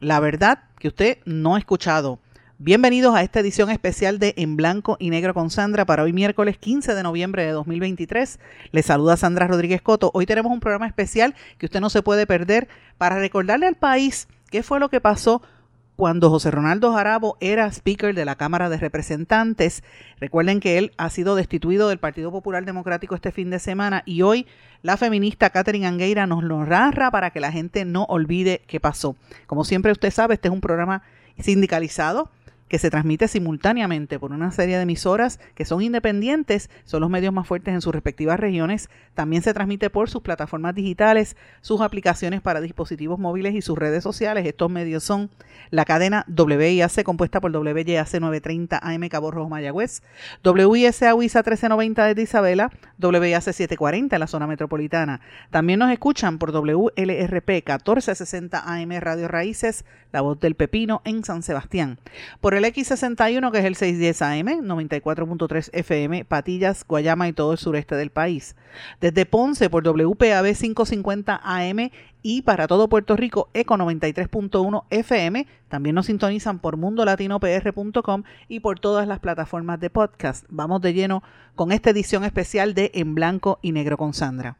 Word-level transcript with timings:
La 0.00 0.18
verdad 0.18 0.60
que 0.78 0.88
usted 0.88 1.18
no 1.26 1.54
ha 1.56 1.58
escuchado. 1.58 2.20
Bienvenidos 2.56 3.14
a 3.14 3.22
esta 3.22 3.40
edición 3.40 3.68
especial 3.68 4.18
de 4.18 4.32
En 4.38 4.56
Blanco 4.56 4.96
y 4.98 5.10
Negro 5.10 5.34
con 5.34 5.50
Sandra 5.50 5.84
para 5.84 6.04
hoy 6.04 6.14
miércoles 6.14 6.56
15 6.56 6.94
de 6.94 7.02
noviembre 7.02 7.44
de 7.44 7.52
2023. 7.52 8.40
Les 8.72 8.86
saluda 8.86 9.18
Sandra 9.18 9.46
Rodríguez 9.46 9.82
Coto. 9.82 10.10
Hoy 10.14 10.24
tenemos 10.24 10.52
un 10.52 10.60
programa 10.60 10.86
especial 10.86 11.34
que 11.58 11.66
usted 11.66 11.80
no 11.80 11.90
se 11.90 12.00
puede 12.00 12.26
perder 12.26 12.68
para 12.96 13.18
recordarle 13.18 13.66
al 13.66 13.74
país 13.74 14.26
qué 14.50 14.62
fue 14.62 14.80
lo 14.80 14.88
que 14.88 15.02
pasó 15.02 15.42
cuando 16.00 16.30
José 16.30 16.50
Ronaldo 16.50 16.94
Jarabo 16.94 17.36
era 17.40 17.70
speaker 17.70 18.14
de 18.14 18.24
la 18.24 18.36
Cámara 18.36 18.70
de 18.70 18.78
Representantes. 18.78 19.84
Recuerden 20.18 20.58
que 20.58 20.78
él 20.78 20.92
ha 20.96 21.10
sido 21.10 21.34
destituido 21.34 21.90
del 21.90 21.98
Partido 21.98 22.32
Popular 22.32 22.64
Democrático 22.64 23.14
este 23.14 23.32
fin 23.32 23.50
de 23.50 23.58
semana 23.58 24.02
y 24.06 24.22
hoy 24.22 24.46
la 24.80 24.96
feminista 24.96 25.50
Catherine 25.50 25.86
Angueira 25.86 26.26
nos 26.26 26.42
lo 26.42 26.64
narra 26.64 27.10
para 27.10 27.32
que 27.32 27.40
la 27.40 27.52
gente 27.52 27.84
no 27.84 28.04
olvide 28.04 28.62
qué 28.66 28.80
pasó. 28.80 29.14
Como 29.46 29.62
siempre 29.62 29.92
usted 29.92 30.10
sabe, 30.10 30.32
este 30.32 30.48
es 30.48 30.54
un 30.54 30.62
programa 30.62 31.02
sindicalizado 31.38 32.30
que 32.70 32.78
se 32.78 32.88
transmite 32.88 33.26
simultáneamente 33.26 34.20
por 34.20 34.30
una 34.30 34.52
serie 34.52 34.76
de 34.76 34.84
emisoras 34.84 35.40
que 35.56 35.64
son 35.64 35.82
independientes, 35.82 36.70
son 36.84 37.00
los 37.00 37.10
medios 37.10 37.34
más 37.34 37.46
fuertes 37.46 37.74
en 37.74 37.80
sus 37.80 37.92
respectivas 37.92 38.38
regiones. 38.38 38.88
También 39.14 39.42
se 39.42 39.52
transmite 39.52 39.90
por 39.90 40.08
sus 40.08 40.22
plataformas 40.22 40.76
digitales, 40.76 41.36
sus 41.62 41.80
aplicaciones 41.80 42.40
para 42.40 42.60
dispositivos 42.60 43.18
móviles 43.18 43.54
y 43.56 43.60
sus 43.60 43.76
redes 43.76 44.04
sociales. 44.04 44.46
Estos 44.46 44.70
medios 44.70 45.02
son 45.02 45.30
la 45.70 45.84
cadena 45.84 46.24
WIAC 46.28 47.02
compuesta 47.02 47.40
por 47.40 47.50
WYAC 47.50 48.20
930 48.20 48.78
AM 48.80 49.08
Cabo 49.08 49.32
Rojo 49.32 49.48
Mayagüez, 49.48 50.02
WISA 50.44 51.14
WISA 51.16 51.38
1390 51.40 52.14
de 52.14 52.22
Isabela, 52.22 52.70
WIAC 53.02 53.42
740 53.42 54.14
en 54.14 54.20
la 54.20 54.28
zona 54.28 54.46
metropolitana. 54.46 55.20
También 55.50 55.80
nos 55.80 55.90
escuchan 55.90 56.38
por 56.38 56.52
WLRP 56.52 57.48
1460 57.48 58.62
AM 58.64 58.90
Radio 59.00 59.26
Raíces, 59.26 59.84
La 60.12 60.20
Voz 60.20 60.38
del 60.38 60.54
Pepino 60.54 61.02
en 61.04 61.24
San 61.24 61.42
Sebastián. 61.42 61.98
Por 62.40 62.59
X61 62.64 63.50
que 63.50 63.58
es 63.58 63.64
el 63.64 63.74
610 63.76 64.22
AM, 64.22 64.66
94.3 64.66 65.70
FM, 65.72 66.24
Patillas, 66.24 66.84
Guayama 66.86 67.28
y 67.28 67.32
todo 67.32 67.52
el 67.52 67.58
sureste 67.58 67.94
del 67.94 68.10
país. 68.10 68.56
Desde 69.00 69.26
Ponce 69.26 69.70
por 69.70 69.82
WPAB 69.82 70.54
550 70.54 71.40
AM 71.42 71.90
y 72.22 72.42
para 72.42 72.66
todo 72.66 72.88
Puerto 72.88 73.16
Rico 73.16 73.48
Eco 73.54 73.76
93.1 73.76 74.84
FM. 74.90 75.46
También 75.68 75.94
nos 75.94 76.06
sintonizan 76.06 76.58
por 76.58 76.76
mundolatinopr.com 76.76 78.22
y 78.48 78.60
por 78.60 78.78
todas 78.78 79.06
las 79.06 79.20
plataformas 79.20 79.80
de 79.80 79.90
podcast. 79.90 80.44
Vamos 80.48 80.80
de 80.82 80.92
lleno 80.92 81.22
con 81.54 81.72
esta 81.72 81.90
edición 81.90 82.24
especial 82.24 82.74
de 82.74 82.90
En 82.94 83.14
Blanco 83.14 83.58
y 83.62 83.72
Negro 83.72 83.96
con 83.96 84.14
Sandra. 84.14 84.56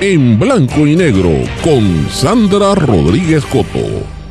En 0.00 0.38
Blanco 0.38 0.86
y 0.86 0.96
Negro 0.96 1.30
con 1.62 2.08
Sandra 2.08 2.74
Rodríguez 2.74 3.44
Coto. 3.46 4.23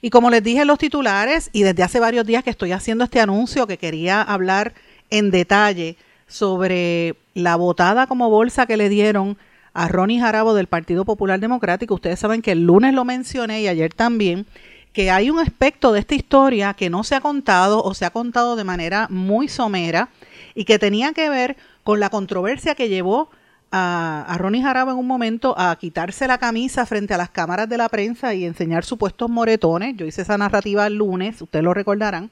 Y 0.00 0.10
como 0.10 0.30
les 0.30 0.42
dije 0.42 0.62
en 0.62 0.66
los 0.66 0.78
titulares, 0.78 1.50
y 1.52 1.62
desde 1.62 1.82
hace 1.82 2.00
varios 2.00 2.26
días 2.26 2.44
que 2.44 2.50
estoy 2.50 2.72
haciendo 2.72 3.04
este 3.04 3.20
anuncio 3.20 3.66
que 3.66 3.78
quería 3.78 4.22
hablar 4.22 4.74
en 5.10 5.30
detalle 5.30 5.96
sobre 6.26 7.14
la 7.34 7.56
botada 7.56 8.06
como 8.06 8.30
bolsa 8.30 8.66
que 8.66 8.76
le 8.76 8.88
dieron 8.88 9.36
a 9.72 9.88
Ronnie 9.88 10.20
Jarabo 10.20 10.54
del 10.54 10.66
Partido 10.66 11.04
Popular 11.04 11.38
Democrático. 11.38 11.94
Ustedes 11.94 12.18
saben 12.18 12.42
que 12.42 12.52
el 12.52 12.64
lunes 12.64 12.94
lo 12.94 13.04
mencioné 13.04 13.60
y 13.60 13.68
ayer 13.68 13.92
también, 13.92 14.46
que 14.92 15.10
hay 15.10 15.28
un 15.28 15.38
aspecto 15.38 15.92
de 15.92 16.00
esta 16.00 16.14
historia 16.14 16.74
que 16.74 16.88
no 16.88 17.04
se 17.04 17.14
ha 17.14 17.20
contado 17.20 17.82
o 17.82 17.92
se 17.92 18.06
ha 18.06 18.10
contado 18.10 18.56
de 18.56 18.64
manera 18.64 19.06
muy 19.10 19.48
somera 19.48 20.08
y 20.54 20.64
que 20.64 20.78
tenía 20.78 21.12
que 21.12 21.28
ver 21.28 21.56
con 21.84 22.00
la 22.00 22.08
controversia 22.08 22.74
que 22.74 22.88
llevó 22.88 23.28
a, 23.72 24.36
Ronnie 24.38 24.62
Jarabo 24.62 24.90
en 24.92 24.96
un 24.96 25.06
momento 25.06 25.54
a 25.58 25.76
quitarse 25.76 26.26
la 26.26 26.38
camisa 26.38 26.86
frente 26.86 27.14
a 27.14 27.18
las 27.18 27.30
cámaras 27.30 27.68
de 27.68 27.76
la 27.76 27.88
prensa 27.88 28.34
y 28.34 28.44
enseñar 28.44 28.84
supuestos 28.84 29.28
moretones. 29.28 29.96
Yo 29.96 30.06
hice 30.06 30.22
esa 30.22 30.38
narrativa 30.38 30.86
el 30.86 30.94
lunes, 30.94 31.40
ustedes 31.42 31.64
lo 31.64 31.74
recordarán. 31.74 32.30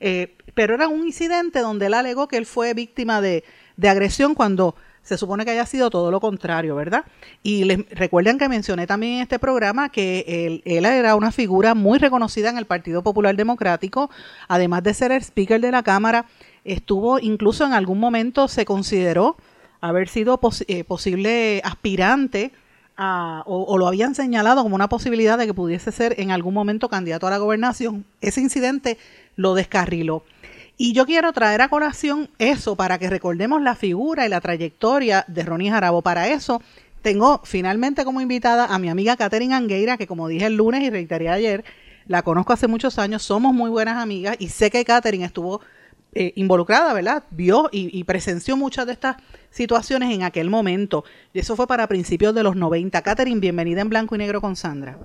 Eh, 0.00 0.34
pero 0.54 0.74
era 0.74 0.88
un 0.88 1.06
incidente 1.06 1.60
donde 1.60 1.86
él 1.86 1.94
alegó 1.94 2.28
que 2.28 2.36
él 2.36 2.46
fue 2.46 2.74
víctima 2.74 3.20
de, 3.20 3.44
de 3.76 3.88
agresión 3.88 4.34
cuando 4.34 4.74
se 5.02 5.18
supone 5.18 5.44
que 5.44 5.50
haya 5.50 5.66
sido 5.66 5.90
todo 5.90 6.10
lo 6.10 6.20
contrario, 6.20 6.76
¿verdad? 6.76 7.04
Y 7.42 7.64
les 7.64 7.88
recuerden 7.90 8.38
que 8.38 8.48
mencioné 8.48 8.86
también 8.86 9.14
en 9.14 9.22
este 9.22 9.38
programa 9.38 9.88
que 9.88 10.24
él, 10.26 10.62
él, 10.64 10.84
era 10.84 11.16
una 11.16 11.32
figura 11.32 11.74
muy 11.74 11.98
reconocida 11.98 12.50
en 12.50 12.58
el 12.58 12.66
Partido 12.66 13.02
Popular 13.02 13.34
Democrático, 13.34 14.10
además 14.46 14.82
de 14.84 14.94
ser 14.94 15.10
el 15.12 15.22
speaker 15.22 15.60
de 15.60 15.72
la 15.72 15.82
Cámara, 15.82 16.26
estuvo 16.64 17.18
incluso 17.18 17.64
en 17.64 17.72
algún 17.72 17.98
momento 17.98 18.46
se 18.46 18.64
consideró 18.64 19.36
haber 19.82 20.08
sido 20.08 20.40
eh, 20.68 20.84
posible 20.84 21.60
aspirante 21.64 22.52
o, 22.96 23.76
lo 23.78 23.88
habían 23.88 24.14
señalado 24.14 24.62
como 24.62 24.76
una 24.76 24.88
posibilidad 24.88 25.36
de 25.36 25.46
que 25.46 25.54
pudiese 25.54 25.90
ser 25.90 26.14
en 26.20 26.30
algún 26.30 26.54
momento 26.54 26.88
candidato 26.88 27.26
a 27.26 27.30
la 27.30 27.38
gobernación. 27.38 28.04
Ese 28.20 28.40
incidente 28.40 28.96
lo 29.34 29.54
descarriló. 29.54 30.22
Y 30.78 30.92
yo 30.92 31.04
quiero 31.04 31.32
traer 31.32 31.62
a 31.62 31.68
colación 31.68 32.30
eso 32.38 32.76
para 32.76 32.98
que 32.98 33.10
recordemos 33.10 33.60
la 33.60 33.74
figura 33.74 34.24
y 34.24 34.28
la 34.28 34.40
trayectoria 34.40 35.24
de 35.26 35.42
Ronnie 35.42 35.70
Jarabo. 35.70 36.00
Para 36.02 36.28
eso 36.28 36.62
tengo 37.02 37.40
finalmente 37.44 38.04
como 38.04 38.20
invitada 38.20 38.66
a 38.66 38.78
mi 38.78 38.88
amiga 38.88 39.16
Catherine 39.16 39.54
Angueira, 39.54 39.96
que 39.96 40.06
como 40.06 40.28
dije 40.28 40.46
el 40.46 40.56
lunes 40.56 40.82
y 40.82 40.90
reiteré 40.90 41.28
ayer, 41.28 41.64
la 42.06 42.22
conozco 42.22 42.52
hace 42.52 42.68
muchos 42.68 42.98
años, 42.98 43.22
somos 43.22 43.52
muy 43.52 43.70
buenas 43.70 43.96
amigas 43.96 44.36
y 44.38 44.48
sé 44.48 44.70
que 44.70 44.84
Catherine 44.84 45.24
estuvo 45.24 45.60
eh, 46.14 46.34
involucrada, 46.36 46.92
¿verdad? 46.92 47.24
Vio 47.30 47.70
y, 47.72 48.04
presenció 48.04 48.54
muchas 48.54 48.84
de 48.84 48.92
estas 48.92 49.16
situaciones 49.52 50.12
en 50.12 50.24
aquel 50.24 50.50
momento. 50.50 51.04
Y 51.32 51.38
eso 51.38 51.54
fue 51.54 51.68
para 51.68 51.86
principios 51.86 52.34
de 52.34 52.42
los 52.42 52.56
90. 52.56 53.00
Catherine, 53.02 53.40
bienvenida 53.40 53.82
en 53.82 53.88
Blanco 53.88 54.16
y 54.16 54.18
Negro 54.18 54.40
con 54.40 54.56
Sandra. 54.56 54.96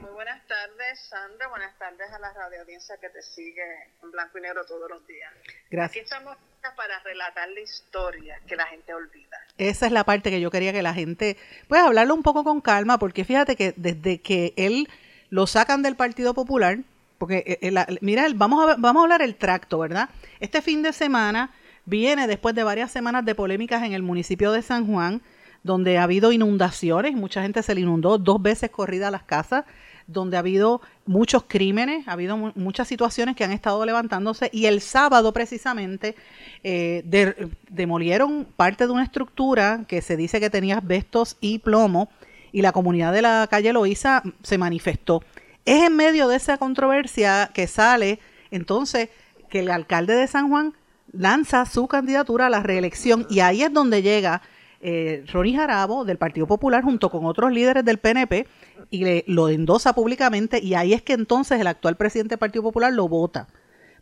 muy 0.00 0.10
buenas 0.12 0.46
tardes, 0.46 1.00
Sandra. 1.00 1.48
Buenas 1.48 1.76
tardes 1.78 2.10
a 2.10 2.18
la 2.18 2.32
radio 2.32 2.62
audiencia 2.62 2.96
que 2.98 3.10
te 3.10 3.20
sigue 3.20 3.62
en 4.02 4.10
Blanco 4.10 4.38
y 4.38 4.40
Negro 4.40 4.64
todos 4.64 4.88
los 4.88 5.06
días. 5.06 5.32
Gracias. 5.70 5.90
Aquí 5.90 6.04
estamos 6.04 6.36
para 6.76 7.00
relatar 7.00 7.48
la 7.48 7.60
historia 7.60 8.40
que 8.46 8.54
la 8.54 8.66
gente 8.66 8.94
olvida. 8.94 9.36
Esa 9.58 9.86
es 9.86 9.92
la 9.92 10.04
parte 10.04 10.30
que 10.30 10.40
yo 10.40 10.50
quería 10.50 10.72
que 10.72 10.82
la 10.82 10.94
gente, 10.94 11.36
pues 11.68 11.80
hablarlo 11.80 12.14
un 12.14 12.22
poco 12.22 12.44
con 12.44 12.60
calma, 12.60 12.98
porque 12.98 13.24
fíjate 13.24 13.56
que 13.56 13.74
desde 13.76 14.20
que 14.20 14.54
él 14.56 14.88
lo 15.30 15.46
sacan 15.46 15.82
del 15.82 15.96
Partido 15.96 16.34
Popular, 16.34 16.78
porque 17.18 17.58
el, 17.60 17.76
el, 17.76 17.98
mira, 18.02 18.26
vamos 18.34 18.70
a, 18.70 18.76
vamos 18.76 19.00
a 19.00 19.04
hablar 19.04 19.22
el 19.22 19.36
tracto, 19.36 19.78
¿verdad? 19.78 20.10
Este 20.38 20.62
fin 20.62 20.82
de 20.82 20.92
semana 20.92 21.50
viene 21.90 22.26
después 22.26 22.54
de 22.54 22.62
varias 22.62 22.90
semanas 22.90 23.24
de 23.24 23.34
polémicas 23.34 23.82
en 23.82 23.92
el 23.92 24.02
municipio 24.02 24.52
de 24.52 24.62
San 24.62 24.86
Juan, 24.86 25.20
donde 25.62 25.98
ha 25.98 26.04
habido 26.04 26.32
inundaciones, 26.32 27.14
mucha 27.14 27.42
gente 27.42 27.62
se 27.62 27.74
le 27.74 27.82
inundó 27.82 28.16
dos 28.16 28.40
veces 28.40 28.70
corrida 28.70 29.08
a 29.08 29.10
las 29.10 29.24
casas, 29.24 29.64
donde 30.06 30.36
ha 30.36 30.40
habido 30.40 30.80
muchos 31.06 31.44
crímenes, 31.46 32.08
ha 32.08 32.12
habido 32.12 32.36
muchas 32.36 32.88
situaciones 32.88 33.36
que 33.36 33.44
han 33.44 33.52
estado 33.52 33.84
levantándose 33.84 34.48
y 34.52 34.66
el 34.66 34.80
sábado 34.80 35.32
precisamente 35.32 36.16
eh, 36.64 37.02
de, 37.04 37.48
demolieron 37.68 38.46
parte 38.56 38.86
de 38.86 38.92
una 38.92 39.04
estructura 39.04 39.84
que 39.86 40.00
se 40.00 40.16
dice 40.16 40.40
que 40.40 40.50
tenía 40.50 40.78
asbestos 40.78 41.36
y 41.40 41.58
plomo 41.58 42.08
y 42.52 42.62
la 42.62 42.72
comunidad 42.72 43.12
de 43.12 43.22
la 43.22 43.46
calle 43.48 43.72
Loíza 43.72 44.22
se 44.42 44.58
manifestó. 44.58 45.22
Es 45.64 45.84
en 45.84 45.94
medio 45.94 46.26
de 46.26 46.36
esa 46.36 46.56
controversia 46.58 47.50
que 47.52 47.66
sale 47.66 48.18
entonces 48.50 49.10
que 49.48 49.60
el 49.60 49.70
alcalde 49.70 50.14
de 50.14 50.26
San 50.26 50.48
Juan 50.48 50.74
lanza 51.12 51.66
su 51.66 51.88
candidatura 51.88 52.46
a 52.46 52.50
la 52.50 52.62
reelección 52.62 53.26
y 53.28 53.40
ahí 53.40 53.62
es 53.62 53.72
donde 53.72 54.02
llega 54.02 54.42
eh, 54.80 55.24
Ronnie 55.30 55.56
Jarabo 55.56 56.04
del 56.04 56.16
Partido 56.16 56.46
Popular 56.46 56.82
junto 56.82 57.10
con 57.10 57.26
otros 57.26 57.52
líderes 57.52 57.84
del 57.84 57.98
PNP 57.98 58.46
y 58.90 59.04
le, 59.04 59.24
lo 59.26 59.48
endosa 59.48 59.94
públicamente 59.94 60.58
y 60.62 60.74
ahí 60.74 60.94
es 60.94 61.02
que 61.02 61.12
entonces 61.12 61.60
el 61.60 61.66
actual 61.66 61.96
presidente 61.96 62.30
del 62.30 62.38
Partido 62.38 62.62
Popular 62.62 62.92
lo 62.92 63.08
vota. 63.08 63.46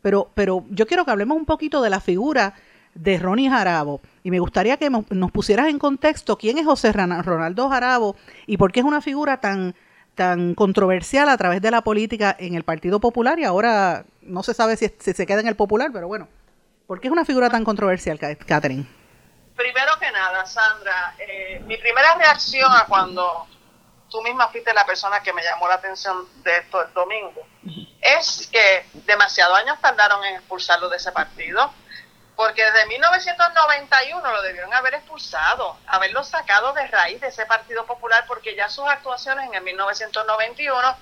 Pero, 0.03 0.31
pero 0.35 0.65
yo 0.71 0.87
quiero 0.87 1.05
que 1.05 1.11
hablemos 1.11 1.37
un 1.37 1.47
poquito 1.47 1.83
de 1.83 1.91
la 1.91 2.01
figura 2.01 2.55
de 2.95 3.19
Ronnie 3.19 3.51
Jarabo 3.51 4.01
y 4.23 4.31
me 4.31 4.39
gustaría 4.39 4.77
que 4.77 4.91
nos 4.91 5.33
pusieras 5.33 5.69
en 5.69 5.79
contexto 5.79 6.39
quién 6.39 6.59
es 6.59 6.67
José 6.67 6.93
Ronaldo 6.93 7.69
Jarabo 7.69 8.17
y 8.47 8.57
por 8.57 8.71
qué 8.71 8.81
es 8.81 8.87
una 8.87 9.01
figura 9.01 9.41
tan 9.41 9.75
tan 10.15 10.55
controversial 10.55 11.29
a 11.29 11.37
través 11.37 11.63
de 11.63 11.71
la 11.71 11.83
política 11.83 12.35
en 12.41 12.55
el 12.55 12.65
Partido 12.65 12.99
Popular 12.99 13.39
y 13.39 13.45
ahora 13.45 14.05
no 14.23 14.43
se 14.43 14.53
sabe 14.53 14.77
si, 14.77 14.91
si 14.99 15.13
se 15.13 15.27
queda 15.27 15.41
en 15.41 15.47
el 15.47 15.55
Popular, 15.55 15.91
pero 15.93 16.09
bueno, 16.09 16.27
¿por 16.88 17.00
qué 17.00 17.08
es 17.08 17.12
una 17.12 17.26
figura 17.26 17.50
tan 17.50 17.64
controversial, 17.64 18.19
Catherine? 18.19 18.88
Primero 19.55 19.99
que 20.00 20.11
nada, 20.11 20.46
Sandra, 20.46 21.14
eh, 21.19 21.61
mi 21.67 21.76
primera 21.76 22.14
reacción 22.14 22.73
a 22.73 22.87
cuando 22.87 23.46
tú 24.11 24.23
misma 24.23 24.49
fuiste 24.49 24.73
la 24.73 24.87
persona 24.87 25.23
que 25.23 25.35
me 25.35 25.43
llamó 25.43 25.69
la 25.69 25.75
atención 25.75 26.26
de 26.43 26.56
esto 26.56 26.82
el 26.82 26.93
domingo, 26.94 27.46
es 28.00 28.49
que 28.50 28.87
demasiados 29.06 29.58
años 29.58 29.79
tardaron 29.82 30.25
en 30.25 30.37
expulsarlo 30.37 30.88
de 30.88 30.96
ese 30.96 31.12
partido, 31.12 31.70
porque 32.35 32.64
desde 32.64 32.87
1991 32.87 34.32
lo 34.32 34.43
debieron 34.43 34.73
haber 34.73 34.94
expulsado, 34.94 35.76
haberlo 35.88 36.25
sacado 36.25 36.73
de 36.73 36.87
raíz 36.87 37.20
de 37.20 37.29
ese 37.29 37.44
Partido 37.44 37.85
Popular, 37.85 38.25
porque 38.26 38.55
ya 38.56 38.70
sus 38.70 38.88
actuaciones 38.88 39.46
en 39.46 39.55
el 39.55 39.62
1991 39.62 40.96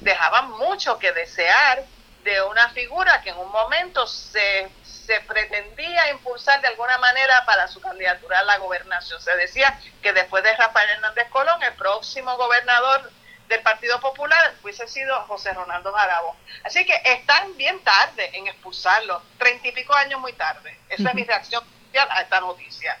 dejaban 0.00 0.50
mucho 0.52 0.98
que 0.98 1.12
desear 1.12 1.84
de 2.24 2.42
una 2.42 2.68
figura 2.70 3.20
que 3.22 3.30
en 3.30 3.38
un 3.38 3.50
momento 3.50 4.06
se, 4.06 4.70
se 5.10 5.20
pretendía 5.22 6.08
impulsar 6.12 6.60
de 6.60 6.68
alguna 6.68 6.96
manera 6.98 7.44
para 7.44 7.66
su 7.66 7.80
candidatura 7.80 8.38
a 8.38 8.44
la 8.44 8.58
gobernación. 8.58 9.20
Se 9.20 9.34
decía 9.38 9.76
que 10.00 10.12
después 10.12 10.44
de 10.44 10.54
Rafael 10.54 10.88
Hernández 10.88 11.28
Colón, 11.30 11.60
el 11.64 11.72
próximo 11.72 12.36
gobernador 12.36 13.10
del 13.48 13.60
Partido 13.62 13.98
Popular 13.98 14.54
hubiese 14.62 14.86
sido 14.86 15.20
José 15.22 15.52
Ronaldo 15.52 15.92
Jarabo. 15.92 16.36
Así 16.62 16.86
que 16.86 16.94
están 17.04 17.56
bien 17.56 17.82
tarde 17.82 18.30
en 18.34 18.46
expulsarlo, 18.46 19.20
treinta 19.36 19.66
y 19.66 19.72
pico 19.72 19.92
años 19.94 20.20
muy 20.20 20.32
tarde. 20.34 20.78
Esa 20.88 21.08
es 21.08 21.14
mi 21.16 21.24
reacción 21.24 21.64
a 22.08 22.20
esta 22.20 22.40
noticia. 22.40 22.96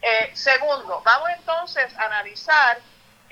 Eh, 0.00 0.32
segundo, 0.34 1.00
vamos 1.04 1.30
entonces 1.30 1.96
a 1.96 2.06
analizar 2.06 2.80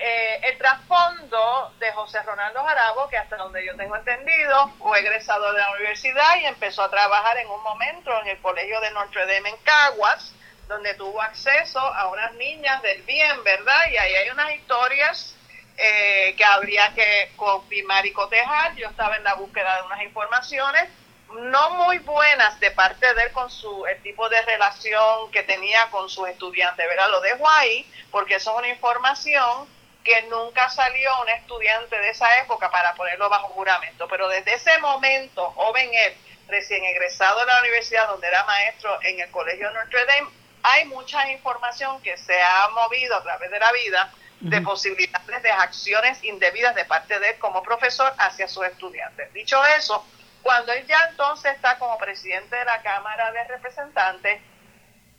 eh, 0.03 0.39
el 0.43 0.57
trasfondo 0.57 1.73
de 1.77 1.91
José 1.91 2.23
Ronaldo 2.23 2.63
Jarabo, 2.63 3.07
que 3.07 3.17
hasta 3.17 3.37
donde 3.37 3.63
yo 3.63 3.75
tengo 3.75 3.95
entendido, 3.95 4.69
fue 4.79 4.99
egresado 4.99 5.53
de 5.53 5.59
la 5.59 5.71
universidad 5.73 6.37
y 6.41 6.45
empezó 6.45 6.81
a 6.81 6.89
trabajar 6.89 7.37
en 7.37 7.47
un 7.47 7.61
momento 7.61 8.11
en 8.21 8.29
el 8.29 8.41
colegio 8.41 8.81
de 8.81 8.89
Notre 8.91 9.27
Dame 9.27 9.49
en 9.49 9.57
Caguas, 9.57 10.33
donde 10.67 10.95
tuvo 10.95 11.21
acceso 11.21 11.79
a 11.79 12.07
unas 12.07 12.33
niñas 12.33 12.81
del 12.81 13.03
bien, 13.03 13.43
¿verdad? 13.43 13.91
Y 13.91 13.97
ahí 13.97 14.15
hay 14.15 14.29
unas 14.31 14.51
historias 14.55 15.35
eh, 15.77 16.33
que 16.35 16.45
habría 16.45 16.91
que 16.95 17.31
confirmar 17.35 18.03
y 18.05 18.11
cotejar. 18.11 18.75
Yo 18.75 18.87
estaba 18.87 19.17
en 19.17 19.23
la 19.23 19.35
búsqueda 19.35 19.75
de 19.75 19.83
unas 19.83 20.01
informaciones 20.01 20.89
no 21.31 21.69
muy 21.85 21.99
buenas 21.99 22.59
de 22.59 22.71
parte 22.71 23.13
de 23.13 23.23
él 23.23 23.31
con 23.31 23.49
su 23.49 23.85
el 23.85 24.01
tipo 24.01 24.27
de 24.29 24.41
relación 24.41 25.31
que 25.31 25.43
tenía 25.43 25.89
con 25.91 26.09
sus 26.09 26.27
estudiantes, 26.27 26.85
¿verdad? 26.89 27.09
Lo 27.11 27.21
dejo 27.21 27.47
ahí 27.47 27.85
porque 28.09 28.35
eso 28.35 28.51
es 28.51 28.57
una 28.57 28.67
información 28.67 29.67
que 30.03 30.23
nunca 30.23 30.69
salió 30.69 31.09
un 31.21 31.29
estudiante 31.29 31.97
de 31.97 32.09
esa 32.09 32.39
época 32.39 32.69
para 32.71 32.95
ponerlo 32.95 33.29
bajo 33.29 33.49
juramento, 33.49 34.07
pero 34.07 34.27
desde 34.27 34.53
ese 34.53 34.77
momento, 34.79 35.51
joven 35.51 35.89
él, 35.93 36.15
recién 36.47 36.83
egresado 36.83 37.39
de 37.39 37.45
la 37.45 37.59
universidad 37.59 38.07
donde 38.07 38.27
era 38.27 38.43
maestro 38.45 39.01
en 39.03 39.19
el 39.19 39.31
Colegio 39.31 39.71
Notre 39.71 40.05
Dame, 40.05 40.29
hay 40.63 40.85
mucha 40.85 41.29
información 41.31 42.01
que 42.01 42.17
se 42.17 42.41
ha 42.41 42.67
movido 42.69 43.15
a 43.15 43.23
través 43.23 43.49
de 43.49 43.59
la 43.59 43.71
vida 43.71 44.11
de 44.41 44.59
posibilidades 44.61 45.43
de 45.43 45.51
acciones 45.51 46.23
indebidas 46.23 46.73
de 46.73 46.85
parte 46.85 47.19
de 47.19 47.29
él 47.29 47.37
como 47.37 47.61
profesor 47.61 48.11
hacia 48.17 48.47
sus 48.47 48.65
estudiantes. 48.65 49.31
Dicho 49.33 49.63
eso, 49.77 50.03
cuando 50.41 50.73
él 50.73 50.85
ya 50.87 50.99
entonces 51.09 51.53
está 51.53 51.77
como 51.77 51.97
presidente 51.99 52.55
de 52.55 52.65
la 52.65 52.81
Cámara 52.81 53.31
de 53.31 53.43
Representantes, 53.43 54.41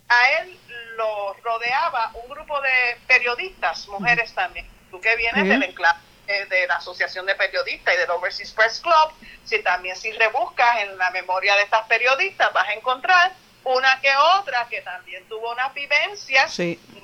a 0.08 0.31
él 0.40 0.58
lo 0.96 1.34
rodeaba 1.34 2.11
un 2.14 2.31
grupo 2.31 2.61
de 2.61 2.99
periodistas, 3.06 3.87
mujeres 3.88 4.34
también. 4.34 4.71
Tú 4.93 5.00
que 5.00 5.17
vienes 5.17 5.49
del 5.49 5.62
enclave 5.62 5.99
eh, 6.29 6.44
de 6.50 6.67
la 6.67 6.77
Asociación 6.77 7.25
de 7.25 7.35
Periodistas 7.35 7.94
y 7.94 7.97
del 7.97 8.11
Overseas 8.11 8.53
Press 8.53 8.79
Club, 8.81 9.12
si 9.43 9.62
también 9.62 9.97
si 9.97 10.12
rebuscas 10.12 10.83
en 10.83 10.99
la 10.99 11.11
memoria 11.11 11.56
de 11.56 11.62
estas 11.62 11.87
periodistas 11.87 12.53
vas 12.53 12.69
a 12.69 12.75
encontrar 12.75 13.33
una 13.65 14.00
que 14.03 14.15
otra 14.37 14.67
que 14.69 14.83
también 14.83 15.27
tuvo 15.29 15.50
unas 15.50 15.73
vivencias 15.73 16.59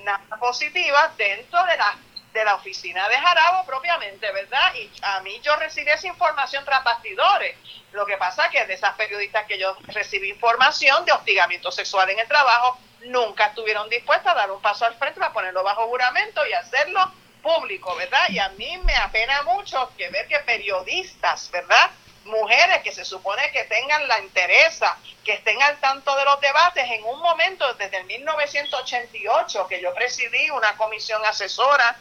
nada 0.05 0.37
positivas 0.38 1.17
dentro 1.17 1.64
de 1.64 1.76
la 1.79 1.96
de 2.32 2.44
la 2.44 2.56
oficina 2.56 3.08
de 3.08 3.17
Jarabo 3.17 3.64
propiamente, 3.64 4.31
¿verdad? 4.32 4.75
Y 4.75 4.90
a 5.00 5.20
mí 5.20 5.40
yo 5.43 5.56
recibí 5.56 5.90
esa 5.90 6.08
información 6.08 6.62
tras 6.67 6.85
bastidores. 6.85 7.56
Lo 7.93 8.05
que 8.05 8.19
pasa 8.19 8.44
es 8.44 8.50
que 8.50 8.67
de 8.67 8.75
esas 8.75 8.94
periodistas 8.96 9.46
que 9.46 9.58
yo 9.58 9.75
recibí 9.87 10.29
información 10.29 11.06
de 11.06 11.12
hostigamiento 11.12 11.73
sexual 11.73 12.11
en 12.11 12.19
el 12.19 12.29
trabajo, 12.29 12.79
nunca 13.06 13.46
estuvieron 13.46 13.88
dispuestas 13.88 14.35
a 14.35 14.40
dar 14.40 14.50
un 14.50 14.61
paso 14.61 14.85
al 14.85 14.94
frente 14.96 15.19
para 15.19 15.32
ponerlo 15.32 15.62
bajo 15.62 15.88
juramento 15.88 16.46
y 16.46 16.52
hacerlo 16.52 17.00
público, 17.38 17.94
¿verdad? 17.96 18.29
Y 18.31 18.38
a 18.38 18.49
mí 18.50 18.79
me 18.85 18.94
apena 18.96 19.43
mucho 19.43 19.90
que 19.96 20.08
ver 20.11 20.26
que 20.29 20.38
periodistas, 20.40 21.50
¿verdad? 21.50 21.90
Mujeres 22.25 22.82
que 22.82 22.93
se 22.93 23.05
supone 23.05 23.50
que 23.52 23.64
tengan 23.64 24.06
la 24.06 24.20
interesa, 24.20 24.96
que 25.25 25.35
estén 25.35 25.61
al 25.62 25.79
tanto 25.81 26.14
de 26.17 26.25
los 26.25 26.40
debates, 26.40 26.85
en 26.90 27.05
un 27.05 27.19
momento 27.20 27.73
desde 27.75 27.99
el 27.99 28.05
1988 28.05 29.67
que 29.69 29.81
yo 29.81 29.94
presidí 29.94 30.50
una 30.50 30.76
comisión 30.76 31.25
asesora 31.25 31.96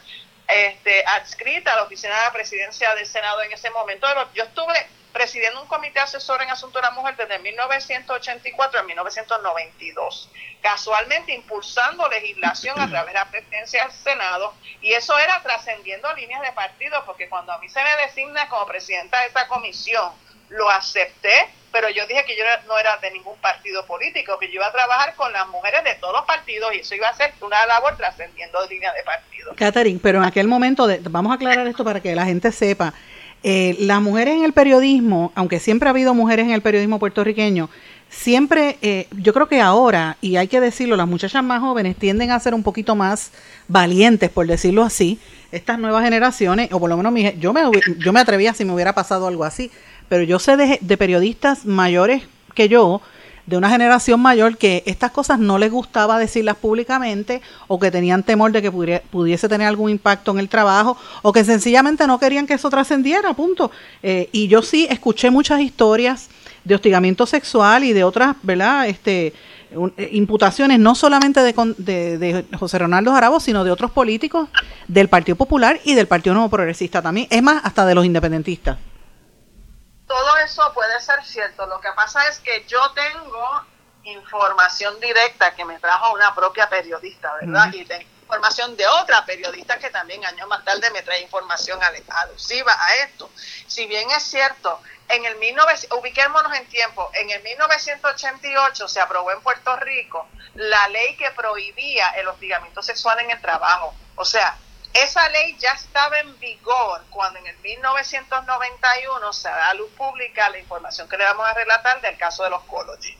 este, 0.48 1.04
adscrita 1.06 1.72
a 1.72 1.76
la 1.76 1.82
oficina 1.82 2.16
de 2.16 2.24
la 2.24 2.32
presidencia 2.32 2.94
del 2.94 3.06
Senado 3.06 3.42
en 3.42 3.52
ese 3.52 3.70
momento. 3.70 4.06
Yo 4.34 4.44
estuve 4.44 4.86
presidiendo 5.18 5.60
un 5.60 5.66
comité 5.66 5.98
asesor 5.98 6.40
en 6.42 6.48
asuntos 6.48 6.80
de 6.80 6.88
la 6.88 6.94
mujer 6.94 7.16
desde 7.16 7.40
1984 7.40 8.78
a 8.78 8.82
1992, 8.84 10.30
casualmente 10.62 11.34
impulsando 11.34 12.08
legislación 12.08 12.78
a 12.80 12.88
través 12.90 13.08
de 13.08 13.18
la 13.18 13.28
presidencia 13.28 13.82
del 13.82 13.92
Senado, 13.92 14.54
y 14.80 14.92
eso 14.92 15.18
era 15.18 15.42
trascendiendo 15.42 16.12
líneas 16.14 16.40
de 16.42 16.52
partido, 16.52 17.02
porque 17.04 17.28
cuando 17.28 17.50
a 17.50 17.58
mí 17.58 17.68
se 17.68 17.82
me 17.82 17.90
designa 18.06 18.48
como 18.48 18.64
presidenta 18.66 19.18
de 19.22 19.26
esta 19.26 19.48
comisión, 19.48 20.12
lo 20.50 20.70
acepté, 20.70 21.48
pero 21.72 21.90
yo 21.90 22.06
dije 22.06 22.24
que 22.24 22.36
yo 22.36 22.44
no 22.68 22.78
era 22.78 22.96
de 22.98 23.10
ningún 23.10 23.36
partido 23.38 23.84
político, 23.86 24.38
que 24.38 24.46
yo 24.46 24.54
iba 24.54 24.68
a 24.68 24.72
trabajar 24.72 25.16
con 25.16 25.32
las 25.32 25.48
mujeres 25.48 25.82
de 25.82 25.96
todos 25.96 26.14
los 26.14 26.24
partidos 26.26 26.72
y 26.74 26.78
eso 26.78 26.94
iba 26.94 27.08
a 27.08 27.14
ser 27.14 27.34
una 27.40 27.66
labor 27.66 27.96
trascendiendo 27.96 28.64
líneas 28.68 28.94
de 28.94 29.02
partido. 29.02 29.52
Catherine, 29.56 29.98
pero 30.00 30.18
en 30.18 30.26
aquel 30.26 30.46
momento, 30.46 30.86
de, 30.86 31.00
vamos 31.02 31.32
a 31.32 31.34
aclarar 31.34 31.66
esto 31.66 31.84
para 31.84 32.00
que 32.00 32.14
la 32.14 32.24
gente 32.24 32.52
sepa, 32.52 32.94
eh, 33.42 33.76
las 33.80 34.02
mujeres 34.02 34.36
en 34.36 34.44
el 34.44 34.52
periodismo, 34.52 35.32
aunque 35.34 35.60
siempre 35.60 35.88
ha 35.88 35.90
habido 35.90 36.14
mujeres 36.14 36.46
en 36.46 36.52
el 36.52 36.62
periodismo 36.62 36.98
puertorriqueño, 36.98 37.70
siempre, 38.10 38.78
eh, 38.82 39.06
yo 39.12 39.32
creo 39.32 39.48
que 39.48 39.60
ahora, 39.60 40.16
y 40.20 40.36
hay 40.36 40.48
que 40.48 40.60
decirlo, 40.60 40.96
las 40.96 41.08
muchachas 41.08 41.44
más 41.44 41.60
jóvenes 41.60 41.96
tienden 41.96 42.30
a 42.30 42.40
ser 42.40 42.54
un 42.54 42.62
poquito 42.62 42.94
más 42.94 43.30
valientes, 43.68 44.30
por 44.30 44.46
decirlo 44.46 44.82
así, 44.82 45.18
estas 45.52 45.78
nuevas 45.78 46.04
generaciones, 46.04 46.72
o 46.72 46.80
por 46.80 46.88
lo 46.88 46.96
menos 46.96 47.34
yo, 47.38 47.52
me, 47.52 47.62
yo 47.98 48.12
me 48.12 48.20
atrevía 48.20 48.54
si 48.54 48.64
me 48.64 48.72
hubiera 48.72 48.94
pasado 48.94 49.26
algo 49.26 49.44
así, 49.44 49.70
pero 50.08 50.22
yo 50.22 50.38
sé 50.38 50.56
de, 50.56 50.96
periodistas 50.96 51.64
mayores 51.64 52.22
que 52.54 52.68
yo, 52.68 53.00
de 53.48 53.56
una 53.56 53.70
generación 53.70 54.20
mayor 54.20 54.58
que 54.58 54.82
estas 54.84 55.10
cosas 55.10 55.38
no 55.38 55.56
les 55.56 55.72
gustaba 55.72 56.18
decirlas 56.18 56.56
públicamente 56.56 57.40
o 57.66 57.78
que 57.78 57.90
tenían 57.90 58.22
temor 58.22 58.52
de 58.52 58.60
que 58.60 58.70
pudiese 58.70 59.48
tener 59.48 59.66
algún 59.66 59.90
impacto 59.90 60.32
en 60.32 60.38
el 60.38 60.50
trabajo 60.50 60.98
o 61.22 61.32
que 61.32 61.42
sencillamente 61.44 62.06
no 62.06 62.18
querían 62.18 62.46
que 62.46 62.52
eso 62.52 62.68
trascendiera, 62.68 63.32
punto. 63.32 63.70
Eh, 64.02 64.28
y 64.32 64.48
yo 64.48 64.60
sí 64.60 64.86
escuché 64.90 65.30
muchas 65.30 65.62
historias 65.62 66.28
de 66.62 66.74
hostigamiento 66.74 67.24
sexual 67.24 67.84
y 67.84 67.94
de 67.94 68.04
otras, 68.04 68.36
¿verdad? 68.42 68.86
Este, 68.86 69.32
eh, 69.96 70.08
imputaciones 70.12 70.78
no 70.78 70.94
solamente 70.94 71.40
de, 71.40 71.54
de, 71.78 72.18
de, 72.18 72.44
José 72.58 72.78
Ronaldo 72.78 73.12
Jarabo, 73.12 73.40
sino 73.40 73.64
de 73.64 73.70
otros 73.70 73.90
políticos 73.92 74.50
del 74.88 75.08
Partido 75.08 75.36
Popular 75.36 75.80
y 75.84 75.94
del 75.94 76.06
Partido 76.06 76.34
Nuevo 76.34 76.50
Progresista 76.50 77.00
también, 77.00 77.26
es 77.30 77.42
más, 77.42 77.64
hasta 77.64 77.86
de 77.86 77.94
los 77.94 78.04
independentistas 78.04 78.76
todo 80.08 80.36
eso 80.38 80.72
puede 80.72 81.00
ser 81.00 81.24
cierto. 81.24 81.66
Lo 81.66 81.80
que 81.80 81.92
pasa 81.92 82.26
es 82.28 82.40
que 82.40 82.64
yo 82.66 82.90
tengo 82.92 83.66
información 84.04 84.98
directa 85.00 85.54
que 85.54 85.64
me 85.64 85.78
trajo 85.78 86.14
una 86.14 86.34
propia 86.34 86.68
periodista, 86.68 87.32
¿verdad? 87.34 87.70
Y 87.72 87.84
tengo 87.84 88.08
información 88.22 88.76
de 88.76 88.86
otra 88.86 89.24
periodista 89.24 89.78
que 89.78 89.90
también 89.90 90.24
años 90.24 90.48
más 90.48 90.64
tarde 90.64 90.90
me 90.90 91.02
trae 91.02 91.20
información 91.20 91.78
alusiva 92.08 92.76
a 92.78 92.94
esto. 93.04 93.30
Si 93.66 93.86
bien 93.86 94.10
es 94.10 94.22
cierto, 94.22 94.80
en 95.08 95.24
el 95.24 95.38
19, 95.38 95.74
ubiquémonos 95.98 96.54
en 96.54 96.66
tiempo, 96.68 97.10
en 97.14 97.30
el 97.30 97.42
1988 97.42 98.88
se 98.88 99.00
aprobó 99.00 99.30
en 99.30 99.40
Puerto 99.42 99.76
Rico 99.76 100.26
la 100.54 100.88
ley 100.88 101.16
que 101.16 101.30
prohibía 101.30 102.08
el 102.10 102.28
hostigamiento 102.28 102.82
sexual 102.82 103.18
en 103.20 103.30
el 103.30 103.40
trabajo. 103.40 103.94
O 104.16 104.24
sea, 104.24 104.56
esa 104.92 105.28
ley 105.28 105.56
ya 105.58 105.72
estaba 105.72 106.18
en 106.18 106.38
vigor 106.38 107.04
cuando 107.10 107.38
en 107.38 107.46
el 107.46 107.56
1991 107.58 109.32
se 109.32 109.48
da 109.48 109.70
a 109.70 109.74
luz 109.74 109.90
pública 109.92 110.48
la 110.48 110.58
información 110.58 111.08
que 111.08 111.16
le 111.16 111.24
vamos 111.24 111.46
a 111.46 111.54
relatar 111.54 112.00
del 112.00 112.16
caso 112.16 112.44
de 112.44 112.50
los 112.50 112.62
Cology. 112.64 113.16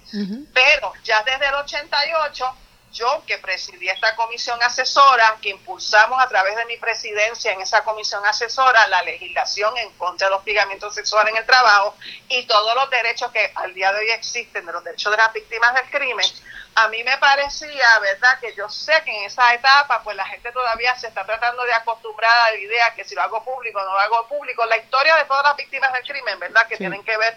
Pero 0.52 0.92
ya 1.04 1.22
desde 1.22 1.46
el 1.46 1.54
88, 1.54 2.56
yo 2.92 3.22
que 3.26 3.38
presidí 3.38 3.88
esta 3.88 4.16
comisión 4.16 4.60
asesora, 4.62 5.36
que 5.42 5.50
impulsamos 5.50 6.20
a 6.20 6.28
través 6.28 6.56
de 6.56 6.64
mi 6.66 6.76
presidencia 6.78 7.52
en 7.52 7.60
esa 7.60 7.84
comisión 7.84 8.24
asesora 8.24 8.86
la 8.88 9.02
legislación 9.02 9.76
en 9.76 9.90
contra 9.92 10.30
los 10.30 10.38
hostigamiento 10.38 10.90
sexual 10.90 11.28
en 11.28 11.36
el 11.36 11.46
trabajo 11.46 11.94
y 12.28 12.46
todos 12.46 12.74
los 12.74 12.88
derechos 12.90 13.30
que 13.32 13.52
al 13.54 13.74
día 13.74 13.92
de 13.92 13.98
hoy 13.98 14.10
existen 14.10 14.64
de 14.64 14.72
los 14.72 14.82
derechos 14.82 15.10
de 15.10 15.18
las 15.18 15.32
víctimas 15.32 15.74
del 15.74 15.90
crimen, 15.90 16.26
a 16.78 16.88
mí 16.88 17.02
me 17.02 17.18
parecía, 17.18 17.98
¿verdad? 17.98 18.38
Que 18.38 18.54
yo 18.54 18.68
sé 18.68 18.92
que 19.04 19.10
en 19.10 19.24
esa 19.24 19.52
etapa, 19.52 20.00
pues 20.04 20.16
la 20.16 20.24
gente 20.26 20.52
todavía 20.52 20.94
se 20.94 21.08
está 21.08 21.24
tratando 21.24 21.64
de 21.64 21.72
acostumbrar 21.72 22.30
a 22.30 22.50
la 22.52 22.56
idea 22.56 22.94
que 22.94 23.02
si 23.02 23.16
lo 23.16 23.22
hago 23.22 23.42
público, 23.42 23.80
no 23.80 23.92
lo 23.92 23.98
hago 23.98 24.28
público. 24.28 24.64
La 24.64 24.76
historia 24.76 25.16
de 25.16 25.24
todas 25.24 25.42
las 25.42 25.56
víctimas 25.56 25.92
del 25.92 26.04
crimen, 26.04 26.38
¿verdad? 26.38 26.68
Que 26.68 26.76
tienen 26.76 27.02
que 27.02 27.16
ver 27.16 27.36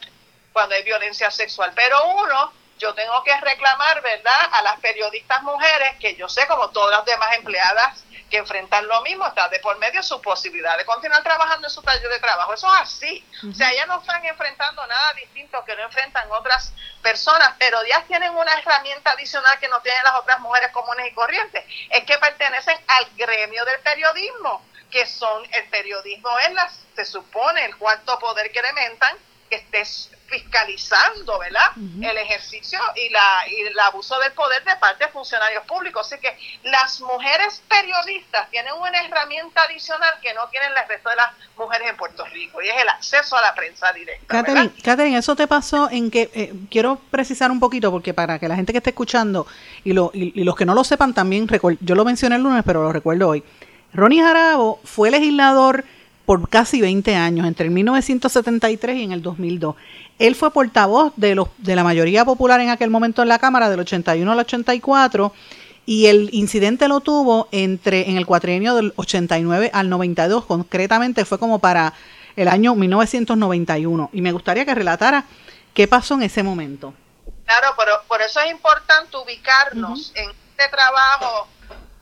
cuando 0.53 0.75
hay 0.75 0.83
violencia 0.83 1.31
sexual. 1.31 1.71
Pero 1.75 2.03
uno, 2.05 2.53
yo 2.77 2.93
tengo 2.93 3.23
que 3.23 3.35
reclamar, 3.41 3.99
¿verdad? 4.03 4.49
A 4.51 4.61
las 4.61 4.79
periodistas 4.79 5.41
mujeres, 5.41 5.95
que 5.99 6.15
yo 6.15 6.29
sé 6.29 6.45
como 6.45 6.69
todas 6.69 6.97
las 6.97 7.05
demás 7.05 7.35
empleadas 7.35 8.03
que 8.31 8.37
enfrentan 8.37 8.87
lo 8.87 9.01
mismo, 9.01 9.27
está 9.27 9.49
de 9.49 9.59
por 9.59 9.77
medio 9.77 10.01
su 10.01 10.19
posibilidad 10.21 10.77
de 10.77 10.85
continuar 10.85 11.21
trabajando 11.21 11.67
en 11.67 11.71
su 11.71 11.81
taller 11.81 12.07
de 12.07 12.19
trabajo. 12.19 12.53
Eso 12.53 12.65
es 12.73 12.81
así. 12.81 13.27
O 13.47 13.53
sea, 13.53 13.71
ellas 13.71 13.87
no 13.87 13.99
están 13.99 14.25
enfrentando 14.25 14.87
nada 14.87 15.13
distinto 15.13 15.63
que 15.65 15.75
no 15.75 15.83
enfrentan 15.83 16.31
otras 16.31 16.73
personas, 17.03 17.53
pero 17.59 17.77
ya 17.85 18.01
tienen 18.05 18.33
una 18.33 18.53
herramienta 18.53 19.11
adicional 19.11 19.59
que 19.59 19.67
no 19.67 19.81
tienen 19.81 20.03
las 20.03 20.15
otras 20.15 20.39
mujeres 20.39 20.71
comunes 20.71 21.07
y 21.07 21.13
corrientes. 21.13 21.65
Es 21.89 22.05
que 22.05 22.17
pertenecen 22.17 22.79
al 22.87 23.05
gremio 23.17 23.65
del 23.65 23.81
periodismo, 23.81 24.65
que 24.89 25.05
son, 25.05 25.43
el 25.51 25.69
periodismo 25.69 26.39
es, 26.39 26.53
la, 26.53 26.71
se 26.95 27.03
supone, 27.03 27.65
el 27.65 27.75
cuarto 27.75 28.17
poder 28.17 28.49
que 28.51 28.59
elementan, 28.59 29.17
que 29.49 29.57
estés 29.57 30.09
fiscalizando, 30.31 31.37
¿verdad? 31.37 31.71
El 32.01 32.17
ejercicio 32.17 32.79
y, 32.95 33.11
la, 33.11 33.43
y 33.49 33.67
el 33.67 33.77
abuso 33.79 34.17
del 34.19 34.31
poder 34.31 34.63
de 34.63 34.75
parte 34.77 35.05
de 35.05 35.11
funcionarios 35.11 35.63
públicos. 35.65 36.07
Así 36.07 36.19
que 36.21 36.35
las 36.63 37.01
mujeres 37.01 37.61
periodistas 37.67 38.49
tienen 38.49 38.73
una 38.73 39.01
herramienta 39.01 39.61
adicional 39.63 40.09
que 40.21 40.33
no 40.33 40.47
tienen 40.49 40.69
el 40.71 40.87
resto 40.87 41.09
de 41.09 41.15
las 41.17 41.27
mujeres 41.57 41.89
en 41.89 41.97
Puerto 41.97 42.25
Rico 42.25 42.61
y 42.61 42.69
es 42.69 42.81
el 42.81 42.89
acceso 42.89 43.35
a 43.35 43.41
la 43.41 43.53
prensa 43.53 43.91
directa. 43.91 44.43
Catherine, 44.81 45.17
eso 45.17 45.35
te 45.35 45.47
pasó 45.47 45.89
en 45.91 46.09
que, 46.09 46.31
eh, 46.33 46.53
quiero 46.69 46.99
precisar 47.11 47.51
un 47.51 47.59
poquito 47.59 47.91
porque 47.91 48.13
para 48.13 48.39
que 48.39 48.47
la 48.47 48.55
gente 48.55 48.71
que 48.71 48.77
esté 48.77 48.91
escuchando 48.91 49.45
y, 49.83 49.91
lo, 49.93 50.11
y, 50.13 50.43
los 50.43 50.55
que 50.55 50.65
no 50.65 50.73
lo 50.73 50.83
sepan 50.83 51.13
también, 51.13 51.47
yo 51.81 51.95
lo 51.95 52.05
mencioné 52.05 52.37
el 52.37 52.43
lunes, 52.43 52.63
pero 52.65 52.81
lo 52.81 52.93
recuerdo 52.93 53.27
hoy. 53.27 53.43
Ronnie 53.93 54.21
Jarabo 54.21 54.79
fue 54.85 55.11
legislador 55.11 55.83
por 56.25 56.47
casi 56.47 56.79
20 56.79 57.15
años, 57.15 57.45
entre 57.45 57.65
el 57.65 57.71
1973 57.71 58.95
y 58.95 59.03
en 59.03 59.11
el 59.11 59.21
2002. 59.21 59.75
Él 60.21 60.35
fue 60.35 60.51
portavoz 60.51 61.13
de, 61.15 61.33
los, 61.33 61.47
de 61.57 61.75
la 61.75 61.83
mayoría 61.83 62.23
popular 62.23 62.61
en 62.61 62.69
aquel 62.69 62.91
momento 62.91 63.23
en 63.23 63.27
la 63.27 63.39
Cámara, 63.39 63.71
del 63.71 63.79
81 63.79 64.31
al 64.31 64.39
84, 64.39 65.33
y 65.87 66.05
el 66.05 66.29
incidente 66.31 66.87
lo 66.87 66.99
tuvo 66.99 67.47
entre 67.51 68.07
en 68.07 68.17
el 68.17 68.27
cuatrienio 68.27 68.75
del 68.75 68.93
89 68.97 69.71
al 69.73 69.89
92, 69.89 70.45
concretamente 70.45 71.25
fue 71.25 71.39
como 71.39 71.57
para 71.57 71.93
el 72.35 72.47
año 72.49 72.75
1991. 72.75 74.11
Y 74.13 74.21
me 74.21 74.31
gustaría 74.31 74.63
que 74.63 74.75
relatara 74.75 75.25
qué 75.73 75.87
pasó 75.87 76.13
en 76.13 76.21
ese 76.21 76.43
momento. 76.43 76.93
Claro, 77.45 77.73
pero 77.75 77.93
por 78.07 78.21
eso 78.21 78.39
es 78.41 78.51
importante 78.51 79.17
ubicarnos 79.17 80.11
en 80.13 80.29
este 80.29 80.69
trabajo 80.69 81.47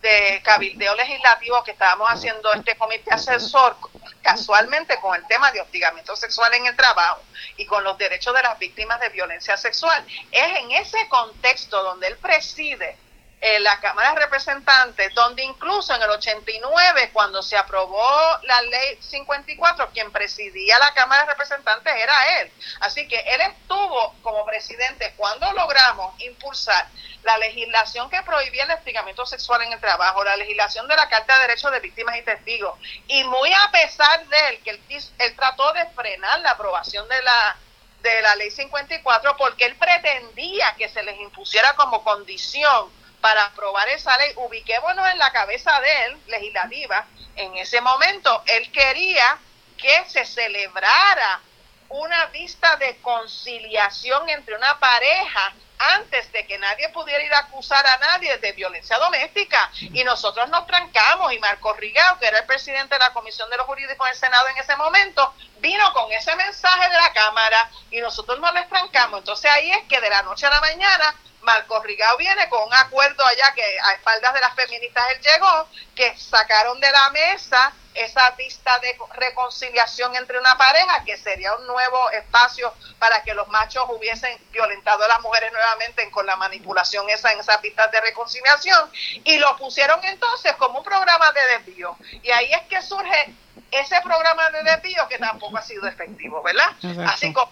de 0.02 0.42
cabildeo 0.44 0.96
legislativo 0.96 1.64
que 1.64 1.72
estábamos 1.72 2.10
haciendo 2.10 2.54
este 2.54 2.76
comité 2.78 3.12
asesor 3.14 3.76
casualmente 4.22 4.98
con 5.00 5.16
el 5.16 5.26
tema 5.28 5.52
de 5.52 5.62
hostigamiento 5.62 6.16
sexual 6.16 6.54
en 6.54 6.68
el 6.68 6.76
trabajo 6.76 7.22
y 7.58 7.66
con 7.66 7.84
los 7.84 7.98
derechos 7.98 8.34
de 8.34 8.44
las 8.44 8.58
víctimas 8.60 9.00
de 9.00 9.10
violencia 9.10 9.58
sexual. 9.58 10.06
Es 10.32 10.58
en 10.58 10.72
ese 10.72 11.08
contexto 11.10 11.84
donde 11.84 12.08
él 12.08 12.18
preside 12.18 12.98
en 13.42 13.64
la 13.64 13.80
Cámara 13.80 14.14
de 14.14 14.20
Representantes, 14.20 15.14
donde 15.14 15.44
incluso 15.44 15.96
en 15.96 16.02
el 16.02 16.10
89, 16.10 17.12
cuando 17.14 17.42
se 17.42 17.56
aprobó 17.56 18.04
la 18.44 18.62
ley 18.64 18.98
54, 19.02 19.90
quien 19.94 20.12
presidía 20.12 20.78
la 20.78 20.94
Cámara 20.94 21.24
de 21.24 21.32
Representantes 21.32 21.94
era 21.96 22.42
él. 22.42 22.52
Así 22.82 23.08
que 23.08 23.18
él 23.18 23.42
estuvo 23.42 24.14
como 24.22 24.46
presidente 24.46 25.14
cuando 25.16 25.52
logramos 25.54 26.20
impulsar 26.22 26.88
la 27.24 27.38
legislación 27.38 28.10
que 28.10 28.22
prohibía 28.24 28.66
el 28.66 28.72
hostigamiento 28.72 29.26
sexual 29.26 29.62
en 29.62 29.72
el 29.72 29.80
trabajo, 29.80 30.24
la 30.24 30.36
legislación 30.36 30.88
de 30.88 30.96
la 30.98 31.08
Carta 31.08 31.36
de 31.36 31.48
Derechos 31.48 31.72
de 31.72 31.80
Víctimas 31.80 32.18
y 32.18 32.24
Testigos. 32.24 32.78
Y 33.08 33.24
muy 33.24 33.54
a 33.54 33.72
pesar 33.72 34.28
de 34.28 34.50
él, 34.50 34.60
que 34.64 34.72
él, 34.72 34.82
él 35.18 35.36
trató 35.38 35.72
de 35.74 35.86
frenar 35.96 36.42
la 36.42 36.52
aprobación 36.52 37.08
de 37.08 37.22
la 37.22 37.58
de 38.02 38.22
la 38.22 38.34
ley 38.38 38.50
54 38.50 39.36
porque 39.36 39.66
él 39.66 39.76
pretendía 39.76 40.74
que 40.78 40.88
se 40.88 41.04
les 41.04 41.20
impusiera 41.20 41.76
como 41.76 42.02
condición 42.02 42.90
para 43.22 43.46
aprobar 43.46 43.88
esa 43.90 44.18
ley, 44.18 44.34
ubiquémonos 44.36 45.08
en 45.10 45.18
la 45.18 45.32
cabeza 45.32 45.80
de 45.80 46.06
él, 46.06 46.18
legislativa, 46.28 47.06
en 47.36 47.56
ese 47.58 47.82
momento 47.82 48.44
él 48.48 48.72
quería 48.72 49.38
que 49.78 50.06
se 50.08 50.26
celebrara 50.26 51.42
una 51.90 52.26
vista 52.28 52.76
de 52.78 52.98
conciliación 52.98 54.30
entre 54.30 54.56
una 54.56 54.80
pareja 54.80 55.54
antes 55.80 56.32
de 56.34 56.46
que 56.46 56.58
nadie 56.60 56.90
pudiera 56.90 57.24
ir 57.24 57.34
a 57.34 57.40
acusar 57.40 57.86
a 57.88 57.98
nadie 57.98 58.38
de 58.38 58.52
violencia 58.52 58.98
doméstica. 58.98 59.72
Y 59.76 60.04
nosotros 60.04 60.50
nos 60.50 60.68
trancamos 60.68 61.32
y 61.34 61.40
Marco 61.40 61.74
Rigao, 61.74 62.20
que 62.20 62.28
era 62.28 62.40
el 62.40 62.46
presidente 62.46 62.96
de 62.96 63.00
la 63.00 63.14
Comisión 63.14 63.50
de 63.50 63.58
los 63.58 63.66
Jurídicos 63.66 64.08
del 64.08 64.18
Senado 64.18 64.48
en 64.50 64.58
ese 64.58 64.76
momento, 64.76 65.34
vino 65.60 65.92
con 65.94 66.12
ese 66.12 66.36
mensaje 66.36 66.90
de 66.90 66.96
la 66.96 67.14
Cámara 67.14 67.72
y 67.92 68.02
nosotros 68.02 68.40
nos 68.40 68.54
les 68.54 68.68
trancamos. 68.68 69.20
Entonces 69.20 69.50
ahí 69.50 69.72
es 69.72 69.84
que 69.88 70.02
de 70.02 70.10
la 70.10 70.22
noche 70.24 70.46
a 70.46 70.50
la 70.50 70.62
mañana 70.62 71.16
Marcos 71.42 71.84
Rigao 71.84 72.18
viene 72.18 72.50
con 72.50 72.64
un 72.64 72.74
acuerdo 72.74 73.26
allá 73.26 73.54
que 73.54 73.64
a 73.84 73.94
espaldas 73.94 74.34
de 74.34 74.42
las 74.42 74.54
feministas 74.56 75.04
él 75.12 75.22
llegó, 75.22 75.68
que 75.96 76.18
sacaron 76.18 76.80
de 76.82 76.92
la 76.92 77.10
mesa 77.12 77.74
esa 77.94 78.30
vista 78.32 78.78
de 78.80 78.98
reconciliación 79.14 80.16
entre 80.16 80.40
una 80.40 80.58
pareja, 80.58 81.04
que 81.04 81.18
sería 81.18 81.54
un 81.56 81.68
nuevo 81.68 82.10
espacio 82.12 82.74
para 82.98 83.24
que 83.24 83.34
los 83.34 83.48
machos 83.50 83.84
hubiesen 83.90 84.38
violentado 84.52 85.04
a 85.04 85.08
las 85.08 85.22
mujeres 85.22 85.52
nuevamente 85.52 86.10
con 86.12 86.26
la 86.26 86.36
manipulación 86.36 87.10
esa 87.10 87.32
en 87.32 87.40
esas 87.40 87.62
vistas 87.62 87.92
de 87.92 88.02
reconciliación, 88.02 88.90
y 89.24 89.38
lo 89.38 89.58
pusieron 89.58 90.04
entonces 90.06 90.54
como 90.56 90.80
un 90.80 90.84
programa 90.84 91.32
de 91.32 91.58
desvío. 91.58 91.98
Y 92.24 92.32
ahí 92.32 92.52
es 92.54 92.62
que 92.64 92.82
surge 92.82 93.34
ese 93.72 94.02
programa 94.02 94.50
de 94.52 94.64
desvío 94.64 95.08
que 95.08 95.18
tampoco 95.18 95.58
ha 95.58 95.62
sido 95.62 95.88
efectivo, 95.88 96.42
¿verdad? 96.42 96.72
Así 97.08 97.34
como 97.34 97.52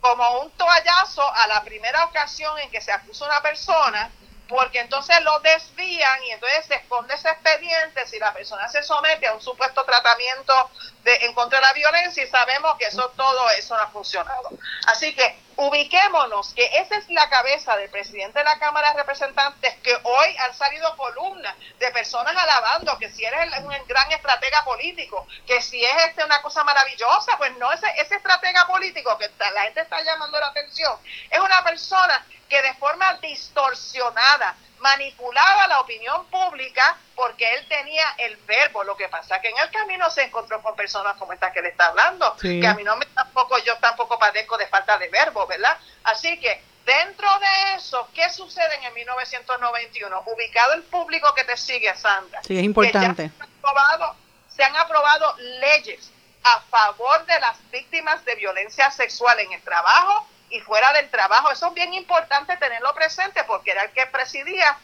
como 0.00 0.40
un 0.42 0.50
toallazo 0.52 1.28
a 1.34 1.48
la 1.48 1.62
primera 1.64 2.04
ocasión 2.04 2.56
en 2.60 2.70
que 2.70 2.80
se 2.80 2.92
acusa 2.92 3.24
una 3.24 3.40
persona, 3.40 4.08
porque 4.48 4.80
entonces 4.80 5.20
lo 5.22 5.38
desvían 5.40 6.22
y 6.24 6.30
entonces 6.30 6.66
se 6.66 6.74
esconde 6.76 7.14
ese 7.14 7.28
expediente 7.28 8.06
si 8.06 8.18
la 8.18 8.32
persona 8.32 8.68
se 8.68 8.82
somete 8.82 9.26
a 9.26 9.34
un 9.34 9.40
supuesto 9.40 9.84
tratamiento 9.84 10.70
de, 11.02 11.14
en 11.22 11.34
contra 11.34 11.58
de 11.58 11.66
la 11.66 11.72
violencia 11.72 12.22
y 12.22 12.28
sabemos 12.28 12.76
que 12.78 12.86
eso 12.86 13.12
todo 13.16 13.50
eso 13.50 13.76
no 13.76 13.82
ha 13.82 13.88
funcionado. 13.88 14.50
Así 14.86 15.14
que 15.14 15.46
ubiquémonos 15.56 16.52
que 16.54 16.64
esa 16.78 16.96
es 16.96 17.08
la 17.08 17.28
cabeza 17.30 17.76
del 17.76 17.90
presidente 17.90 18.38
de 18.38 18.44
la 18.44 18.58
Cámara 18.58 18.92
de 18.92 18.98
Representantes 18.98 19.74
que 19.82 19.94
hoy 20.02 20.36
han 20.38 20.54
salido 20.54 20.94
columnas 20.96 21.54
de 21.78 21.90
personas 21.92 22.34
alabando 22.36 22.98
que 22.98 23.10
si 23.10 23.24
eres 23.24 23.52
un 23.60 23.74
gran 23.88 24.12
estratega 24.12 24.64
político, 24.64 25.26
que 25.46 25.62
si 25.62 25.82
es 25.82 25.96
este 26.08 26.24
una 26.24 26.42
cosa 26.42 26.62
maravillosa, 26.62 27.38
pues 27.38 27.56
no, 27.56 27.72
ese, 27.72 27.86
ese 27.96 28.16
estratega 28.16 28.66
político 28.66 29.16
que 29.18 29.30
la 29.38 29.62
gente 29.62 29.80
está 29.80 30.02
llamando 30.02 30.38
la 30.38 30.48
atención, 30.48 30.98
es 31.30 31.38
una 31.40 31.64
persona 31.64 32.24
que 32.48 32.62
de 32.62 32.74
forma 32.74 33.14
distorsionada 33.14 34.56
manipulaba 34.80 35.66
la 35.68 35.80
opinión 35.80 36.26
pública 36.26 36.96
porque 37.14 37.54
él 37.54 37.66
tenía 37.68 38.04
el 38.18 38.36
verbo. 38.38 38.84
Lo 38.84 38.96
que 38.96 39.08
pasa 39.08 39.40
que 39.40 39.48
en 39.48 39.58
el 39.58 39.70
camino 39.70 40.08
se 40.10 40.22
encontró 40.22 40.62
con 40.62 40.76
personas 40.76 41.16
como 41.16 41.32
esta 41.32 41.52
que 41.52 41.62
le 41.62 41.68
está 41.68 41.86
hablando, 41.86 42.36
que 42.36 42.66
a 42.66 42.74
mí 42.74 42.84
no 42.84 42.96
me 42.96 43.06
tampoco, 43.06 43.58
yo 43.58 43.76
tampoco 43.78 44.18
padezco 44.18 44.56
de 44.58 44.66
falta 44.66 44.98
de 44.98 45.08
verbo, 45.08 45.46
¿verdad? 45.46 45.76
Así 46.04 46.38
que 46.38 46.62
dentro 46.84 47.28
de 47.38 47.76
eso, 47.76 48.08
¿qué 48.14 48.30
sucede 48.30 48.76
en 48.76 48.84
el 48.84 48.92
1991? 48.94 50.22
Ubicado 50.26 50.74
el 50.74 50.82
público 50.84 51.34
que 51.34 51.44
te 51.44 51.56
sigue, 51.56 51.94
Sandra. 51.96 52.42
Sí, 52.44 52.58
es 52.58 52.64
importante. 52.64 53.30
se, 53.30 53.42
han 53.42 53.50
aprobado, 53.58 54.16
se 54.48 54.64
han 54.64 54.76
aprobado 54.76 55.36
leyes 55.38 56.10
a 56.44 56.60
favor 56.70 57.26
de 57.26 57.40
las 57.40 57.70
víctimas 57.70 58.24
de 58.24 58.36
violencia 58.36 58.90
sexual 58.90 59.40
en 59.40 59.52
el 59.52 59.62
trabajo 59.62 60.28
y 60.50 60.60
fuera 60.60 60.92
del 60.92 61.10
trabajo. 61.10 61.50
Eso 61.50 61.66
es 61.68 61.74
bien 61.74 61.94
importante 61.94 62.56
tenerlo 62.56 62.94
presente 62.94 63.42
porque 63.44 63.70
era 63.72 63.84
el 63.84 63.92
que 63.92 64.06
presidía 64.06 64.78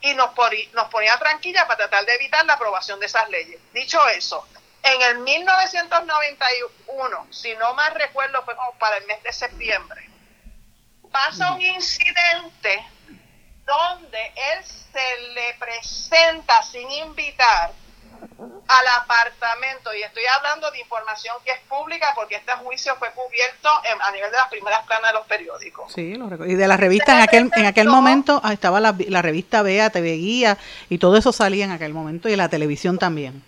y 0.00 0.14
nos, 0.14 0.30
nos 0.72 0.88
ponía 0.90 1.18
tranquila 1.18 1.66
para 1.66 1.88
tratar 1.88 2.06
de 2.06 2.14
evitar 2.14 2.46
la 2.46 2.54
aprobación 2.54 2.98
de 3.00 3.06
esas 3.06 3.28
leyes. 3.28 3.60
Dicho 3.72 4.06
eso, 4.08 4.46
en 4.82 5.02
el 5.02 5.18
1991, 5.18 7.26
si 7.30 7.54
no 7.56 7.74
mal 7.74 7.94
recuerdo, 7.94 8.42
fue 8.44 8.56
como 8.56 8.72
para 8.78 8.96
el 8.98 9.06
mes 9.06 9.22
de 9.22 9.32
septiembre, 9.32 10.08
pasa 11.10 11.52
un 11.52 11.62
incidente 11.62 12.86
donde 13.64 14.32
él 14.52 14.62
se 14.64 15.18
le 15.34 15.54
presenta 15.54 16.62
sin 16.62 16.90
invitar 16.90 17.72
al 18.68 18.88
apartamento, 19.02 19.94
y 19.94 20.02
estoy 20.02 20.24
hablando 20.36 20.70
de 20.70 20.80
información 20.80 21.36
que 21.44 21.52
es 21.52 21.60
pública 21.68 22.12
porque 22.14 22.36
este 22.36 22.52
juicio 22.52 22.96
fue 22.96 23.10
cubierto 23.12 23.68
a 24.00 24.10
nivel 24.10 24.30
de 24.30 24.36
las 24.36 24.48
primeras 24.48 24.84
planas 24.86 25.12
de 25.12 25.18
los 25.18 25.26
periódicos. 25.26 25.92
Sí, 25.92 26.14
y 26.46 26.54
de 26.54 26.68
la 26.68 26.76
revista 26.76 27.12
en 27.16 27.22
aquel, 27.22 27.50
en 27.54 27.66
aquel 27.66 27.88
momento 27.88 28.40
ah, 28.42 28.52
estaba 28.52 28.80
la, 28.80 28.94
la 29.08 29.22
revista 29.22 29.62
Bea, 29.62 29.90
TV 29.90 30.12
Guía, 30.16 30.58
y 30.88 30.98
todo 30.98 31.16
eso 31.16 31.32
salía 31.32 31.64
en 31.64 31.72
aquel 31.72 31.92
momento, 31.92 32.28
y 32.28 32.36
la 32.36 32.48
televisión 32.48 32.98
también. 32.98 33.44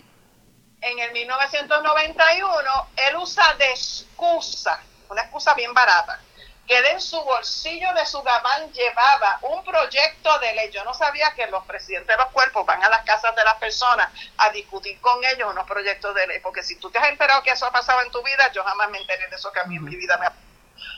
En 0.81 0.99
el 0.99 1.11
1991, 1.11 2.87
él 2.95 3.15
usa 3.17 3.53
de 3.55 3.69
excusa, 3.71 4.81
una 5.09 5.21
excusa 5.23 5.53
bien 5.53 5.73
barata, 5.73 6.21
que 6.69 6.77
en 6.77 7.01
su 7.01 7.19
bolsillo 7.23 7.91
de 7.95 8.05
su 8.05 8.21
gabán 8.21 8.71
llevaba 8.73 9.39
un 9.41 9.63
proyecto 9.63 10.37
de 10.37 10.53
ley. 10.53 10.69
Yo 10.69 10.83
no 10.83 10.93
sabía 10.93 11.33
que 11.33 11.47
los 11.47 11.65
presidentes 11.65 12.15
de 12.15 12.23
los 12.23 12.31
cuerpos 12.31 12.63
van 12.63 12.83
a 12.83 12.89
las 12.89 13.03
casas 13.05 13.35
de 13.35 13.43
las 13.43 13.55
personas 13.55 14.07
a 14.37 14.51
discutir 14.51 15.01
con 15.01 15.19
ellos 15.25 15.49
unos 15.51 15.65
proyectos 15.65 16.13
de 16.13 16.27
ley, 16.27 16.39
porque 16.41 16.61
si 16.61 16.75
tú 16.75 16.91
te 16.91 16.99
has 16.99 17.09
enterado 17.09 17.41
que 17.41 17.49
eso 17.49 17.65
ha 17.65 17.71
pasado 17.71 18.03
en 18.03 18.11
tu 18.11 18.21
vida, 18.21 18.51
yo 18.51 18.63
jamás 18.63 18.87
me 18.91 18.99
enteré 18.99 19.27
de 19.29 19.35
eso 19.35 19.51
que 19.51 19.61
a 19.61 19.63
mí 19.63 19.77
en 19.77 19.83
mi 19.83 19.95
vida 19.95 20.15
me 20.17 20.27
ha 20.27 20.33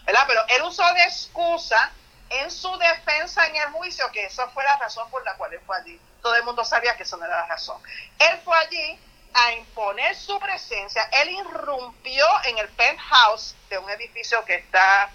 ¿verdad? 0.05 0.23
Pero 0.27 0.41
él 0.49 0.61
usó 0.63 0.83
de 0.93 1.03
excusa 1.03 1.89
en 2.31 2.51
su 2.51 2.77
defensa 2.77 3.47
en 3.47 3.55
el 3.55 3.69
juicio 3.69 4.11
que 4.11 4.25
esa 4.25 4.49
fue 4.49 4.65
la 4.65 4.75
razón 4.75 5.09
por 5.09 5.23
la 5.23 5.35
cual 5.35 5.53
él 5.53 5.61
fue 5.65 5.77
allí. 5.77 5.97
Todo 6.21 6.35
el 6.35 6.43
mundo 6.43 6.65
sabía 6.65 6.97
que 6.97 7.03
eso 7.03 7.15
no 7.15 7.23
era 7.23 7.37
la 7.37 7.47
razón. 7.47 7.81
Él 8.19 8.41
fue 8.43 8.57
allí 8.57 8.99
a 9.33 9.53
imponer 9.53 10.17
su 10.17 10.37
presencia. 10.37 11.07
Él 11.13 11.29
irrumpió 11.29 12.25
en 12.43 12.57
el 12.57 12.67
penthouse 12.67 13.55
de 13.69 13.77
un 13.77 13.89
edificio 13.89 14.43
que 14.43 14.55
está 14.55 15.09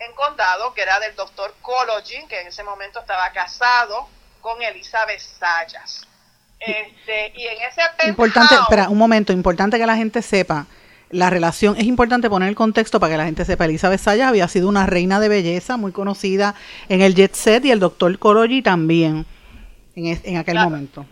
en 0.00 0.12
condado, 0.14 0.74
que 0.74 0.82
era 0.82 0.98
del 1.00 1.14
doctor 1.14 1.54
Cologin, 1.62 2.28
que 2.28 2.40
en 2.40 2.48
ese 2.48 2.62
momento 2.62 3.00
estaba 3.00 3.30
casado 3.32 4.08
con 4.40 4.62
Elizabeth 4.62 5.20
Sayas. 5.20 6.06
Este, 6.58 7.32
y 7.36 7.46
en 7.46 7.62
ese 7.62 8.08
Importante, 8.08 8.54
espera, 8.54 8.88
un 8.88 8.98
momento, 8.98 9.32
importante 9.32 9.78
que 9.78 9.86
la 9.86 9.96
gente 9.96 10.22
sepa 10.22 10.66
la 11.10 11.30
relación, 11.30 11.76
es 11.76 11.84
importante 11.84 12.28
poner 12.28 12.48
el 12.48 12.54
contexto 12.54 12.98
para 12.98 13.12
que 13.12 13.18
la 13.18 13.24
gente 13.26 13.44
sepa, 13.44 13.66
Elizabeth 13.66 14.00
Sayas 14.00 14.28
había 14.28 14.48
sido 14.48 14.68
una 14.68 14.86
reina 14.86 15.20
de 15.20 15.28
belleza 15.28 15.76
muy 15.76 15.92
conocida 15.92 16.54
en 16.88 17.02
el 17.02 17.14
jet 17.14 17.34
set 17.34 17.64
y 17.64 17.70
el 17.70 17.78
doctor 17.78 18.18
Cologi 18.18 18.62
también 18.62 19.26
en, 19.94 20.20
en 20.24 20.36
aquel 20.38 20.58
momento. 20.58 21.06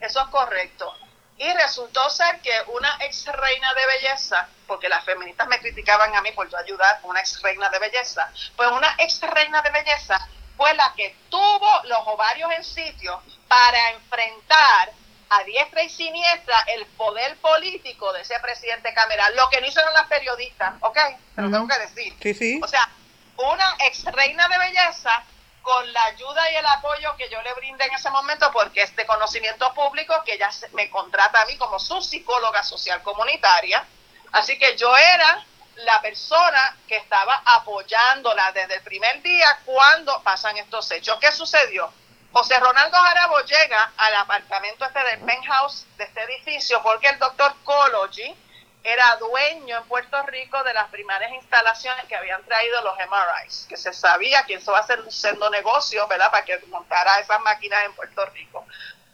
Eso 0.00 0.20
es 0.20 0.28
correcto. 0.28 0.92
Y 1.38 1.52
resultó 1.54 2.08
ser 2.10 2.40
que 2.40 2.52
una 2.76 2.88
ex 3.00 3.26
reina 3.26 3.68
de 3.74 3.86
belleza, 3.86 4.48
porque 4.66 4.88
las 4.88 5.04
feministas 5.04 5.46
me 5.48 5.58
criticaban 5.58 6.14
a 6.14 6.22
mí 6.22 6.32
por 6.32 6.48
yo 6.48 6.58
ayudar 6.58 7.00
a 7.02 7.06
una 7.06 7.20
ex 7.20 7.40
reina 7.42 7.68
de 7.68 7.78
belleza, 7.78 8.30
pues 8.56 8.70
una 8.70 8.94
ex 8.98 9.20
reina 9.20 9.62
de 9.62 9.70
belleza 9.70 10.28
fue 10.56 10.72
la 10.74 10.92
que 10.96 11.16
tuvo 11.28 11.82
los 11.84 12.00
ovarios 12.06 12.50
en 12.52 12.64
sitio 12.64 13.22
para 13.48 13.90
enfrentar 13.90 14.92
a 15.30 15.42
diestra 15.44 15.82
y 15.82 15.88
siniestra 15.88 16.60
el 16.68 16.86
poder 16.86 17.36
político 17.38 18.12
de 18.12 18.20
ese 18.20 18.38
presidente 18.40 18.92
Cameral, 18.94 19.34
lo 19.36 19.48
que 19.50 19.60
no 19.60 19.66
hicieron 19.66 19.92
las 19.92 20.06
periodistas, 20.06 20.74
¿ok? 20.80 20.98
Pero 21.34 21.50
tengo 21.50 21.66
que 21.66 21.78
decir. 21.78 22.16
Sí, 22.22 22.34
sí. 22.34 22.60
O 22.62 22.68
sea, 22.68 22.88
una 23.36 23.76
ex 23.80 24.04
reina 24.04 24.48
de 24.48 24.58
belleza 24.58 25.24
con 25.62 25.92
la 25.92 26.04
ayuda 26.04 26.52
y 26.52 26.56
el 26.56 26.66
apoyo 26.66 27.16
que 27.16 27.28
yo 27.30 27.40
le 27.42 27.54
brindé 27.54 27.86
en 27.86 27.94
ese 27.94 28.10
momento, 28.10 28.50
porque 28.52 28.82
es 28.82 28.94
de 28.94 29.06
conocimiento 29.06 29.72
público, 29.72 30.14
que 30.24 30.34
ella 30.34 30.50
me 30.72 30.90
contrata 30.90 31.40
a 31.40 31.46
mí 31.46 31.56
como 31.56 31.78
su 31.78 32.00
psicóloga 32.02 32.62
social 32.62 33.02
comunitaria. 33.02 33.84
Así 34.34 34.58
que 34.58 34.76
yo 34.76 34.94
era 34.96 35.44
la 35.76 36.02
persona 36.02 36.76
que 36.88 36.96
estaba 36.96 37.40
apoyándola 37.44 38.50
desde 38.50 38.74
el 38.74 38.82
primer 38.82 39.22
día 39.22 39.60
cuando 39.64 40.20
pasan 40.24 40.56
estos 40.56 40.90
hechos. 40.90 41.18
¿Qué 41.20 41.30
sucedió? 41.30 41.92
José 42.32 42.58
Ronaldo 42.58 42.96
Jarabo 42.96 43.38
llega 43.42 43.92
al 43.96 44.14
apartamento 44.16 44.84
este 44.84 45.04
del 45.04 45.20
penthouse 45.20 45.86
de 45.96 46.04
este 46.04 46.20
edificio 46.24 46.82
porque 46.82 47.10
el 47.10 47.18
doctor 47.20 47.54
Cology 47.62 48.34
era 48.82 49.14
dueño 49.16 49.78
en 49.78 49.84
Puerto 49.84 50.20
Rico 50.24 50.60
de 50.64 50.74
las 50.74 50.88
primeras 50.88 51.30
instalaciones 51.32 52.04
que 52.06 52.16
habían 52.16 52.42
traído 52.42 52.82
los 52.82 52.96
MRIs, 52.96 53.66
que 53.68 53.76
se 53.76 53.92
sabía 53.92 54.42
que 54.46 54.54
eso 54.54 54.72
va 54.72 54.80
a 54.80 54.86
ser 54.86 55.00
un 55.00 55.12
sendo 55.12 55.48
negocio, 55.48 56.08
¿verdad?, 56.08 56.32
para 56.32 56.44
que 56.44 56.58
montara 56.66 57.20
esas 57.20 57.40
máquinas 57.40 57.84
en 57.84 57.94
Puerto 57.94 58.26
Rico. 58.26 58.66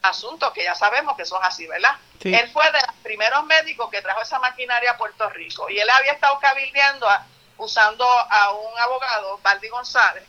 Asunto 0.02 0.52
que 0.52 0.64
ya 0.64 0.74
sabemos 0.74 1.16
que 1.16 1.22
es 1.22 1.32
así, 1.42 1.66
¿verdad? 1.66 1.96
Él 2.22 2.50
fue 2.52 2.64
de 2.70 2.80
los 2.80 2.94
primeros 3.02 3.44
médicos 3.44 3.90
que 3.90 4.02
trajo 4.02 4.22
esa 4.22 4.38
maquinaria 4.38 4.92
a 4.92 4.96
Puerto 4.96 5.28
Rico 5.30 5.68
y 5.68 5.78
él 5.78 5.88
había 5.90 6.12
estado 6.12 6.38
cabildeando 6.38 7.06
usando 7.58 8.04
a 8.06 8.52
un 8.52 8.78
abogado, 8.78 9.38
Valdi 9.42 9.68
González, 9.68 10.24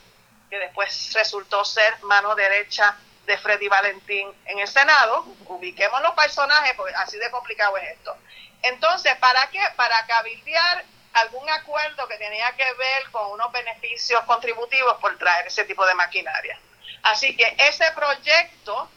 que 0.50 0.60
después 0.60 1.14
resultó 1.14 1.64
ser 1.64 2.02
mano 2.04 2.36
derecha 2.36 2.98
de 3.26 3.38
Freddy 3.38 3.70
Valentín 3.70 4.30
en 4.46 4.60
el 4.60 4.68
Senado. 4.68 5.26
Ubiquemos 5.48 6.02
los 6.02 6.14
personajes, 6.14 6.74
porque 6.76 6.94
así 6.96 7.18
de 7.18 7.32
complicado 7.32 7.78
es 7.78 7.90
esto. 7.92 8.16
Entonces, 8.64 9.16
¿para 9.18 9.48
qué? 9.50 9.62
Para 9.76 10.06
cabildear 10.06 10.84
algún 11.14 11.50
acuerdo 11.50 12.08
que 12.08 12.18
tenía 12.18 12.52
que 12.56 12.74
ver 12.74 13.12
con 13.12 13.32
unos 13.32 13.52
beneficios 13.52 14.22
contributivos 14.26 14.98
por 14.98 15.18
traer 15.18 15.48
ese 15.48 15.64
tipo 15.66 15.86
de 15.86 15.96
maquinaria. 15.96 16.60
Así 17.04 17.36
que 17.36 17.56
ese 17.58 17.90
proyecto 17.92 18.90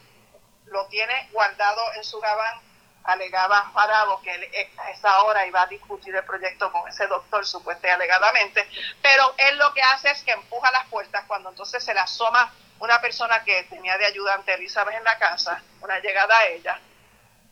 lo 0.74 0.86
tiene 0.86 1.28
guardado 1.32 1.80
en 1.94 2.04
su 2.04 2.20
gabán, 2.20 2.60
alegaba 3.04 3.70
Farabo 3.72 4.20
que 4.22 4.34
él 4.34 4.50
a 4.78 4.90
esa 4.90 5.22
hora 5.22 5.46
iba 5.46 5.62
a 5.62 5.66
discutir 5.66 6.14
el 6.14 6.24
proyecto 6.24 6.72
con 6.72 6.88
ese 6.88 7.06
doctor, 7.06 7.46
supuestamente 7.46 7.90
alegadamente, 7.92 8.68
pero 9.00 9.34
él 9.38 9.56
lo 9.56 9.72
que 9.72 9.82
hace 9.82 10.10
es 10.10 10.22
que 10.24 10.32
empuja 10.32 10.72
las 10.72 10.86
puertas 10.88 11.24
cuando 11.26 11.50
entonces 11.50 11.82
se 11.82 11.94
le 11.94 12.00
asoma 12.00 12.52
una 12.80 13.00
persona 13.00 13.44
que 13.44 13.62
tenía 13.64 13.96
de 13.98 14.06
ayudante 14.06 14.54
Elizabeth 14.54 14.96
en 14.96 15.04
la 15.04 15.16
casa, 15.16 15.62
una 15.80 16.00
llegada 16.00 16.36
a 16.36 16.46
ella, 16.46 16.80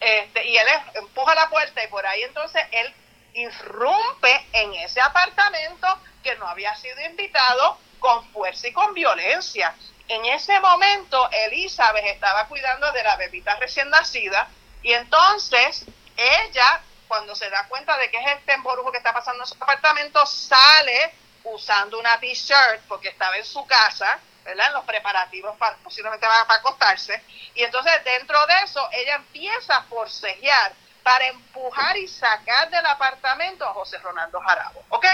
este, 0.01 0.45
y 0.49 0.57
él 0.57 0.67
empuja 0.95 1.35
la 1.37 1.49
puerta 1.49 1.85
y 1.85 1.87
por 1.89 2.05
ahí 2.05 2.23
entonces 2.25 2.61
él 2.73 2.93
irrumpe 3.35 4.47
en 4.53 4.75
ese 4.75 5.01
apartamento 5.01 5.87
que 6.25 6.35
no 6.37 6.49
había 6.49 6.75
sido 6.75 7.01
invitado 7.03 7.79
con 8.01 8.29
fuerza 8.33 8.67
y 8.67 8.73
con 8.73 8.93
violencia. 8.95 9.75
En 10.09 10.25
ese 10.27 10.59
momento 10.61 11.29
Elizabeth 11.31 12.05
estaba 12.07 12.47
cuidando 12.47 12.91
de 12.93 13.03
la 13.03 13.17
bebita 13.17 13.57
recién 13.57 13.89
nacida 13.91 14.49
y 14.83 14.93
entonces 14.93 15.85
ella, 16.17 16.83
cuando 17.09 17.35
se 17.35 17.49
da 17.51 17.67
cuenta 17.69 17.97
de 17.99 18.11
que 18.11 18.19
es 18.19 18.27
este 18.39 18.53
emborujo 18.53 18.93
que 18.93 18.99
está 18.99 19.13
pasando 19.13 19.43
en 19.43 19.47
su 19.47 19.55
apartamento, 19.55 20.25
sale 20.27 21.15
usando 21.45 21.99
una 21.99 22.19
t-shirt 22.21 22.83
porque 22.89 23.09
estaba 23.09 23.37
en 23.37 23.45
su 23.45 23.65
casa 23.67 24.21
¿verdad? 24.45 24.69
En 24.69 24.73
los 24.75 24.85
preparativos 24.85 25.57
para, 25.57 25.77
posiblemente 25.79 26.27
van 26.27 26.47
para 26.47 26.61
acostarse. 26.61 27.23
Y 27.55 27.63
entonces 27.63 27.93
dentro 28.05 28.39
de 28.47 28.55
eso 28.65 28.89
ella 28.93 29.17
empieza 29.17 29.77
a 29.77 29.83
forcejear 29.85 30.73
para 31.03 31.27
empujar 31.27 31.97
y 31.97 32.09
sacar 32.09 32.71
del 32.71 32.87
apartamento 32.87 33.67
a 33.67 33.75
José 33.75 33.99
Ronaldo 33.99 34.41
Jarabo. 34.41 34.85
¿Ok? 34.91 35.07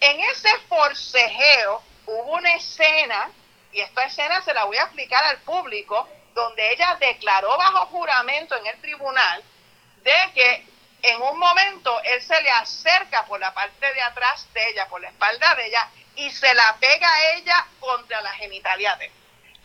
En 0.00 0.20
ese 0.20 0.50
forcejeo 0.68 1.82
hubo 2.06 2.32
una 2.32 2.54
escena, 2.54 3.30
y 3.72 3.80
esta 3.80 4.04
escena 4.04 4.42
se 4.42 4.52
la 4.52 4.64
voy 4.64 4.76
a 4.76 4.82
explicar 4.82 5.24
al 5.24 5.38
público, 5.38 6.08
donde 6.34 6.72
ella 6.72 6.96
declaró 7.00 7.56
bajo 7.56 7.86
juramento 7.86 8.56
en 8.56 8.66
el 8.66 8.80
tribunal 8.80 9.42
de 10.02 10.32
que 10.34 10.66
en 11.02 11.20
un 11.20 11.38
momento 11.38 12.00
él 12.04 12.22
se 12.22 12.40
le 12.42 12.50
acerca 12.50 13.24
por 13.26 13.40
la 13.40 13.52
parte 13.52 13.92
de 13.92 14.02
atrás 14.02 14.46
de 14.54 14.68
ella, 14.70 14.86
por 14.88 15.00
la 15.00 15.08
espalda 15.08 15.54
de 15.56 15.66
ella, 15.66 15.88
y 16.16 16.30
se 16.30 16.54
la 16.54 16.76
pega 16.78 17.08
a 17.08 17.34
ella 17.34 17.66
contra 17.80 18.20
la 18.20 18.32
genitalia 18.34 18.94
de 18.96 19.10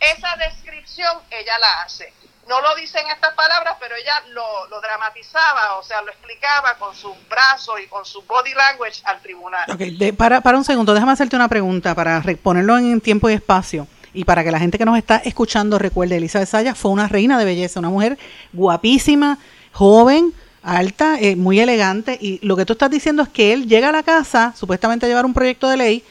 Esa 0.00 0.36
descripción 0.36 1.22
ella 1.30 1.58
la 1.58 1.82
hace. 1.82 2.12
No 2.48 2.62
lo 2.62 2.74
dice 2.76 2.98
en 2.98 3.08
estas 3.08 3.34
palabras, 3.34 3.76
pero 3.78 3.94
ella 3.94 4.22
lo, 4.28 4.66
lo 4.68 4.80
dramatizaba, 4.80 5.74
o 5.76 5.82
sea, 5.82 6.00
lo 6.00 6.10
explicaba 6.10 6.76
con 6.78 6.96
sus 6.96 7.14
brazos 7.28 7.78
y 7.78 7.86
con 7.88 8.06
su 8.06 8.22
body 8.22 8.54
language 8.54 9.02
al 9.04 9.20
tribunal. 9.20 9.70
Ok, 9.70 10.16
para, 10.16 10.40
para 10.40 10.56
un 10.56 10.64
segundo, 10.64 10.94
déjame 10.94 11.12
hacerte 11.12 11.36
una 11.36 11.48
pregunta 11.48 11.94
para 11.94 12.22
ponerlo 12.42 12.78
en 12.78 13.02
tiempo 13.02 13.28
y 13.28 13.34
espacio 13.34 13.86
y 14.18 14.24
para 14.24 14.42
que 14.42 14.50
la 14.50 14.58
gente 14.58 14.78
que 14.78 14.84
nos 14.84 14.98
está 14.98 15.18
escuchando 15.18 15.78
recuerde, 15.78 16.16
Elizabeth 16.16 16.48
Sayas 16.48 16.76
fue 16.76 16.90
una 16.90 17.06
reina 17.06 17.38
de 17.38 17.44
belleza, 17.44 17.78
una 17.78 17.88
mujer 17.88 18.18
guapísima, 18.52 19.38
joven, 19.70 20.34
alta, 20.60 21.20
eh, 21.20 21.36
muy 21.36 21.60
elegante, 21.60 22.18
y 22.20 22.44
lo 22.44 22.56
que 22.56 22.66
tú 22.66 22.72
estás 22.72 22.90
diciendo 22.90 23.22
es 23.22 23.28
que 23.28 23.52
él 23.52 23.68
llega 23.68 23.90
a 23.90 23.92
la 23.92 24.02
casa, 24.02 24.52
supuestamente 24.56 25.06
a 25.06 25.08
llevar 25.08 25.24
un 25.24 25.34
proyecto 25.34 25.68
de 25.68 25.76
ley, 25.76 26.04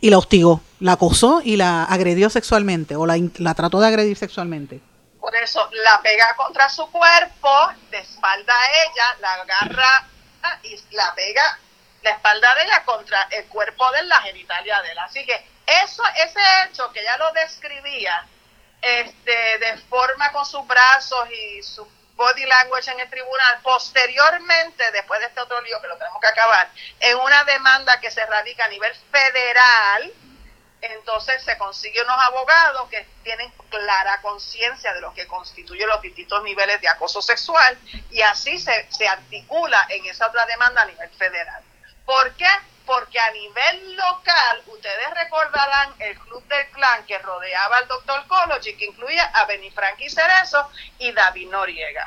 y 0.00 0.08
la 0.08 0.16
hostigó, 0.16 0.62
la 0.78 0.92
acosó 0.92 1.42
y 1.44 1.56
la 1.56 1.84
agredió 1.84 2.30
sexualmente 2.30 2.96
o 2.96 3.04
la, 3.04 3.18
la 3.36 3.52
trató 3.52 3.78
de 3.78 3.88
agredir 3.88 4.16
sexualmente. 4.16 4.80
Por 5.20 5.36
eso 5.36 5.68
la 5.84 6.00
pega 6.00 6.34
contra 6.36 6.66
su 6.70 6.86
cuerpo, 6.86 7.50
de 7.90 7.98
espalda 7.98 8.54
a 8.54 8.66
ella, 8.86 9.20
la 9.20 9.34
agarra 9.34 10.08
y 10.62 10.96
la 10.96 11.14
pega 11.14 11.58
la 12.04 12.10
espalda 12.12 12.54
de 12.54 12.62
ella 12.62 12.82
contra 12.86 13.28
el 13.32 13.44
cuerpo 13.48 13.84
de 13.92 14.04
la 14.04 14.18
genitalia 14.22 14.80
de 14.80 14.92
él. 14.92 14.98
Así 15.00 15.26
que 15.26 15.44
eso, 15.66 16.02
ese 16.16 16.40
hecho 16.64 16.90
que 16.92 17.00
ella 17.00 17.16
lo 17.18 17.32
describía 17.32 18.26
este, 18.82 19.58
de 19.58 19.76
forma 19.88 20.32
con 20.32 20.44
sus 20.46 20.66
brazos 20.66 21.28
y 21.30 21.62
su 21.62 21.86
body 22.16 22.44
language 22.44 22.90
en 22.90 23.00
el 23.00 23.08
tribunal, 23.08 23.60
posteriormente, 23.62 24.90
después 24.92 25.20
de 25.20 25.26
este 25.26 25.40
otro 25.40 25.60
lío 25.62 25.80
que 25.80 25.88
lo 25.88 25.96
tenemos 25.96 26.20
que 26.20 26.26
acabar, 26.26 26.70
en 27.00 27.16
una 27.18 27.44
demanda 27.44 27.98
que 28.00 28.10
se 28.10 28.24
radica 28.26 28.66
a 28.66 28.68
nivel 28.68 28.94
federal, 29.10 30.12
entonces 30.82 31.42
se 31.42 31.56
consigue 31.58 32.02
unos 32.02 32.18
abogados 32.20 32.88
que 32.88 33.06
tienen 33.22 33.50
clara 33.70 34.20
conciencia 34.22 34.92
de 34.94 35.00
lo 35.00 35.12
que 35.14 35.26
constituye 35.26 35.86
los 35.86 36.00
distintos 36.00 36.42
niveles 36.42 36.80
de 36.80 36.88
acoso 36.88 37.20
sexual 37.20 37.78
y 38.10 38.22
así 38.22 38.58
se, 38.58 38.86
se 38.90 39.06
articula 39.06 39.86
en 39.90 40.06
esa 40.06 40.26
otra 40.26 40.46
demanda 40.46 40.82
a 40.82 40.86
nivel 40.86 41.10
federal. 41.10 41.62
¿Por 42.04 42.34
qué? 42.34 42.48
Porque 42.86 43.20
a 43.20 43.30
nivel 43.30 43.96
local, 43.96 44.62
ustedes 44.66 45.10
recordarán 45.14 45.94
el 45.98 46.18
Club 46.18 46.44
del 46.48 46.66
Clan 46.70 47.06
que 47.06 47.18
rodeaba 47.18 47.78
al 47.78 47.88
doctor 47.88 48.26
Cology, 48.26 48.76
que 48.76 48.86
incluía 48.86 49.24
a 49.24 49.44
Benifranqui 49.44 50.08
Cerezo 50.08 50.68
y 50.98 51.12
David 51.12 51.50
Noriega. 51.50 52.06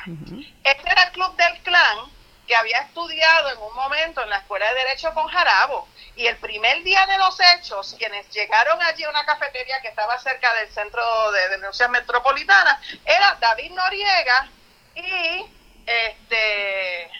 Este 0.62 0.90
era 0.90 1.04
el 1.04 1.12
Club 1.12 1.34
del 1.36 1.58
Clan 1.62 2.14
que 2.46 2.54
había 2.54 2.80
estudiado 2.80 3.50
en 3.50 3.58
un 3.58 3.74
momento 3.74 4.22
en 4.22 4.30
la 4.30 4.38
Escuela 4.38 4.68
de 4.68 4.74
Derecho 4.74 5.12
con 5.14 5.26
Jarabo. 5.28 5.88
Y 6.16 6.26
el 6.26 6.36
primer 6.36 6.82
día 6.84 7.06
de 7.06 7.18
los 7.18 7.36
hechos, 7.40 7.96
quienes 7.98 8.28
llegaron 8.30 8.80
allí 8.82 9.02
a 9.04 9.10
una 9.10 9.24
cafetería 9.24 9.80
que 9.80 9.88
estaba 9.88 10.18
cerca 10.18 10.52
del 10.54 10.70
centro 10.70 11.32
de 11.32 11.48
denuncias 11.48 11.90
metropolitana, 11.90 12.80
era 13.04 13.36
David 13.40 13.72
Noriega 13.72 14.48
y 14.94 15.46
este 15.86 17.10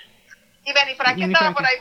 y 0.65 0.73
Benifranqui 0.73 1.25
estaba 1.25 1.53
por 1.53 1.67
ahí 1.67 1.77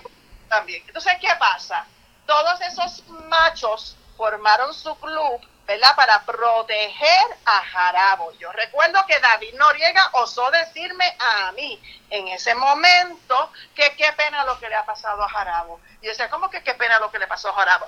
también. 0.54 0.84
Entonces, 0.86 1.13
¿qué 1.20 1.34
pasa? 1.39 1.86
Todos 2.28 2.62
esos 2.62 3.04
machos 3.30 3.96
formaron 4.16 4.74
su 4.74 4.96
club 5.00 5.42
¿verdad? 5.66 5.96
Para 5.96 6.22
proteger 6.26 7.26
a 7.46 7.62
Jarabo. 7.63 8.34
Yo 8.34 8.52
recuerdo 8.52 9.06
que 9.08 9.20
David 9.20 9.54
Noriega 9.56 10.10
osó 10.13 10.50
decirme 10.52 11.16
a 11.18 11.52
mí 11.54 11.82
en 12.10 12.28
ese 12.28 12.54
momento 12.56 13.52
que 13.76 13.96
qué 13.96 14.12
pena 14.13 14.44
lo 14.46 14.60
que 14.60 14.68
le 14.68 14.76
ha 14.76 14.86
pasado 14.86 15.24
a 15.24 15.30
Jarabo. 15.30 15.80
Y 16.02 16.06
yo 16.06 16.12
decía, 16.12 16.30
¿cómo 16.30 16.50
que 16.50 16.63
qué 16.63 16.74
pena 16.74 17.00
lo 17.00 17.10
que 17.12 17.20
le 17.20 17.28
pasó 17.28 17.50
a 17.50 17.54
Jarabo? 17.54 17.88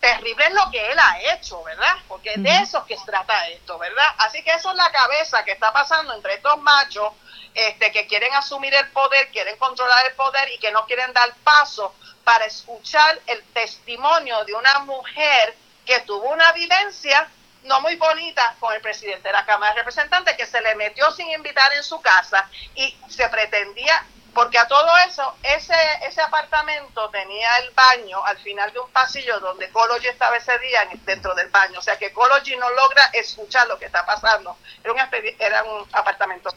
Terrible 0.00 0.46
es 0.46 0.54
lo 0.54 0.70
que 0.70 0.92
él 0.92 0.98
ha 0.98 1.20
hecho, 1.34 1.62
¿verdad? 1.62 1.94
Porque 2.08 2.32
de 2.38 2.56
eso 2.62 2.86
que 2.86 2.96
se 2.96 3.04
trata 3.04 3.48
esto, 3.48 3.78
¿verdad? 3.78 4.14
Así 4.16 4.42
que 4.42 4.52
eso 4.52 4.70
es 4.70 4.76
la 4.76 4.90
cabeza 4.90 5.44
que 5.44 5.52
está 5.52 5.72
pasando 5.74 6.14
entre 6.14 6.34
estos 6.34 6.56
machos 6.62 7.12
este, 7.54 7.92
que 7.92 8.06
quieren 8.06 8.32
asumir 8.34 8.74
el 8.74 8.88
poder, 8.90 9.30
quieren 9.30 9.56
controlar 9.56 10.06
el 10.06 10.14
poder 10.14 10.50
y 10.52 10.58
que 10.58 10.70
no 10.72 10.86
quieren 10.86 11.12
dar 11.12 11.34
paso 11.44 11.94
para 12.24 12.44
escuchar 12.46 13.18
el 13.26 13.42
testimonio 13.52 14.44
de 14.44 14.54
una 14.54 14.80
mujer 14.80 15.56
que 15.84 16.00
tuvo 16.00 16.30
una 16.30 16.52
vivencia 16.52 17.28
no 17.64 17.80
muy 17.80 17.96
bonita 17.96 18.56
con 18.58 18.72
el 18.72 18.80
presidente 18.80 19.28
de 19.28 19.32
la 19.32 19.44
Cámara 19.44 19.72
de 19.72 19.80
Representantes, 19.80 20.36
que 20.36 20.46
se 20.46 20.60
le 20.60 20.74
metió 20.76 21.10
sin 21.12 21.30
invitar 21.30 21.72
en 21.74 21.82
su 21.82 22.00
casa 22.00 22.48
y 22.74 22.96
se 23.08 23.28
pretendía, 23.28 24.04
porque 24.32 24.58
a 24.58 24.66
todo 24.66 24.88
eso, 25.08 25.36
ese, 25.42 25.74
ese 26.06 26.22
apartamento 26.22 27.10
tenía 27.10 27.58
el 27.58 27.70
baño 27.72 28.24
al 28.24 28.38
final 28.38 28.72
de 28.72 28.78
un 28.78 28.90
pasillo 28.90 29.40
donde 29.40 29.68
Cology 29.70 30.06
estaba 30.06 30.36
ese 30.36 30.58
día 30.60 30.88
dentro 31.04 31.34
del 31.34 31.48
baño, 31.48 31.78
o 31.78 31.82
sea 31.82 31.98
que 31.98 32.12
Cology 32.12 32.56
no 32.56 32.70
logra 32.70 33.04
escuchar 33.12 33.66
lo 33.66 33.78
que 33.78 33.86
está 33.86 34.06
pasando, 34.06 34.56
era 34.82 34.92
un, 34.92 35.00
era 35.38 35.64
un 35.64 35.88
apartamento. 35.92 36.50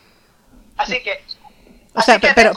Así 0.77 1.01
que... 1.01 1.21
O 1.95 2.01
sea, 2.01 2.19
pero, 2.19 2.53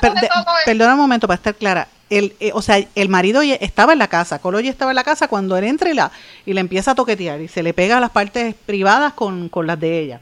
perdona 0.65 0.95
un 0.95 1.01
momento 1.01 1.27
para 1.27 1.37
estar 1.37 1.55
clara 1.55 1.89
el, 2.11 2.35
eh, 2.41 2.53
o 2.55 2.63
sea, 2.63 2.85
el 2.95 3.09
marido 3.09 3.43
estaba 3.43 3.93
en 3.93 3.99
la 3.99 4.09
casa, 4.09 4.39
Coloy 4.39 4.69
estaba 4.69 4.93
en 4.93 4.97
la 4.97 5.05
casa 5.05 5.29
cuando 5.29 5.57
él 5.57 5.65
entra 5.65 5.91
y 5.91 5.95
la, 5.95 6.13
y 6.45 6.53
le 6.53 6.61
empieza 6.61 6.93
a 6.93 6.95
toquetear 6.95 7.41
y 7.41 7.49
se 7.49 7.63
le 7.63 7.75
pega 7.75 7.97
a 7.97 8.01
las 8.01 8.11
partes 8.11 8.55
privadas 8.67 9.13
con, 9.15 9.51
las 9.65 9.81
de 9.81 9.99
ella. 9.99 10.21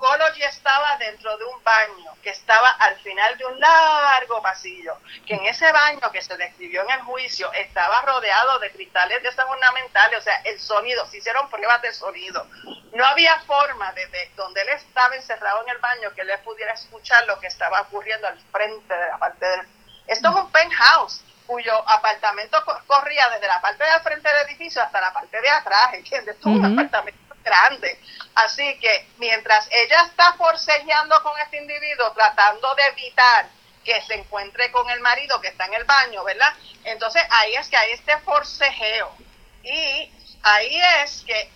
Coloy 0.00 0.42
estaba 0.44 0.96
dentro 0.96 1.36
de 1.36 1.44
un 1.44 1.62
baño 1.62 2.16
que 2.22 2.30
estaba 2.30 2.70
al 2.70 2.96
final 3.00 3.36
de 3.36 3.44
un 3.44 3.60
largo 3.60 4.40
pasillo, 4.40 4.96
que 5.26 5.34
en 5.34 5.44
ese 5.44 5.70
baño 5.70 6.10
que 6.10 6.22
se 6.22 6.38
describió 6.38 6.80
en 6.84 6.90
el 6.92 7.02
juicio 7.02 7.52
estaba 7.52 8.00
rodeado 8.00 8.58
de 8.60 8.70
cristales 8.70 9.22
de 9.22 9.28
esas 9.28 9.44
ornamentales, 9.46 10.18
o 10.18 10.22
sea, 10.22 10.40
el 10.46 10.58
sonido, 10.58 11.06
se 11.06 11.18
hicieron 11.18 11.50
pruebas 11.50 11.82
de 11.82 11.92
sonido. 11.92 12.46
No 12.94 13.04
había 13.04 13.40
forma 13.40 13.92
desde 13.92 14.30
donde 14.36 14.62
él 14.62 14.70
estaba 14.70 15.14
encerrado 15.16 15.62
en 15.64 15.68
el 15.68 15.78
baño 15.78 16.14
que 16.14 16.22
él 16.22 16.30
pudiera 16.44 16.72
escuchar 16.72 17.26
lo 17.26 17.38
que 17.38 17.48
estaba 17.48 17.82
ocurriendo 17.82 18.26
al 18.26 18.40
frente 18.50 18.94
de 18.94 19.06
la 19.06 19.18
parte 19.18 19.44
del 19.44 19.68
esto 20.06 20.28
es 20.30 20.34
un 20.34 20.50
penthouse 20.50 21.22
cuyo 21.46 21.88
apartamento 21.88 22.56
corría 22.86 23.28
desde 23.30 23.46
la 23.46 23.60
parte 23.60 23.84
de 23.84 24.00
frente 24.00 24.28
del 24.28 24.48
edificio 24.48 24.82
hasta 24.82 24.98
la 24.98 25.12
parte 25.12 25.40
de 25.40 25.48
atrás, 25.50 25.92
¿entiendes? 25.92 26.36
Es 26.38 26.46
un 26.46 26.64
apartamento 26.64 27.19
grande. 27.42 27.98
Así 28.34 28.78
que 28.78 29.08
mientras 29.18 29.68
ella 29.70 30.02
está 30.02 30.32
forcejeando 30.34 31.22
con 31.22 31.38
este 31.40 31.58
individuo, 31.58 32.12
tratando 32.12 32.74
de 32.74 32.86
evitar 32.86 33.48
que 33.84 34.00
se 34.02 34.14
encuentre 34.14 34.70
con 34.70 34.88
el 34.90 35.00
marido 35.00 35.40
que 35.40 35.48
está 35.48 35.66
en 35.66 35.74
el 35.74 35.84
baño, 35.84 36.22
¿verdad? 36.24 36.52
Entonces 36.84 37.22
ahí 37.30 37.54
es 37.54 37.68
que 37.68 37.76
hay 37.76 37.92
este 37.92 38.16
forcejeo. 38.18 39.14
Y 39.62 40.12
ahí 40.42 40.80
es 41.02 41.22
que 41.26 41.50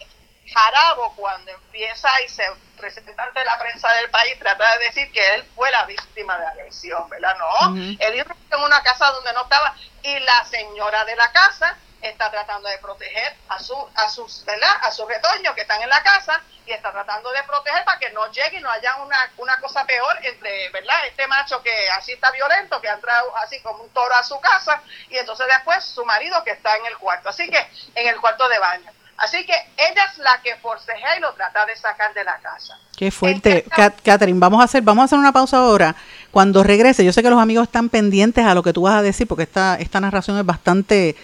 Jarabo, 0.52 1.14
cuando 1.16 1.50
empieza 1.50 2.08
y 2.22 2.28
se 2.28 2.44
representante 2.76 3.38
de 3.38 3.44
la 3.44 3.58
prensa 3.58 3.90
del 3.94 4.10
país 4.10 4.38
trata 4.38 4.78
de 4.78 4.86
decir 4.86 5.10
que 5.12 5.34
él 5.34 5.44
fue 5.54 5.70
la 5.70 5.84
víctima 5.86 6.38
de 6.38 6.46
agresión, 6.46 7.08
¿verdad? 7.08 7.36
No, 7.38 7.76
él 7.76 8.14
iba 8.14 8.36
en 8.50 8.60
una 8.60 8.82
casa 8.82 9.10
donde 9.10 9.32
no 9.32 9.42
estaba 9.42 9.74
y 10.02 10.18
la 10.20 10.44
señora 10.44 11.04
de 11.04 11.16
la 11.16 11.32
casa 11.32 11.76
está 12.08 12.30
tratando 12.30 12.68
de 12.68 12.78
proteger 12.78 13.34
a 13.48 13.58
su 13.58 13.74
a 13.94 14.08
sus 14.08 14.44
¿verdad? 14.44 14.70
a 14.82 14.90
sus 14.90 15.06
retoños 15.08 15.54
que 15.54 15.62
están 15.62 15.80
en 15.82 15.88
la 15.88 16.02
casa 16.02 16.40
y 16.66 16.72
está 16.72 16.92
tratando 16.92 17.30
de 17.32 17.42
proteger 17.44 17.84
para 17.84 17.98
que 17.98 18.10
no 18.10 18.30
llegue 18.30 18.58
y 18.58 18.60
no 18.60 18.70
haya 18.70 18.96
una, 18.96 19.30
una 19.38 19.58
cosa 19.58 19.84
peor 19.84 20.18
entre 20.22 20.68
verdad 20.70 21.06
este 21.06 21.26
macho 21.26 21.62
que 21.62 21.90
así 21.90 22.12
está 22.12 22.30
violento 22.30 22.80
que 22.80 22.88
ha 22.88 22.94
entrado 22.94 23.36
así 23.38 23.60
como 23.60 23.82
un 23.82 23.90
toro 23.90 24.14
a 24.14 24.22
su 24.22 24.38
casa 24.40 24.82
y 25.08 25.16
entonces 25.16 25.46
después 25.46 25.84
su 25.84 26.04
marido 26.04 26.42
que 26.44 26.52
está 26.52 26.76
en 26.76 26.86
el 26.86 26.98
cuarto 26.98 27.28
así 27.30 27.48
que 27.48 27.68
en 27.94 28.08
el 28.08 28.20
cuarto 28.20 28.48
de 28.48 28.58
baño 28.58 28.92
Así 29.16 29.46
que 29.46 29.52
ella 29.76 30.04
es 30.10 30.18
la 30.18 30.40
que 30.42 30.56
forcejea 30.56 31.16
y 31.16 31.20
lo 31.20 31.32
trata 31.34 31.64
de 31.66 31.76
sacar 31.76 32.12
de 32.14 32.24
la 32.24 32.36
casa. 32.38 32.76
Qué 32.96 33.10
fuerte. 33.10 33.64
Catherine, 34.02 34.38
vamos 34.38 34.60
a 34.60 34.64
hacer, 34.64 34.82
vamos 34.82 35.02
a 35.02 35.04
hacer 35.04 35.18
una 35.18 35.32
pausa 35.32 35.58
ahora. 35.58 35.94
Cuando 36.30 36.64
regrese, 36.64 37.04
yo 37.04 37.12
sé 37.12 37.22
que 37.22 37.30
los 37.30 37.40
amigos 37.40 37.68
están 37.68 37.88
pendientes 37.88 38.44
a 38.44 38.54
lo 38.54 38.62
que 38.62 38.72
tú 38.72 38.82
vas 38.82 38.94
a 38.94 39.02
decir, 39.02 39.28
porque 39.28 39.44
esta, 39.44 39.76
esta 39.76 40.00
narración 40.00 40.38
es 40.38 40.44
bastante 40.44 41.16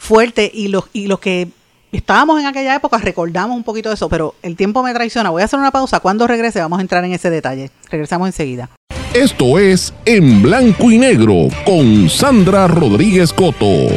fuerte 0.00 0.50
y 0.52 0.68
los, 0.68 0.84
y 0.92 1.06
los 1.06 1.20
que 1.20 1.48
estábamos 1.92 2.40
en 2.40 2.46
aquella 2.46 2.74
época 2.74 2.98
recordamos 2.98 3.56
un 3.56 3.62
poquito 3.62 3.90
de 3.90 3.94
eso, 3.94 4.08
pero 4.08 4.34
el 4.42 4.56
tiempo 4.56 4.82
me 4.82 4.92
traiciona. 4.94 5.30
Voy 5.30 5.42
a 5.42 5.44
hacer 5.44 5.58
una 5.58 5.70
pausa. 5.70 6.00
Cuando 6.00 6.26
regrese 6.26 6.58
vamos 6.58 6.78
a 6.78 6.82
entrar 6.82 7.04
en 7.04 7.12
ese 7.12 7.30
detalle. 7.30 7.70
Regresamos 7.90 8.26
enseguida. 8.26 8.70
Esto 9.14 9.58
es 9.58 9.92
En 10.04 10.42
Blanco 10.42 10.90
y 10.90 10.98
Negro 10.98 11.48
con 11.64 12.08
Sandra 12.08 12.66
Rodríguez 12.66 13.32
Coto. 13.32 13.88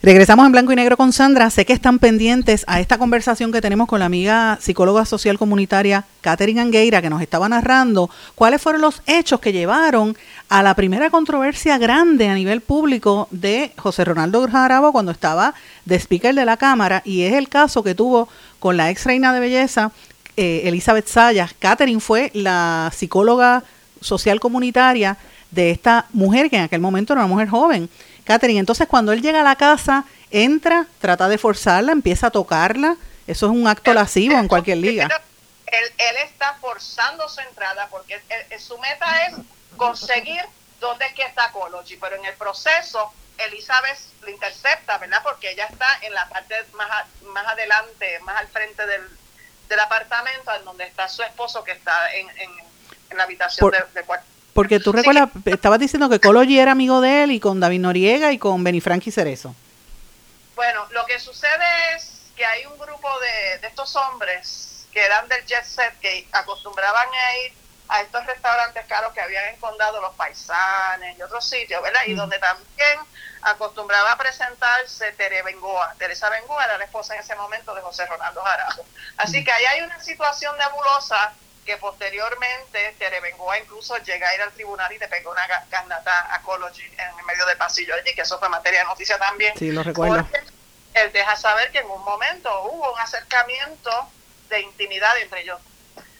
Regresamos 0.00 0.46
en 0.46 0.52
blanco 0.52 0.72
y 0.72 0.76
negro 0.76 0.96
con 0.96 1.12
Sandra. 1.12 1.50
Sé 1.50 1.66
que 1.66 1.72
están 1.72 1.98
pendientes 1.98 2.64
a 2.68 2.78
esta 2.78 2.98
conversación 2.98 3.50
que 3.50 3.60
tenemos 3.60 3.88
con 3.88 3.98
la 3.98 4.06
amiga 4.06 4.56
psicóloga 4.60 5.04
social 5.04 5.38
comunitaria 5.38 6.04
Catherine 6.20 6.60
Angueira, 6.60 7.02
que 7.02 7.10
nos 7.10 7.20
estaba 7.20 7.48
narrando 7.48 8.08
cuáles 8.36 8.62
fueron 8.62 8.80
los 8.80 9.02
hechos 9.06 9.40
que 9.40 9.52
llevaron 9.52 10.16
a 10.48 10.62
la 10.62 10.76
primera 10.76 11.10
controversia 11.10 11.78
grande 11.78 12.28
a 12.28 12.34
nivel 12.34 12.60
público 12.60 13.26
de 13.32 13.72
José 13.76 14.04
Ronaldo 14.04 14.46
Jarabo 14.48 14.92
cuando 14.92 15.10
estaba 15.10 15.52
de 15.84 15.96
speaker 15.96 16.32
de 16.32 16.44
la 16.44 16.56
Cámara, 16.56 17.02
y 17.04 17.22
es 17.22 17.32
el 17.32 17.48
caso 17.48 17.82
que 17.82 17.96
tuvo 17.96 18.28
con 18.60 18.76
la 18.76 18.90
ex 18.90 19.04
reina 19.04 19.32
de 19.32 19.40
belleza, 19.40 19.90
eh, 20.36 20.62
Elizabeth 20.66 21.08
Sayas. 21.08 21.54
Catherine 21.58 22.00
fue 22.00 22.30
la 22.34 22.92
psicóloga 22.94 23.64
social 24.00 24.38
comunitaria 24.38 25.16
de 25.50 25.72
esta 25.72 26.06
mujer, 26.12 26.50
que 26.50 26.56
en 26.56 26.62
aquel 26.62 26.80
momento 26.80 27.14
era 27.14 27.22
una 27.22 27.28
mujer 27.28 27.48
joven 27.48 27.88
Catherine, 28.28 28.60
entonces 28.60 28.86
cuando 28.86 29.12
él 29.12 29.22
llega 29.22 29.40
a 29.40 29.42
la 29.42 29.56
casa, 29.56 30.04
entra, 30.30 30.86
trata 31.00 31.30
de 31.30 31.38
forzarla, 31.38 31.92
empieza 31.92 32.26
a 32.26 32.30
tocarla. 32.30 32.98
Eso 33.26 33.46
es 33.46 33.52
un 33.52 33.66
acto 33.66 33.94
lascivo 33.94 34.38
en 34.38 34.48
cualquier 34.48 34.76
liga. 34.76 35.08
Él, 35.64 35.84
él 35.96 36.16
está 36.24 36.54
forzando 36.60 37.26
su 37.26 37.40
entrada 37.40 37.88
porque 37.90 38.20
su 38.58 38.76
meta 38.76 39.26
es 39.26 39.34
conseguir 39.78 40.42
dónde 40.78 41.06
es 41.06 41.14
que 41.14 41.22
está 41.22 41.50
Cology, 41.52 41.96
pero 41.96 42.16
en 42.16 42.26
el 42.26 42.34
proceso 42.34 43.10
Elizabeth 43.38 43.98
lo 44.20 44.28
intercepta, 44.28 44.98
¿verdad? 44.98 45.22
Porque 45.22 45.50
ella 45.50 45.64
está 45.64 45.98
en 46.02 46.12
la 46.12 46.28
parte 46.28 46.54
más, 46.74 47.06
más 47.32 47.46
adelante, 47.46 48.18
más 48.20 48.36
al 48.36 48.48
frente 48.48 48.86
del, 48.86 49.08
del 49.70 49.80
apartamento, 49.80 50.54
en 50.54 50.64
donde 50.66 50.84
está 50.84 51.08
su 51.08 51.22
esposo 51.22 51.64
que 51.64 51.72
está 51.72 52.12
en, 52.12 52.28
en, 52.38 52.50
la 53.16 53.22
habitación 53.22 53.72
de 53.94 54.02
cuarto 54.02 54.26
porque 54.58 54.80
tú 54.80 54.90
recuerdas, 54.90 55.28
estabas 55.44 55.78
diciendo 55.78 56.08
que 56.08 56.18
Cology 56.18 56.58
era 56.58 56.72
amigo 56.72 57.00
de 57.00 57.22
él 57.22 57.30
y 57.30 57.38
con 57.38 57.60
David 57.60 57.78
Noriega 57.78 58.32
y 58.32 58.38
con 58.38 58.64
Benifranqui 58.64 59.12
Cerezo. 59.12 59.54
Bueno, 60.56 60.84
lo 60.90 61.06
que 61.06 61.20
sucede 61.20 61.64
es 61.94 62.22
que 62.34 62.44
hay 62.44 62.66
un 62.66 62.76
grupo 62.76 63.08
de, 63.20 63.68
estos 63.68 63.94
hombres 63.94 64.88
que 64.90 65.00
eran 65.00 65.28
del 65.28 65.46
jet 65.46 65.64
set 65.64 65.96
que 66.00 66.26
acostumbraban 66.32 67.06
a 67.06 67.36
ir 67.46 67.52
a 67.86 68.00
estos 68.00 68.26
restaurantes 68.26 68.84
caros 68.86 69.12
que 69.12 69.20
habían 69.20 69.44
encontrado 69.54 70.00
los 70.00 70.12
paisanes 70.16 71.16
y 71.16 71.22
otros 71.22 71.48
sitios, 71.48 71.80
¿verdad? 71.80 72.00
Y 72.08 72.14
donde 72.14 72.40
también 72.40 72.98
acostumbraba 73.42 74.10
a 74.10 74.18
presentarse 74.18 75.12
Tere 75.12 75.44
Bengoa. 75.44 75.94
Teresa 75.98 76.30
Bengoa 76.30 76.64
era 76.64 76.78
la 76.78 76.84
esposa 76.84 77.14
en 77.14 77.20
ese 77.20 77.36
momento 77.36 77.76
de 77.76 77.80
José 77.82 78.06
Ronaldo 78.06 78.42
Jarajo. 78.42 78.84
Así 79.18 79.44
que 79.44 79.52
ahí 79.52 79.66
hay 79.66 79.82
una 79.82 80.00
situación 80.00 80.58
nebulosa 80.58 81.32
que 81.68 81.76
posteriormente 81.76 82.94
Tere 82.98 83.20
Bengoa 83.20 83.58
incluso 83.58 83.94
llega 83.98 84.26
a 84.26 84.34
ir 84.34 84.40
al 84.40 84.52
tribunal 84.52 84.90
y 84.90 84.98
le 84.98 85.06
pegó 85.06 85.32
una 85.32 85.46
garnata 85.68 86.34
a 86.34 86.40
Cology 86.40 86.82
en 86.82 87.18
el 87.18 87.24
medio 87.26 87.44
del 87.44 87.58
pasillo 87.58 87.94
allí, 87.94 88.14
que 88.14 88.22
eso 88.22 88.38
fue 88.38 88.48
materia 88.48 88.80
de 88.80 88.86
noticia 88.86 89.18
también. 89.18 89.52
Sí, 89.58 89.70
lo 89.70 89.82
recuerdo. 89.82 90.26
él 90.94 91.12
deja 91.12 91.36
saber 91.36 91.70
que 91.70 91.80
en 91.80 91.90
un 91.90 92.02
momento 92.02 92.48
hubo 92.62 92.90
un 92.90 92.98
acercamiento 92.98 93.90
de 94.48 94.62
intimidad 94.62 95.14
entre 95.18 95.42
ellos. 95.42 95.60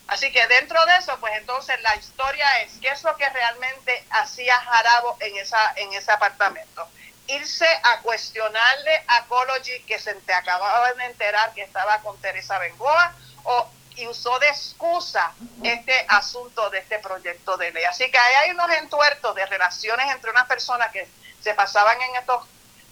Así 0.08 0.30
que 0.32 0.46
dentro 0.48 0.84
de 0.84 0.96
eso, 0.96 1.18
pues 1.18 1.32
entonces 1.38 1.80
la 1.80 1.96
historia 1.96 2.46
es 2.60 2.74
qué 2.82 2.88
es 2.88 3.02
lo 3.02 3.16
que 3.16 3.26
realmente 3.30 4.04
hacía 4.10 4.54
Jarabo 4.54 5.16
en 5.20 5.34
esa 5.38 5.72
en 5.76 5.94
ese 5.94 6.12
apartamento. 6.12 6.86
Irse 7.26 7.68
a 7.84 8.00
cuestionarle 8.00 9.02
a 9.06 9.24
Cology 9.24 9.80
que 9.84 9.98
se 9.98 10.12
te 10.12 10.34
acababa 10.34 10.92
de 10.92 11.06
enterar 11.06 11.54
que 11.54 11.62
estaba 11.62 12.00
con 12.00 12.20
Teresa 12.20 12.58
Bengoa 12.58 13.14
o 13.44 13.70
y 13.98 14.06
usó 14.06 14.38
de 14.38 14.46
excusa 14.46 15.32
este 15.62 15.92
asunto 16.08 16.70
de 16.70 16.78
este 16.78 16.98
proyecto 16.98 17.56
de 17.56 17.72
ley. 17.72 17.84
Así 17.84 18.10
que 18.10 18.18
ahí 18.18 18.34
hay 18.44 18.50
unos 18.52 18.70
entuertos 18.70 19.34
de 19.34 19.44
relaciones 19.46 20.06
entre 20.12 20.30
unas 20.30 20.46
personas 20.46 20.90
que 20.92 21.06
se 21.40 21.54
pasaban 21.54 21.96
en 22.00 22.16
estos 22.20 22.44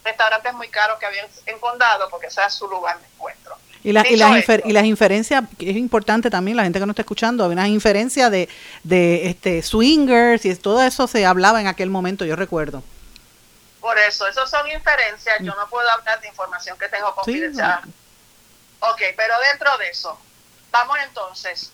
restaurantes 0.05 0.53
muy 0.55 0.69
caros 0.69 0.99
que 0.99 1.07
habían 1.07 1.27
en 1.47 1.59
Condado, 1.59 2.09
porque 2.11 2.27
ese 2.27 2.41
era 2.41 2.51
su 2.51 2.69
lugar 2.69 2.99
de 2.99 3.07
encuentro. 3.07 3.57
Y, 3.83 3.93
la, 3.93 4.05
y, 4.09 4.17
las 4.17 4.45
y 4.65 4.73
las 4.73 4.85
inferencias, 4.85 5.45
que 5.59 5.71
es 5.71 5.77
importante 5.77 6.29
también, 6.29 6.57
la 6.57 6.65
gente 6.65 6.81
que 6.81 6.87
no 6.87 6.91
está 6.91 7.03
escuchando, 7.03 7.45
hay 7.45 7.53
unas 7.53 7.69
inferencias 7.69 8.31
de, 8.33 8.49
de 8.83 9.29
este, 9.29 9.63
swingers 9.63 10.45
y 10.45 10.55
todo 10.57 10.83
eso 10.83 11.07
se 11.07 11.25
hablaba 11.25 11.61
en 11.61 11.69
aquel 11.69 11.89
momento, 11.91 12.25
yo 12.25 12.35
recuerdo. 12.35 12.83
Por 13.81 13.97
eso, 13.99 14.27
eso 14.27 14.45
son 14.49 14.69
inferencias, 14.69 15.37
yo 15.41 15.55
no 15.55 15.69
puedo 15.69 15.89
hablar 15.89 16.21
de 16.21 16.27
información 16.27 16.77
que 16.77 16.89
tengo 16.89 17.15
confidencial. 17.15 17.83
Ok, 18.81 19.03
pero 19.17 19.35
dentro 19.53 19.79
de 19.79 19.89
eso, 19.89 20.19
vamos 20.71 20.99
entonces, 21.03 21.73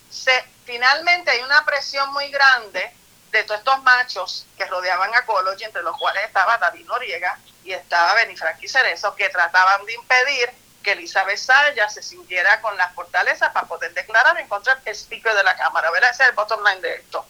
finalmente 0.64 1.30
hay 1.30 1.40
una 1.42 1.64
presión 1.64 2.12
muy 2.12 2.30
grande 2.30 2.92
de 3.30 3.44
todos 3.44 3.60
estos 3.60 3.82
machos 3.82 4.46
que 4.56 4.66
rodeaban 4.66 5.14
a 5.14 5.24
Cology, 5.24 5.64
entre 5.64 5.82
los 5.82 5.96
cuales 5.96 6.24
estaba 6.24 6.58
David 6.58 6.86
Noriega 6.86 7.38
y 7.64 7.72
estaba 7.72 8.14
Benifranqui 8.14 8.68
Cerezo, 8.68 9.14
que 9.16 9.28
trataban 9.30 9.84
de 9.86 9.94
impedir 9.94 10.50
que 10.82 10.92
Elizabeth 10.92 11.38
Saya 11.38 11.88
se 11.88 12.02
sintiera 12.02 12.60
con 12.60 12.76
las 12.76 12.92
fortalezas 12.94 13.50
para 13.52 13.66
poder 13.66 13.94
declarar 13.94 14.38
en 14.38 14.48
contra 14.48 14.74
del 14.74 14.94
speaker 14.94 15.34
de 15.34 15.44
la 15.44 15.56
Cámara, 15.56 15.90
¿verdad? 15.90 16.10
Ese 16.10 16.24
es 16.24 16.28
el 16.30 16.34
bottom 16.34 16.62
line 16.64 16.80
de 16.80 16.94
esto. 16.96 17.24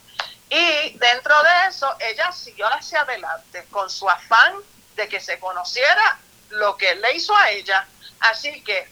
Y 0.49 0.97
dentro 0.97 1.41
de 1.41 1.67
eso, 1.69 1.95
ella 1.99 2.31
siguió 2.31 2.67
hacia 2.67 3.01
adelante 3.01 3.65
con 3.71 3.89
su 3.89 4.09
afán 4.09 4.55
de 4.95 5.07
que 5.07 5.19
se 5.19 5.39
conociera 5.39 6.19
lo 6.49 6.77
que 6.77 6.95
le 6.95 7.13
hizo 7.13 7.35
a 7.35 7.49
ella. 7.51 7.87
Así 8.19 8.63
que 8.63 8.91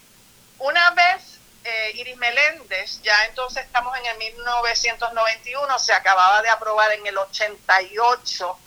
una 0.59 0.91
vez 0.91 1.39
eh, 1.63 1.91
Iris 1.95 2.17
Meléndez, 2.17 3.01
ya 3.01 3.25
entonces 3.25 3.65
estamos 3.65 3.97
en 3.97 4.05
el 4.07 4.17
1991, 4.17 5.79
se 5.79 5.93
acababa 5.93 6.41
de 6.41 6.49
aprobar 6.49 6.91
en 6.93 7.05
el 7.05 7.17
88 7.17 8.57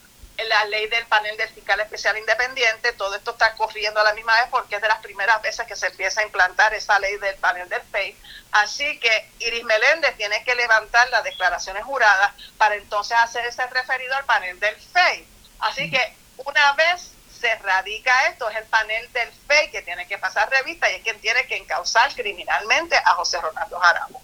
la 0.43 0.65
ley 0.65 0.89
del 0.89 1.07
panel 1.07 1.37
del 1.37 1.49
fiscal 1.51 1.79
especial 1.81 2.19
independiente, 2.19 2.93
todo 2.95 3.15
esto 3.15 3.31
está 3.31 3.55
corriendo 3.55 4.01
a 4.01 4.05
la 4.05 4.15
misma 4.15 4.35
vez 4.41 4.49
porque 4.51 4.77
es 4.77 4.83
de 4.83 4.89
las 4.89 4.99
primeras 4.99 5.41
veces 5.43 5.67
que 5.67 5.77
se 5.77 5.87
empieza 5.87 6.21
a 6.21 6.25
implantar 6.25 6.75
esa 6.75 6.99
ley 6.99 7.17
del 7.19 7.37
panel 7.37 7.69
del 7.69 7.83
FEI. 7.83 8.17
Así 8.51 8.99
que 8.99 9.31
Iris 9.39 9.65
Meléndez 9.65 10.17
tiene 10.17 10.43
que 10.45 10.55
levantar 10.55 11.09
las 11.11 11.23
declaraciones 11.23 11.85
juradas 11.85 12.33
para 12.59 12.75
entonces 12.75 13.17
hacer 13.19 13.47
ese 13.47 13.65
referido 13.69 14.15
al 14.17 14.25
panel 14.25 14.59
del 14.59 14.75
FEI. 14.75 15.27
Así 15.61 15.91
que 15.91 16.17
una 16.39 16.73
vez 16.73 17.14
se 17.45 17.55
radica 17.57 18.29
esto, 18.29 18.49
es 18.49 18.57
el 18.57 18.65
panel 18.65 19.13
del 19.13 19.31
FEI 19.31 19.71
que 19.71 19.83
tiene 19.83 20.07
que 20.07 20.17
pasar 20.17 20.49
revista 20.49 20.91
y 20.91 20.95
es 20.95 21.03
quien 21.03 21.21
tiene 21.21 21.47
que 21.47 21.59
encauzar 21.59 22.11
criminalmente 22.15 22.97
a 22.97 23.11
José 23.17 23.39
Ronaldo 23.39 23.79
Jarabo. 23.79 24.23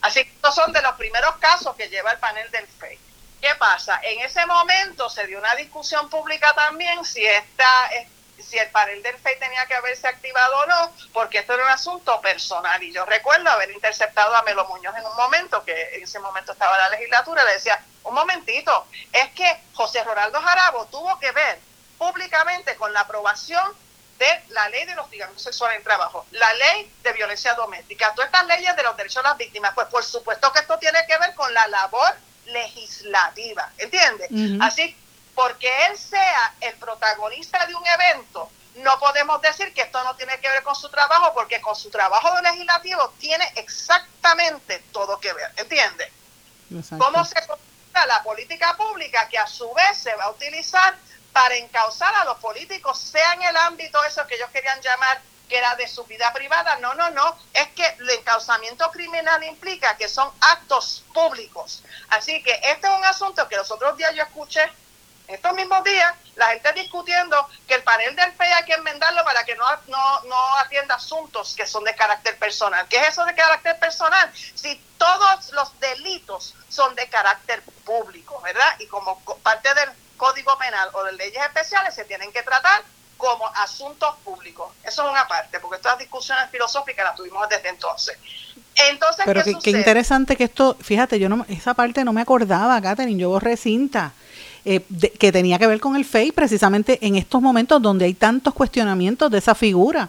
Así 0.00 0.24
que 0.24 0.30
estos 0.30 0.54
son 0.54 0.72
de 0.72 0.80
los 0.80 0.94
primeros 0.94 1.36
casos 1.36 1.76
que 1.76 1.90
lleva 1.90 2.12
el 2.12 2.18
panel 2.18 2.50
del 2.50 2.66
FEI. 2.66 2.98
¿Qué 3.42 3.54
pasa? 3.56 4.00
En 4.02 4.20
ese 4.20 4.46
momento 4.46 5.10
se 5.10 5.26
dio 5.26 5.38
una 5.38 5.54
discusión 5.54 6.08
pública 6.08 6.54
también 6.54 7.04
si 7.04 7.26
esta 7.26 7.90
si 8.38 8.58
el 8.58 8.70
panel 8.70 9.02
del 9.02 9.18
FEI 9.18 9.38
tenía 9.38 9.66
que 9.66 9.74
haberse 9.74 10.08
activado 10.08 10.56
o 10.56 10.66
no, 10.66 10.92
porque 11.12 11.38
esto 11.38 11.54
era 11.54 11.64
un 11.64 11.70
asunto 11.70 12.20
personal. 12.22 12.82
Y 12.82 12.92
yo 12.92 13.04
recuerdo 13.04 13.50
haber 13.50 13.70
interceptado 13.70 14.34
a 14.34 14.42
Melo 14.44 14.66
Muñoz 14.66 14.94
en 14.96 15.04
un 15.04 15.16
momento, 15.16 15.62
que 15.64 15.96
en 15.96 16.04
ese 16.04 16.20
momento 16.20 16.52
estaba 16.52 16.74
en 16.76 16.82
la 16.82 16.90
legislatura, 16.90 17.44
le 17.44 17.54
decía, 17.54 17.82
un 18.04 18.14
momentito, 18.14 18.86
es 19.12 19.30
que 19.30 19.60
José 19.74 20.04
Ronaldo 20.04 20.40
Jarabo 20.40 20.86
tuvo 20.86 21.18
que 21.18 21.32
ver 21.32 21.58
públicamente 21.98 22.76
con 22.76 22.92
la 22.92 23.00
aprobación 23.00 23.72
de 24.18 24.44
la 24.48 24.68
ley 24.70 24.84
de 24.86 24.94
los 24.94 25.04
hostigamiento 25.04 25.42
sexual 25.42 25.74
en 25.74 25.82
trabajo, 25.82 26.26
la 26.30 26.52
ley 26.54 26.90
de 27.02 27.12
violencia 27.12 27.54
doméstica, 27.54 28.12
todas 28.14 28.28
estas 28.28 28.46
leyes 28.46 28.74
de 28.74 28.82
los 28.82 28.96
derechos 28.96 29.22
de 29.22 29.28
las 29.28 29.38
víctimas, 29.38 29.72
pues 29.74 29.88
por 29.88 30.04
supuesto 30.04 30.52
que 30.52 30.60
esto 30.60 30.78
tiene 30.78 30.98
que 31.06 31.18
ver 31.18 31.34
con 31.34 31.52
la 31.52 31.66
labor 31.68 32.14
legislativa, 32.46 33.70
¿entiendes? 33.76 34.30
Así, 34.60 34.96
porque 35.34 35.70
él 35.86 35.98
sea 35.98 36.54
el 36.60 36.74
protagonista 36.76 37.66
de 37.66 37.74
un 37.74 37.86
evento, 37.86 38.50
no 38.76 38.98
podemos 38.98 39.40
decir 39.42 39.72
que 39.74 39.82
esto 39.82 40.02
no 40.04 40.16
tiene 40.16 40.38
que 40.40 40.48
ver 40.48 40.62
con 40.62 40.74
su 40.74 40.88
trabajo, 40.88 41.32
porque 41.34 41.60
con 41.60 41.76
su 41.76 41.90
trabajo 41.90 42.40
legislativo 42.40 43.12
tiene 43.18 43.44
exactamente 43.56 44.82
todo 44.92 45.20
que 45.20 45.32
ver, 45.32 45.52
¿entiendes? 45.56 46.10
¿Cómo 46.98 47.24
se 47.24 47.36
la 48.04 48.22
política 48.22 48.76
pública 48.76 49.26
que 49.28 49.38
a 49.38 49.46
su 49.46 49.72
vez 49.72 49.96
se 49.96 50.14
va 50.16 50.24
a 50.24 50.30
utilizar 50.30 50.94
para 51.36 51.54
encauzar 51.56 52.14
a 52.14 52.24
los 52.24 52.38
políticos, 52.38 52.98
sea 52.98 53.34
en 53.34 53.42
el 53.42 53.56
ámbito 53.58 54.02
eso 54.04 54.26
que 54.26 54.36
ellos 54.36 54.48
querían 54.54 54.80
llamar 54.80 55.20
que 55.46 55.58
era 55.58 55.74
de 55.74 55.86
su 55.86 56.02
vida 56.04 56.32
privada. 56.32 56.76
No, 56.76 56.94
no, 56.94 57.10
no. 57.10 57.38
Es 57.52 57.68
que 57.72 57.86
el 57.86 58.08
encauzamiento 58.08 58.90
criminal 58.90 59.44
implica 59.44 59.98
que 59.98 60.08
son 60.08 60.32
actos 60.40 61.04
públicos. 61.12 61.82
Así 62.08 62.42
que 62.42 62.52
este 62.52 62.86
es 62.86 62.92
un 62.94 63.04
asunto 63.04 63.46
que 63.50 63.56
los 63.56 63.70
otros 63.70 63.98
días 63.98 64.14
yo 64.14 64.22
escuché, 64.22 64.62
estos 65.28 65.52
mismos 65.52 65.84
días, 65.84 66.14
la 66.36 66.46
gente 66.48 66.72
discutiendo 66.72 67.46
que 67.68 67.74
el 67.74 67.82
panel 67.82 68.16
del 68.16 68.32
FEI 68.32 68.52
hay 68.54 68.64
que 68.64 68.72
enmendarlo 68.72 69.22
para 69.22 69.44
que 69.44 69.56
no, 69.56 69.66
no, 69.88 70.20
no 70.22 70.56
atienda 70.56 70.94
asuntos 70.94 71.54
que 71.54 71.66
son 71.66 71.84
de 71.84 71.94
carácter 71.94 72.38
personal. 72.38 72.88
¿Qué 72.88 72.96
es 72.96 73.08
eso 73.08 73.26
de 73.26 73.34
carácter 73.34 73.78
personal? 73.78 74.32
Si 74.34 74.74
todos 74.96 75.52
los 75.52 75.78
delitos 75.80 76.54
son 76.70 76.94
de 76.94 77.06
carácter 77.10 77.62
público, 77.84 78.40
¿verdad? 78.40 78.76
Y 78.78 78.86
como 78.86 79.20
parte 79.42 79.74
del 79.74 79.90
Código 80.16 80.56
Penal 80.58 80.88
o 80.92 81.04
de 81.04 81.12
leyes 81.12 81.42
especiales 81.42 81.94
se 81.94 82.04
tienen 82.04 82.32
que 82.32 82.42
tratar 82.42 82.82
como 83.16 83.46
asuntos 83.54 84.14
públicos. 84.24 84.72
Eso 84.84 85.04
es 85.04 85.10
una 85.10 85.26
parte, 85.26 85.58
porque 85.60 85.76
estas 85.76 85.98
discusiones 85.98 86.50
filosóficas 86.50 87.04
las 87.04 87.16
tuvimos 87.16 87.48
desde 87.48 87.68
entonces. 87.68 88.18
Entonces, 88.74 89.24
Pero 89.24 89.42
qué, 89.62 89.70
interesante 89.70 90.36
que 90.36 90.44
esto, 90.44 90.76
fíjate, 90.80 91.18
yo 91.18 91.28
no, 91.28 91.46
esa 91.48 91.72
parte 91.72 92.04
no 92.04 92.12
me 92.12 92.20
acordaba, 92.20 92.80
Catherine, 92.82 93.20
yo 93.20 93.30
borré 93.30 93.56
cinta, 93.56 94.12
eh, 94.66 94.82
que 95.18 95.32
tenía 95.32 95.58
que 95.58 95.66
ver 95.66 95.80
con 95.80 95.96
el 95.96 96.04
FEI 96.04 96.32
precisamente 96.32 96.98
en 97.00 97.16
estos 97.16 97.40
momentos 97.40 97.80
donde 97.80 98.04
hay 98.04 98.14
tantos 98.14 98.52
cuestionamientos 98.52 99.30
de 99.30 99.38
esa 99.38 99.54
figura. 99.54 100.08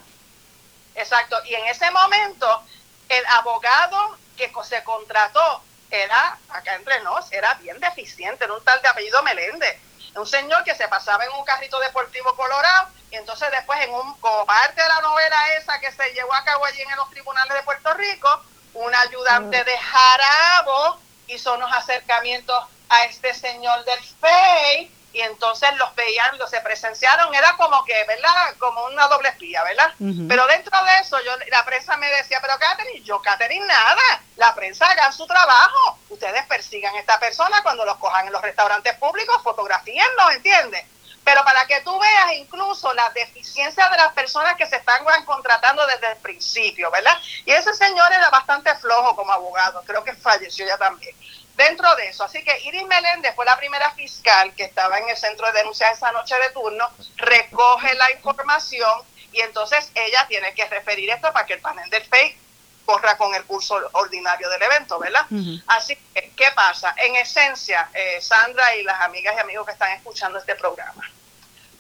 Exacto, 0.96 1.38
y 1.46 1.54
en 1.54 1.67
ese 1.67 1.89
momento 1.91 2.63
el 3.08 3.26
abogado 3.28 4.17
que 4.36 4.52
se 4.67 4.84
contrató 4.84 5.62
era, 5.89 6.38
acá 6.50 6.76
entre 6.76 7.02
nos, 7.04 7.32
era 7.32 7.54
bien 7.56 7.80
deficiente, 7.80 8.43
era 8.43 8.54
un 8.54 8.63
tal 8.63 8.82
de 8.82 8.89
apellido 8.89 9.24
Meléndez 9.24 9.78
un 10.17 10.27
señor 10.27 10.63
que 10.63 10.75
se 10.75 10.88
pasaba 10.88 11.23
en 11.25 11.32
un 11.32 11.45
carrito 11.45 11.80
deportivo 11.80 12.36
colorado 12.36 12.89
y 13.12 13.15
entonces 13.15 13.49
después 13.51 13.80
en 13.82 13.93
un 13.93 14.13
como 14.15 14.45
parte 14.45 14.82
de 14.82 14.88
la 14.88 15.01
novela 15.01 15.38
esa 15.58 15.80
que 15.80 15.91
se 15.91 16.13
llevó 16.13 16.34
a 16.34 16.43
cabo 16.43 16.65
allí 16.65 16.82
en 16.82 16.95
los 16.95 17.10
tribunales 17.10 17.53
de 17.53 17.63
Puerto 17.63 17.93
Rico, 17.93 18.43
un 18.73 18.93
ayudante 18.93 19.63
de 19.63 19.77
Jarabo 19.77 20.99
hizo 21.27 21.53
unos 21.56 21.71
acercamientos 21.73 22.63
a 22.89 23.03
este 23.06 23.34
señor 23.34 23.84
del 23.86 23.99
FEI 23.99 24.91
y 25.13 25.21
entonces 25.21 25.69
los 25.77 25.95
veían, 25.95 26.38
los 26.38 26.49
se 26.49 26.62
presenciaron, 26.62 27.34
era 27.34 27.53
como 27.58 27.84
que, 27.86 28.03
¿verdad? 28.06 28.56
Como 28.60 28.86
una 28.86 29.08
doble 29.08 29.30
espía, 29.30 29.63
¿verdad? 29.63 29.93
Pero 30.27 30.45
dentro 30.47 30.84
de 30.84 30.99
eso, 31.01 31.19
yo 31.23 31.32
la 31.49 31.65
prensa 31.65 31.97
me 31.97 32.08
decía, 32.08 32.39
pero 32.41 32.58
Catherine, 32.60 33.01
yo 33.03 33.21
Catherine 33.21 33.65
nada, 33.65 34.21
la 34.38 34.54
prensa 34.54 34.89
haga 34.89 35.12
su 35.12 35.26
trabajo, 35.28 36.00
ustedes 36.10 36.45
persigan 36.45 36.95
a 36.95 37.00
esta 37.00 37.19
persona 37.19 37.62
cuando 37.63 37.84
los 37.86 37.97
cojan 37.97 38.28
en 38.28 38.34
los 38.34 38.41
restaurantes 38.41 38.93
públicos, 38.95 39.41
fotografíenlo, 39.43 40.32
¿entiendes? 40.32 40.86
Pero 41.23 41.43
para 41.43 41.65
que 41.65 41.82
tú 41.82 42.00
veas 42.00 42.34
incluso 42.34 42.93
la 42.93 43.10
deficiencia 43.10 43.89
de 43.89 43.97
las 43.97 44.13
personas 44.13 44.56
que 44.56 44.65
se 44.65 44.78
están 44.78 45.04
contratando 45.26 45.86
desde 45.88 46.12
el 46.12 46.17
principio, 46.17 46.89
¿verdad? 46.89 47.17
Y 47.45 47.52
ese 47.52 47.73
señor 47.73 48.13
era 48.13 48.30
bastante 48.30 48.73
flojo 48.76 49.15
como 49.15 49.34
abogado, 49.34 49.84
creo 49.86 50.04
que 50.04 50.13
falleció 50.13 50.65
ya 50.65 50.78
también 50.78 51.13
dentro 51.56 51.93
de 51.95 52.10
eso. 52.10 52.23
Así 52.23 52.41
que 52.43 52.58
Iris 52.62 52.86
Meléndez 52.86 53.36
fue 53.36 53.43
la 53.43 53.58
primera 53.58 53.91
fiscal 53.91 54.54
que 54.54 54.63
estaba 54.63 55.00
en 55.00 55.10
el 55.10 55.17
centro 55.17 55.47
de 55.47 55.54
denuncias 55.54 55.97
esa 55.97 56.12
noche 56.12 56.36
de 56.39 56.52
turno, 56.52 56.88
recoge 57.17 57.93
la 57.95 58.12
información 58.12 59.02
y 59.34 59.41
entonces 59.41 59.91
ella 59.95 60.26
tiene 60.28 60.54
que 60.54 60.65
referir 60.65 61.10
esto 61.10 61.34
para 61.34 61.45
que 61.45 61.56
el 61.56 61.60
panel 61.60 61.89
del 61.89 62.04
FEI 62.04 62.47
corra 62.88 63.17
con 63.17 63.36
el 63.36 63.43
curso 63.43 63.78
ordinario 63.91 64.50
del 64.50 64.63
evento, 64.63 64.97
¿verdad? 64.97 65.26
Así 65.67 65.97
que, 66.13 66.32
¿qué 66.38 66.45
pasa? 66.56 66.95
En 66.97 67.17
esencia, 67.17 67.89
eh, 67.93 68.19
Sandra 68.21 68.78
y 68.78 68.84
las 68.84 69.02
amigas 69.02 69.36
y 69.36 69.39
amigos 69.41 69.65
que 69.65 69.73
están 69.73 69.91
escuchando 69.91 70.39
este 70.39 70.56
programa, 70.56 71.04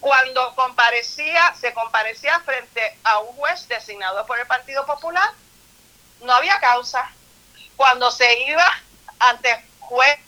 cuando 0.01 0.53
comparecía, 0.53 1.55
se 1.59 1.73
comparecía 1.73 2.41
frente 2.41 2.97
a 3.05 3.19
un 3.19 3.27
juez 3.37 3.69
designado 3.69 4.25
por 4.25 4.37
el 4.37 4.45
Partido 4.47 4.85
Popular, 4.85 5.31
no 6.23 6.33
había 6.33 6.59
causa. 6.59 7.09
Cuando 7.77 8.11
se 8.11 8.41
iba 8.41 8.65
ante 9.17 9.49
juez. 9.79 10.19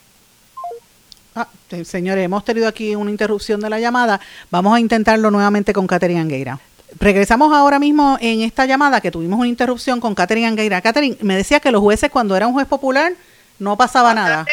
Ah, 1.35 1.47
señores, 1.83 2.23
hemos 2.23 2.45
tenido 2.45 2.69
aquí 2.69 2.95
una 2.95 3.11
interrupción 3.11 3.59
de 3.59 3.69
la 3.69 3.79
llamada. 3.79 4.21
Vamos 4.49 4.75
a 4.75 4.79
intentarlo 4.79 5.29
nuevamente 5.29 5.73
con 5.73 5.87
Catherine 5.87 6.21
Angueira. 6.21 6.59
Regresamos 6.97 7.54
ahora 7.54 7.78
mismo 7.78 8.17
en 8.19 8.41
esta 8.41 8.65
llamada 8.65 9.02
que 9.02 9.12
tuvimos 9.12 9.39
una 9.39 9.47
interrupción 9.47 9.99
con 9.99 10.15
Catherine 10.15 10.47
Angueira. 10.47 10.82
Catherine, 10.82 11.17
me 11.21 11.36
decía 11.36 11.60
que 11.60 11.71
los 11.71 11.82
jueces 11.82 12.10
cuando 12.10 12.36
era 12.36 12.47
un 12.47 12.54
juez 12.54 12.67
popular 12.67 13.13
no 13.60 13.78
pasaba 13.78 14.13
nada. 14.13 14.45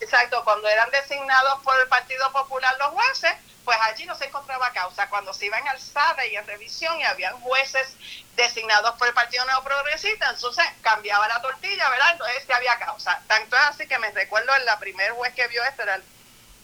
Exacto, 0.00 0.42
cuando 0.44 0.68
eran 0.68 0.90
designados 0.90 1.60
por 1.62 1.74
el 1.80 1.88
Partido 1.88 2.30
Popular 2.32 2.74
los 2.78 2.88
jueces, 2.88 3.32
pues 3.64 3.78
allí 3.82 4.04
no 4.04 4.14
se 4.14 4.26
encontraba 4.26 4.70
causa. 4.72 5.08
Cuando 5.08 5.32
se 5.32 5.46
iban 5.46 5.66
alzada 5.68 6.26
y 6.26 6.36
en 6.36 6.46
revisión 6.46 6.98
y 7.00 7.04
habían 7.04 7.34
jueces 7.40 7.96
designados 8.36 8.94
por 8.96 9.08
el 9.08 9.14
Partido 9.14 9.44
Neoprogresista, 9.46 10.30
entonces 10.30 10.64
cambiaba 10.82 11.26
la 11.28 11.40
tortilla, 11.40 11.88
¿verdad? 11.88 12.12
Entonces 12.12 12.46
ya 12.46 12.56
había 12.56 12.78
causa. 12.78 13.22
Tanto 13.26 13.56
es 13.56 13.62
así 13.62 13.86
que 13.86 13.98
me 13.98 14.10
recuerdo 14.10 14.52
el 14.54 14.64
primer 14.78 15.12
juez 15.12 15.34
que 15.34 15.46
vio 15.48 15.62
esto 15.64 15.82
era 15.82 16.00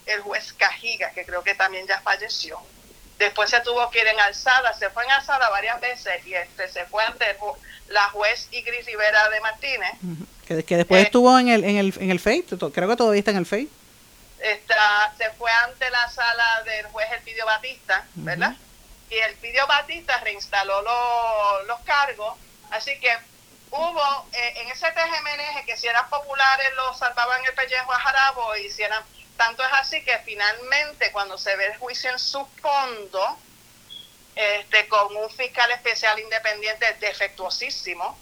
el, 0.06 0.20
juez 0.20 0.52
Cajiga, 0.52 1.10
que 1.12 1.24
creo 1.24 1.42
que 1.42 1.54
también 1.54 1.86
ya 1.86 2.00
falleció. 2.00 2.60
Después 3.20 3.50
se 3.50 3.60
tuvo 3.60 3.90
que 3.90 4.00
ir 4.00 4.06
en 4.06 4.18
alzada, 4.18 4.72
se 4.72 4.88
fue 4.88 5.04
en 5.04 5.10
alzada 5.10 5.50
varias 5.50 5.78
veces 5.78 6.26
y 6.26 6.32
este 6.32 6.66
se 6.68 6.86
fue 6.86 7.04
ante 7.04 7.36
la 7.88 8.08
juez 8.08 8.48
Igris 8.50 8.86
Rivera 8.86 9.28
de 9.28 9.40
Martínez. 9.42 9.92
que, 10.48 10.76
después 10.78 11.02
eh, 11.02 11.04
estuvo 11.04 11.38
en 11.38 11.48
el, 11.48 11.62
en 11.64 11.76
el, 11.76 11.94
en 12.00 12.10
el 12.10 12.18
FEI, 12.18 12.44
creo 12.72 12.88
que 12.88 12.96
todavía 12.96 13.18
está 13.18 13.30
en 13.32 13.36
el 13.36 13.44
FEI. 13.44 13.68
Está, 14.38 15.12
se 15.18 15.28
fue 15.32 15.50
ante 15.66 15.90
la 15.90 16.08
sala 16.08 16.62
del 16.64 16.86
juez 16.86 17.12
Elpidio 17.12 17.44
Batista, 17.44 18.06
¿verdad? 18.14 18.56
Y 19.10 19.18
Elpidio 19.18 19.66
Batista 19.66 20.18
reinstaló 20.20 20.80
los 21.66 21.80
cargos, 21.80 22.38
así 22.70 22.98
que 23.00 23.14
hubo 23.70 24.26
eh, 24.32 24.54
en 24.62 24.70
ese 24.70 24.86
TGMNG 24.92 25.66
que 25.66 25.76
si 25.76 25.88
eran 25.88 26.08
populares 26.08 26.68
los 26.74 26.98
salvaban 26.98 27.44
el 27.44 27.52
pellejo 27.52 27.92
a 27.92 27.98
Jarabo 27.98 28.56
y 28.56 28.70
si 28.70 28.82
eran, 28.82 29.04
tanto 29.40 29.64
es 29.64 29.72
así 29.72 30.04
que 30.04 30.18
finalmente 30.18 31.10
cuando 31.12 31.38
se 31.38 31.56
ve 31.56 31.64
el 31.64 31.78
juicio 31.78 32.10
en 32.10 32.18
su 32.18 32.44
fondo, 32.60 33.38
este, 34.34 34.86
con 34.86 35.16
un 35.16 35.30
fiscal 35.30 35.70
especial 35.70 36.18
independiente 36.20 36.92
defectuosísimo, 37.00 38.18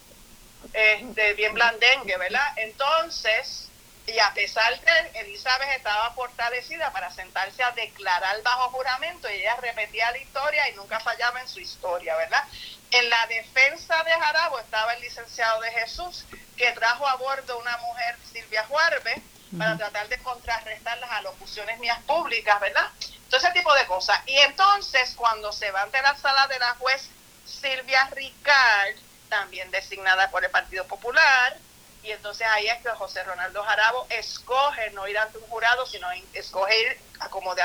este, 0.73 1.33
bien 1.35 1.55
blandengue, 1.55 2.17
¿verdad? 2.19 2.47
Entonces, 2.59 3.69
y 4.07 4.17
a 4.21 4.33
pesar 4.33 4.81
de 4.81 5.21
Elizabeth 5.21 5.77
estaba 5.77 6.13
fortalecida 6.13 6.93
para 6.93 7.11
sentarse 7.11 7.65
a 7.65 7.73
declarar 7.73 8.41
bajo 8.45 8.71
juramento 8.71 9.29
y 9.29 9.39
ella 9.41 9.57
repetía 9.57 10.13
la 10.13 10.19
historia 10.19 10.69
y 10.69 10.75
nunca 10.77 11.01
fallaba 11.01 11.41
en 11.41 11.49
su 11.49 11.59
historia, 11.59 12.15
¿verdad? 12.15 12.45
En 12.93 13.11
la 13.11 13.27
defensa 13.27 14.05
de 14.05 14.13
Jarabo 14.13 14.61
estaba 14.61 14.95
el 14.95 15.01
licenciado 15.01 15.63
de 15.63 15.73
Jesús, 15.73 16.27
que 16.57 16.71
trajo 16.75 17.09
a 17.09 17.17
bordo 17.17 17.59
una 17.59 17.77
mujer, 17.79 18.17
Silvia 18.33 18.65
Juarbe, 18.67 19.21
para 19.57 19.77
tratar 19.77 20.09
de 20.09 20.19
contrarrestar 20.19 20.99
las 20.99 21.11
alocuciones 21.13 21.79
mías 21.79 21.99
públicas, 22.07 22.61
¿verdad? 22.61 22.89
Todo 23.31 23.41
ese 23.41 23.53
tipo 23.53 23.73
de 23.75 23.87
cosas. 23.87 24.21
Y 24.27 24.37
entonces, 24.39 25.15
cuando 25.17 25.53
se 25.53 25.71
va 25.71 25.83
ante 25.83 26.03
la 26.03 26.17
sala 26.17 26.47
de 26.49 26.59
la 26.59 26.75
juez 26.75 27.09
Silvia 27.47 28.09
Ricard, 28.13 28.97
también 29.29 29.71
designada 29.71 30.31
por 30.31 30.45
el 30.45 30.51
Partido 30.51 30.87
Popular, 30.87 31.57
y 32.03 32.13
entonces 32.13 32.47
ahí 32.47 32.69
es 32.69 32.83
que 32.83 32.91
José 32.91 33.23
Ronaldo 33.25 33.63
Jarabo 33.63 34.07
escoge 34.11 34.91
no 34.91 35.07
ir 35.09 35.19
ante 35.19 35.39
un 35.39 35.47
jurado, 35.49 35.85
sino 35.87 36.09
escoge 36.33 36.81
ir, 36.81 37.01
como 37.31 37.55
de 37.55 37.65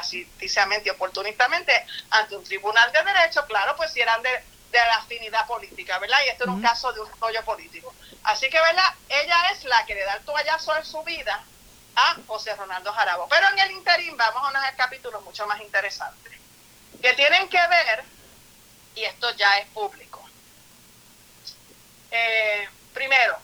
y 0.83 0.89
oportunistamente, 0.89 1.85
ante 2.09 2.35
un 2.35 2.43
tribunal 2.43 2.91
de 2.91 3.03
derecho, 3.03 3.45
claro, 3.45 3.75
pues 3.75 3.93
si 3.93 4.01
eran 4.01 4.21
de, 4.21 4.29
de 4.29 4.79
la 4.79 4.95
afinidad 4.95 5.45
política, 5.47 5.99
¿verdad? 5.99 6.17
Y 6.25 6.29
esto 6.29 6.43
era 6.43 6.53
un 6.53 6.61
caso 6.61 6.91
de 6.91 7.01
un 7.01 7.09
rollo 7.21 7.43
político. 7.45 7.93
Así 8.23 8.49
que, 8.49 8.59
¿verdad? 8.59 8.93
Ella 9.07 9.51
es 9.51 9.63
la 9.65 9.85
que 9.85 9.95
le 9.95 10.03
da 10.03 10.15
el 10.15 10.25
toallazo 10.25 10.75
en 10.75 10.85
su 10.85 11.03
vida 11.03 11.43
a 11.95 12.15
José 12.27 12.55
Ronaldo 12.55 12.91
Jarabo. 12.91 13.27
Pero 13.27 13.47
en 13.49 13.59
el 13.59 13.71
interín 13.71 14.15
vamos 14.17 14.43
a 14.43 14.49
unos 14.49 14.63
capítulos 14.77 15.23
mucho 15.23 15.45
más 15.47 15.61
interesantes, 15.61 16.33
que 17.01 17.13
tienen 17.13 17.47
que 17.49 17.67
ver, 17.67 18.03
y 18.95 19.03
esto 19.03 19.31
ya 19.31 19.57
es 19.59 19.67
público. 19.67 20.23
Eh, 22.11 22.69
primero, 22.93 23.37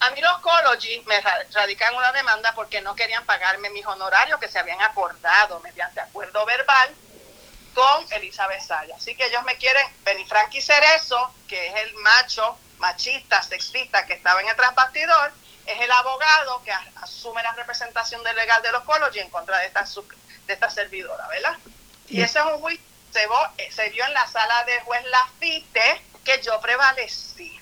a 0.00 0.10
mí 0.10 0.20
los 0.20 0.38
Cology 0.38 1.02
me 1.06 1.20
radican 1.20 1.94
una 1.94 2.12
demanda 2.12 2.54
porque 2.54 2.80
no 2.80 2.94
querían 2.94 3.24
pagarme 3.24 3.70
mis 3.70 3.86
honorarios 3.86 4.38
que 4.40 4.48
se 4.48 4.58
habían 4.58 4.80
acordado 4.82 5.60
mediante 5.60 6.00
acuerdo 6.00 6.44
verbal 6.44 6.94
con 7.74 8.12
Elizabeth 8.12 8.62
Saya. 8.62 8.96
Así 8.96 9.14
que 9.14 9.26
ellos 9.26 9.42
me 9.44 9.56
quieren, 9.56 9.86
Benifranqui 10.02 10.62
Cerezo, 10.62 11.34
que 11.48 11.68
es 11.68 11.74
el 11.76 11.94
macho, 11.96 12.58
machista, 12.78 13.42
sexista 13.42 14.06
que 14.06 14.14
estaba 14.14 14.40
en 14.40 14.48
el 14.48 14.56
transbastidor, 14.56 15.32
es 15.66 15.80
el 15.80 15.90
abogado 15.90 16.62
que 16.64 16.72
asume 16.96 17.42
la 17.42 17.52
representación 17.52 18.22
del 18.22 18.36
legal 18.36 18.62
de 18.62 18.72
los 18.72 18.84
Cology 18.84 19.20
en 19.20 19.30
contra 19.30 19.58
de 19.58 19.66
esta, 19.66 19.84
de 20.46 20.52
esta 20.52 20.70
servidora, 20.70 21.26
¿verdad? 21.28 21.56
Y 22.08 22.22
ese 22.22 22.38
es 22.38 22.44
un 22.44 22.60
juicio 22.60 22.86
se, 23.16 23.70
se 23.70 23.88
vio 23.90 24.04
en 24.04 24.12
la 24.12 24.26
sala 24.26 24.64
de 24.64 24.80
juez 24.80 25.04
Lafite 25.06 26.02
que 26.24 26.42
yo 26.42 26.60
prevalecí 26.60 27.58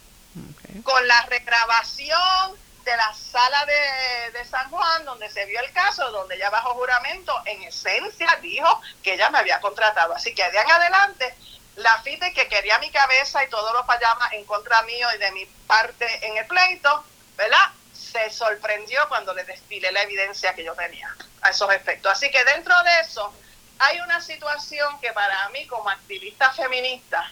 con 0.83 1.07
la 1.07 1.23
regrabación 1.27 2.59
de 2.85 2.97
la 2.97 3.14
sala 3.14 3.64
de, 3.64 4.45
San 4.45 4.69
Juan, 4.71 5.05
donde 5.05 5.31
se 5.31 5.47
vio 5.47 5.59
el 5.61 5.73
caso, 5.73 6.11
donde 6.11 6.35
ella 6.35 6.51
bajo 6.51 6.75
juramento, 6.75 7.35
en 7.47 7.62
esencia 7.62 8.38
dijo 8.43 8.81
que 9.03 9.14
ella 9.14 9.31
me 9.31 9.38
había 9.38 9.61
contratado. 9.61 10.14
Así 10.14 10.35
que 10.35 10.49
de 10.51 10.59
en 10.59 10.71
adelante, 10.71 11.35
la 11.77 12.03
FITE 12.03 12.33
que 12.35 12.49
quería 12.49 12.79
mi 12.79 12.90
cabeza 12.90 13.43
y 13.43 13.49
todos 13.49 13.73
los 13.73 13.87
payamas 13.87 14.33
en 14.33 14.45
contra 14.45 14.83
mío 14.83 15.09
y 15.14 15.19
de 15.19 15.31
mi 15.33 15.47
parte 15.67 16.27
en 16.27 16.37
el 16.37 16.47
pleito, 16.47 17.05
¿verdad? 17.37 17.71
Se 18.14 18.31
sorprendió 18.31 19.00
cuando 19.09 19.35
le 19.35 19.42
desfilé 19.42 19.90
la 19.90 20.03
evidencia 20.03 20.55
que 20.55 20.62
yo 20.62 20.72
tenía 20.74 21.12
a 21.42 21.50
esos 21.50 21.68
efectos. 21.74 22.12
Así 22.12 22.31
que 22.31 22.44
dentro 22.44 22.72
de 22.85 23.00
eso, 23.00 23.35
hay 23.81 24.00
una 24.00 24.20
situación 24.20 25.00
que 25.00 25.12
para 25.12 25.48
mí 25.48 25.66
como 25.66 25.90
activista 25.90 26.53
feminista 26.53 27.29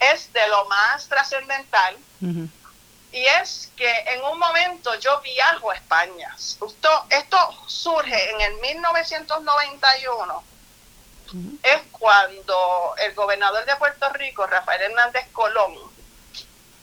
es 0.00 0.32
de 0.32 0.48
lo 0.48 0.64
más 0.64 1.06
trascendental 1.06 1.96
y 3.12 3.24
es 3.40 3.70
que 3.76 3.88
en 3.88 4.24
un 4.24 4.36
momento 4.36 4.94
yo 4.96 5.20
viajo 5.20 5.70
a 5.70 5.76
España. 5.76 6.34
Esto, 6.36 7.06
esto 7.08 7.38
surge 7.68 8.30
en 8.30 8.40
el 8.40 8.54
1991. 8.60 10.44
Es 11.62 11.82
cuando 11.92 12.94
el 12.98 13.14
gobernador 13.14 13.64
de 13.64 13.76
Puerto 13.76 14.08
Rico, 14.10 14.46
Rafael 14.46 14.82
Hernández 14.82 15.26
Colón, 15.32 15.74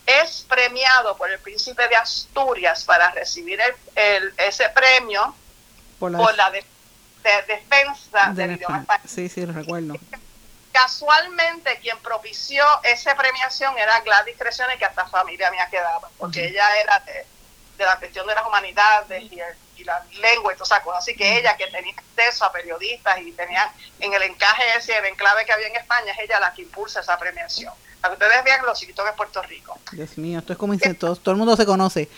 es 0.05 0.45
premiado 0.47 1.15
por 1.17 1.29
el 1.31 1.39
príncipe 1.39 1.87
de 1.87 1.95
Asturias 1.95 2.83
para 2.83 3.11
recibir 3.11 3.59
el, 3.95 4.33
ese 4.37 4.69
premio 4.69 5.35
por 5.99 6.11
la, 6.11 6.51
defensa 6.51 8.33
del 8.33 8.53
idioma 8.53 8.79
español. 8.79 9.07
Sí, 9.07 9.29
sí, 9.29 9.45
lo 9.45 9.53
recuerdo 9.53 9.95
casualmente 10.73 11.77
quien 11.79 11.97
propició 11.99 12.65
esa 12.83 13.15
premiación 13.15 13.77
era 13.77 14.01
Gladys 14.01 14.35
Creciones, 14.37 14.77
que 14.77 14.85
hasta 14.85 15.05
familia 15.05 15.49
mía 15.51 15.67
quedaba, 15.69 16.09
porque 16.17 16.47
ella 16.47 16.65
era 16.81 16.99
de, 16.99 17.25
la 17.77 17.97
cuestión 17.97 18.27
de 18.27 18.35
las 18.35 18.45
humanidades 18.45 19.23
y, 19.31 19.39
la 19.83 20.01
lengua 20.13 20.53
y 20.53 20.55
todas 20.55 20.71
esas 20.71 20.83
cosas. 20.83 21.03
Así 21.03 21.13
que 21.13 21.37
ella, 21.37 21.57
que 21.57 21.67
tenía 21.67 21.93
acceso 21.93 22.45
a 22.45 22.53
periodistas 22.53 23.19
y 23.19 23.33
tenía 23.33 23.69
en 23.99 24.13
el 24.13 24.23
encaje 24.23 24.63
ese, 24.77 24.97
el 24.97 25.05
enclave 25.05 25.45
que 25.45 25.51
había 25.51 25.67
en 25.67 25.75
España, 25.75 26.13
es 26.13 26.19
ella 26.19 26.39
la 26.39 26.53
que 26.53 26.61
impulsa 26.61 27.01
esa 27.01 27.19
premiación. 27.19 27.73
Que 28.03 28.13
ustedes 28.13 28.43
vean 28.43 28.65
los 28.65 28.79
chiquitos 28.79 29.05
de 29.05 29.13
Puerto 29.13 29.41
Rico. 29.43 29.79
Dios 29.91 30.17
mío, 30.17 30.39
esto 30.39 30.53
es 30.53 30.59
como 30.59 30.73
dice, 30.73 30.93
todo, 30.93 31.15
todo 31.15 31.31
el 31.31 31.37
mundo 31.37 31.55
se 31.55 31.65
conoce. 31.65 32.09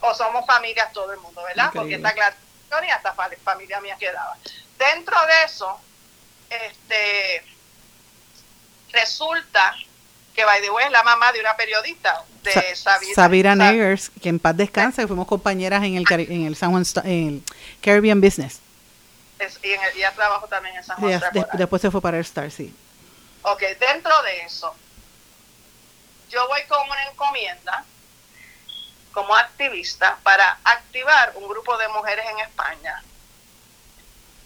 o 0.00 0.14
somos 0.14 0.46
familias 0.46 0.92
todo 0.92 1.12
el 1.12 1.18
mundo, 1.20 1.42
¿verdad? 1.42 1.70
Porque 1.74 1.96
está 1.96 2.12
Gladys 2.12 2.38
y 2.86 2.90
hasta 2.90 3.14
familia 3.44 3.80
mía 3.80 3.96
quedaba. 3.98 4.36
Dentro 4.78 5.16
de 5.26 5.44
eso, 5.44 5.80
este 6.50 7.44
Resulta 8.92 9.74
que 10.34 10.44
by 10.44 10.60
the 10.60 10.70
way 10.70 10.84
es 10.84 10.90
la 10.90 11.02
mamá 11.02 11.32
de 11.32 11.40
una 11.40 11.56
periodista 11.56 12.22
de 12.42 12.76
Sabira, 13.14 13.54
Negers, 13.54 14.10
que 14.22 14.28
en 14.28 14.38
paz 14.38 14.56
descanse, 14.56 15.06
fuimos 15.06 15.26
compañeras 15.26 15.82
en 15.82 15.96
el 15.96 16.04
en 16.10 16.46
el 16.46 16.56
San 16.56 16.70
Juan 16.70 16.84
en 17.04 17.28
el 17.28 17.42
Caribbean 17.80 18.20
Business. 18.20 18.60
y 19.62 19.70
en 19.70 19.80
ella 19.94 20.12
trabajó 20.14 20.46
también 20.46 20.76
en 20.76 20.84
San 20.84 20.96
Juan. 20.98 21.20
después 21.54 21.82
se 21.82 21.90
fue 21.90 22.00
para 22.00 22.18
el 22.18 22.22
Star, 22.22 22.50
sí. 22.50 22.74
Ok, 23.42 23.62
dentro 23.80 24.12
de 24.22 24.40
eso, 24.40 24.74
yo 26.30 26.46
voy 26.48 26.62
con 26.64 26.88
una 26.88 27.04
encomienda 27.04 27.84
como 29.12 29.34
activista 29.34 30.18
para 30.22 30.58
activar 30.64 31.32
un 31.36 31.48
grupo 31.48 31.76
de 31.78 31.88
mujeres 31.88 32.26
en 32.28 32.38
España. 32.40 33.02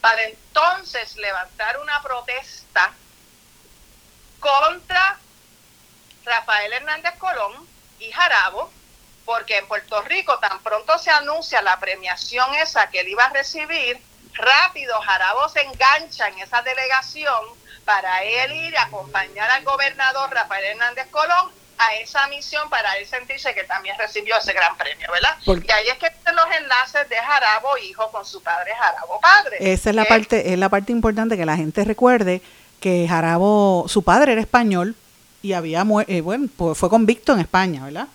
Para 0.00 0.22
entonces 0.22 1.16
levantar 1.16 1.78
una 1.80 2.00
protesta 2.02 2.92
contra 4.38 5.18
Rafael 6.24 6.72
Hernández 6.72 7.16
Colón 7.18 7.66
y 7.98 8.10
Jarabo, 8.12 8.72
porque 9.24 9.58
en 9.58 9.68
Puerto 9.68 10.00
Rico 10.02 10.38
tan 10.38 10.62
pronto 10.62 10.98
se 10.98 11.10
anuncia 11.10 11.60
la 11.62 11.78
premiación 11.78 12.54
esa 12.54 12.90
que 12.90 13.00
él 13.00 13.08
iba 13.08 13.24
a 13.24 13.30
recibir, 13.30 14.00
rápido 14.34 15.00
Jarabo 15.00 15.48
se 15.48 15.62
engancha 15.62 16.28
en 16.28 16.38
esa 16.38 16.62
delegación 16.62 17.44
para 17.84 18.22
él 18.22 18.52
ir 18.52 18.78
a 18.78 18.84
acompañar 18.84 19.50
al 19.50 19.64
gobernador 19.64 20.30
Rafael 20.30 20.64
Hernández 20.64 21.08
Colón 21.10 21.52
a 21.80 21.94
esa 21.94 22.26
misión 22.28 22.68
para 22.68 22.94
él 22.98 23.06
sentirse 23.06 23.54
que 23.54 23.64
también 23.64 23.96
recibió 23.98 24.36
ese 24.36 24.52
gran 24.52 24.76
premio, 24.76 25.10
¿verdad? 25.10 25.34
Porque 25.46 25.72
ahí 25.72 25.88
es 25.88 25.96
que 25.96 26.12
los 26.30 26.56
enlaces 26.58 27.08
de 27.08 27.16
Jarabo 27.16 27.78
hijo 27.78 28.10
con 28.10 28.24
su 28.26 28.42
padre 28.42 28.74
Jarabo 28.74 29.18
padre. 29.18 29.56
Esa 29.60 29.88
es 29.88 29.96
la 29.96 30.04
parte, 30.04 30.52
es 30.52 30.58
la 30.58 30.68
parte 30.68 30.92
importante 30.92 31.38
que 31.38 31.46
la 31.46 31.56
gente 31.56 31.82
recuerde 31.84 32.42
que 32.80 33.06
Jarabo, 33.08 33.86
su 33.88 34.02
padre 34.02 34.32
era 34.32 34.42
español 34.42 34.94
y 35.40 35.54
había 35.54 35.86
eh, 36.06 36.20
bueno, 36.20 36.48
pues 36.54 36.76
fue 36.76 36.90
convicto 36.90 37.32
en 37.32 37.40
España, 37.40 37.84
¿verdad? 37.84 38.08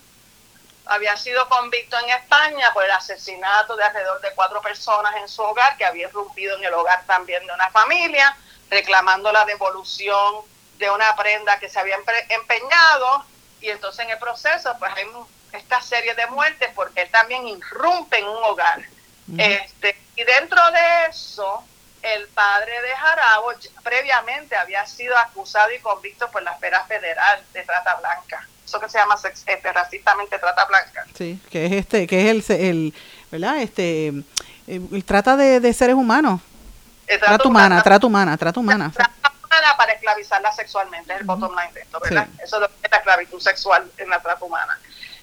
Había 0.86 1.16
sido 1.16 1.48
convicto 1.48 1.96
en 1.98 2.10
España 2.10 2.70
por 2.72 2.84
el 2.84 2.92
asesinato 2.92 3.76
de 3.76 3.82
alrededor 3.82 4.20
de 4.20 4.28
cuatro 4.36 4.62
personas 4.62 5.12
en 5.16 5.28
su 5.28 5.42
hogar, 5.42 5.76
que 5.76 5.84
había 5.84 6.06
irrumpido 6.06 6.56
en 6.56 6.62
el 6.62 6.72
hogar 6.72 7.02
también 7.04 7.44
de 7.44 7.52
una 7.52 7.68
familia, 7.70 8.36
reclamando 8.70 9.32
la 9.32 9.44
devolución 9.44 10.36
de 10.78 10.88
una 10.88 11.16
prenda 11.16 11.58
que 11.58 11.68
se 11.68 11.80
había 11.80 11.96
empeñado, 12.28 13.24
y 13.60 13.68
entonces 13.68 14.04
en 14.04 14.10
el 14.10 14.18
proceso 14.18 14.74
pues 14.78 14.92
hay 14.94 15.04
esta 15.52 15.80
serie 15.80 16.14
de 16.14 16.26
muertes 16.28 16.70
porque 16.74 17.02
él 17.02 17.08
también 17.10 17.46
irrumpe 17.48 18.18
en 18.18 18.28
un 18.28 18.44
hogar. 18.44 18.82
este, 19.38 19.96
y 20.14 20.24
dentro 20.24 20.60
de 20.70 21.10
eso, 21.10 21.64
el 22.02 22.28
padre 22.28 22.72
de 22.82 22.96
Jarabo 22.96 23.52
previamente 23.82 24.56
había 24.56 24.86
sido 24.86 25.16
acusado 25.16 25.72
y 25.72 25.80
convicto 25.80 26.30
por 26.30 26.42
la 26.42 26.52
esfera 26.52 26.84
federal 26.84 27.42
de 27.52 27.62
trata 27.62 27.96
blanca. 27.96 28.46
Eso 28.64 28.80
que 28.80 28.88
se 28.88 28.98
llama 28.98 29.16
este, 29.24 29.72
racistamente 29.72 30.38
trata 30.38 30.64
blanca. 30.64 31.06
Sí, 31.16 31.40
que 31.50 31.66
es 31.66 31.72
este, 31.72 32.06
que 32.06 32.30
es 32.30 32.50
el, 32.50 32.60
el 32.60 32.94
¿verdad? 33.30 33.58
Este, 33.58 34.12
trata 35.04 35.36
de, 35.36 35.72
seres 35.72 35.94
humanos. 35.94 36.40
Trata 37.06 37.48
humana, 37.48 37.82
trata 37.82 38.06
humana, 38.06 38.36
trata 38.36 38.58
humana. 38.58 38.90
Trata 38.92 39.32
humana 39.56 39.76
para 39.76 39.92
esclavizarla 39.92 40.52
sexualmente, 40.52 41.12
es 41.12 41.20
el 41.20 41.26
bottom 41.26 41.50
line 41.50 41.72
de 41.74 41.80
esto, 41.80 41.98
¿verdad? 42.02 42.28
Eso 42.42 42.56
es 42.56 42.62
lo 42.62 42.68
que 42.68 42.74
es 42.82 42.90
la 42.90 42.98
esclavitud 42.98 43.40
sexual 43.40 43.90
en 43.98 44.10
la 44.10 44.20
trata 44.20 44.44
humana. 44.44 44.78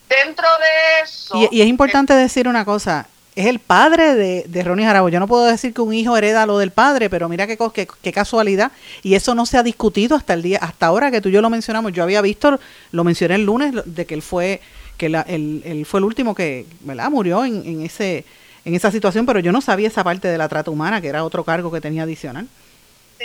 Dentro 0.07 0.47
de 0.59 1.03
eso... 1.03 1.49
Y, 1.51 1.61
es 1.61 1.67
importante 1.67 2.13
decir 2.13 2.47
una 2.47 2.65
cosa, 2.65 3.07
es 3.35 3.47
el 3.47 3.59
padre 3.59 4.15
de, 4.15 4.43
de 4.47 4.63
Ronnie 4.63 4.85
Jarabo. 4.85 5.09
Yo 5.09 5.19
no 5.19 5.27
puedo 5.27 5.45
decir 5.45 5.73
que 5.73 5.81
un 5.81 5.93
hijo 5.93 6.15
hereda 6.15 6.45
lo 6.45 6.57
del 6.57 6.71
padre, 6.71 7.09
pero 7.09 7.29
mira 7.29 7.47
qué, 7.47 7.57
qué, 7.73 7.87
qué, 8.01 8.11
casualidad. 8.11 8.71
Y 9.01 9.15
eso 9.15 9.33
no 9.33 9.45
se 9.45 9.57
ha 9.57 9.63
discutido 9.63 10.15
hasta 10.15 10.33
el 10.33 10.41
día, 10.41 10.59
hasta 10.61 10.87
ahora 10.87 11.09
que 11.09 11.21
tú 11.21 11.29
y 11.29 11.31
yo 11.31 11.41
lo 11.41 11.49
mencionamos. 11.49 11.93
Yo 11.93 12.03
había 12.03 12.21
visto, 12.21 12.59
lo 12.91 13.03
mencioné 13.03 13.35
el 13.35 13.45
lunes, 13.45 13.73
de 13.85 14.05
que 14.05 14.13
él 14.13 14.21
fue, 14.21 14.61
que 14.97 15.09
la, 15.09 15.21
él, 15.21 15.85
fue 15.89 15.99
el 15.99 16.03
último 16.03 16.35
que, 16.35 16.65
¿verdad? 16.81 17.09
Murió 17.09 17.43
en, 17.45 17.65
en, 17.65 17.81
ese, 17.81 18.25
en 18.65 18.75
esa 18.75 18.91
situación, 18.91 19.25
pero 19.25 19.39
yo 19.39 19.51
no 19.51 19.61
sabía 19.61 19.87
esa 19.87 20.03
parte 20.03 20.27
de 20.27 20.37
la 20.37 20.47
trata 20.47 20.69
humana, 20.69 21.01
que 21.01 21.07
era 21.07 21.23
otro 21.23 21.43
cargo 21.43 21.71
que 21.71 21.81
tenía 21.81 22.03
adicional. 22.03 22.47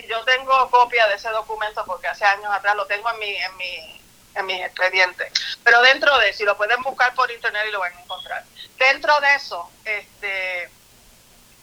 Yo 0.07 0.24
tengo 0.24 0.70
copia 0.70 1.07
de 1.09 1.14
ese 1.14 1.30
documento 1.30 1.84
porque 1.84 2.09
hace 2.09 2.24
años 2.24 2.53
atrás 2.53 2.76
lo 2.76 2.86
tengo 2.86 3.11
en 3.11 3.18
mi, 3.18 3.34
en 3.34 3.57
mi 3.57 3.99
en 4.38 4.46
mis 4.46 4.61
expedientes. 4.61 5.32
Pero 5.64 5.82
dentro 5.82 6.16
de, 6.18 6.32
si 6.32 6.44
lo 6.44 6.57
pueden 6.57 6.82
buscar 6.82 7.14
por 7.14 7.30
internet 7.30 7.64
y 7.68 7.72
lo 7.72 7.80
van 7.80 7.92
a 7.94 8.01
encontrar. 8.01 8.44
Dentro 8.78 9.20
de 9.20 9.34
eso, 9.34 9.70
este, 9.84 10.70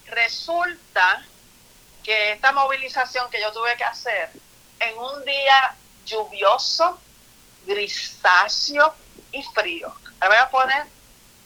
resulta 0.07 1.23
que 2.03 2.33
esta 2.33 2.51
movilización 2.51 3.29
que 3.29 3.41
yo 3.41 3.51
tuve 3.51 3.75
que 3.77 3.83
hacer 3.83 4.29
en 4.79 4.97
un 4.97 5.25
día 5.25 5.75
lluvioso, 6.05 6.99
grisáceo 7.65 8.93
y 9.31 9.41
frío. 9.43 9.93
Ahora 10.19 10.27
voy 10.27 10.37
a 10.37 10.49
poner 10.49 10.83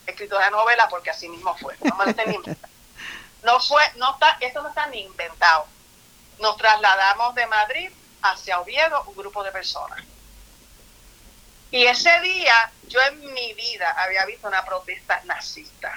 escritura 0.06 0.50
novela 0.50 0.88
porque 0.88 1.10
así 1.10 1.28
mismo 1.28 1.56
fue. 1.56 1.76
No 1.82 1.96
No 3.42 3.58
fue, 3.58 3.82
no 3.96 4.12
está, 4.12 4.36
esto 4.40 4.62
no 4.62 4.68
está 4.68 4.86
ni 4.88 5.00
inventado. 5.00 5.66
Nos 6.40 6.56
trasladamos 6.56 7.34
de 7.34 7.46
Madrid 7.46 7.90
hacia 8.22 8.60
Oviedo, 8.60 9.04
un 9.06 9.14
grupo 9.14 9.42
de 9.42 9.52
personas. 9.52 10.00
Y 11.70 11.86
ese 11.86 12.20
día 12.20 12.72
yo 12.88 13.00
en 13.02 13.32
mi 13.32 13.54
vida 13.54 13.92
había 13.92 14.26
visto 14.26 14.48
una 14.48 14.64
protesta 14.64 15.20
nazista. 15.24 15.96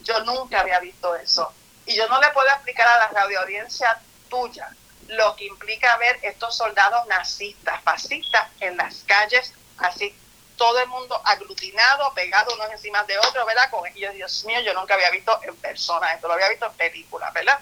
Yo 0.00 0.20
nunca 0.24 0.60
había 0.60 0.78
visto 0.80 1.16
eso. 1.16 1.52
Y 1.86 1.96
yo 1.96 2.08
no 2.08 2.20
le 2.20 2.28
puedo 2.30 2.48
explicar 2.48 2.86
a 2.86 2.98
la 2.98 3.08
radio 3.08 3.40
audiencia 3.40 3.98
tuya 4.28 4.68
lo 5.08 5.36
que 5.36 5.46
implica 5.46 5.96
ver 5.98 6.18
estos 6.22 6.56
soldados 6.56 7.06
nazistas, 7.06 7.80
fascistas 7.82 8.50
en 8.60 8.76
las 8.76 9.04
calles, 9.06 9.52
así 9.78 10.14
todo 10.56 10.80
el 10.80 10.88
mundo 10.88 11.20
aglutinado, 11.24 12.12
pegado 12.14 12.54
unos 12.54 12.70
encima 12.72 13.04
de 13.04 13.18
otros, 13.18 13.46
¿verdad? 13.46 13.70
Con 13.70 13.86
ellos, 13.86 14.14
Dios 14.14 14.44
mío, 14.44 14.60
yo 14.60 14.74
nunca 14.74 14.94
había 14.94 15.10
visto 15.10 15.38
en 15.44 15.54
persona 15.56 16.12
esto, 16.12 16.26
lo 16.26 16.34
había 16.34 16.48
visto 16.48 16.66
en 16.66 16.72
películas, 16.72 17.32
¿verdad? 17.32 17.60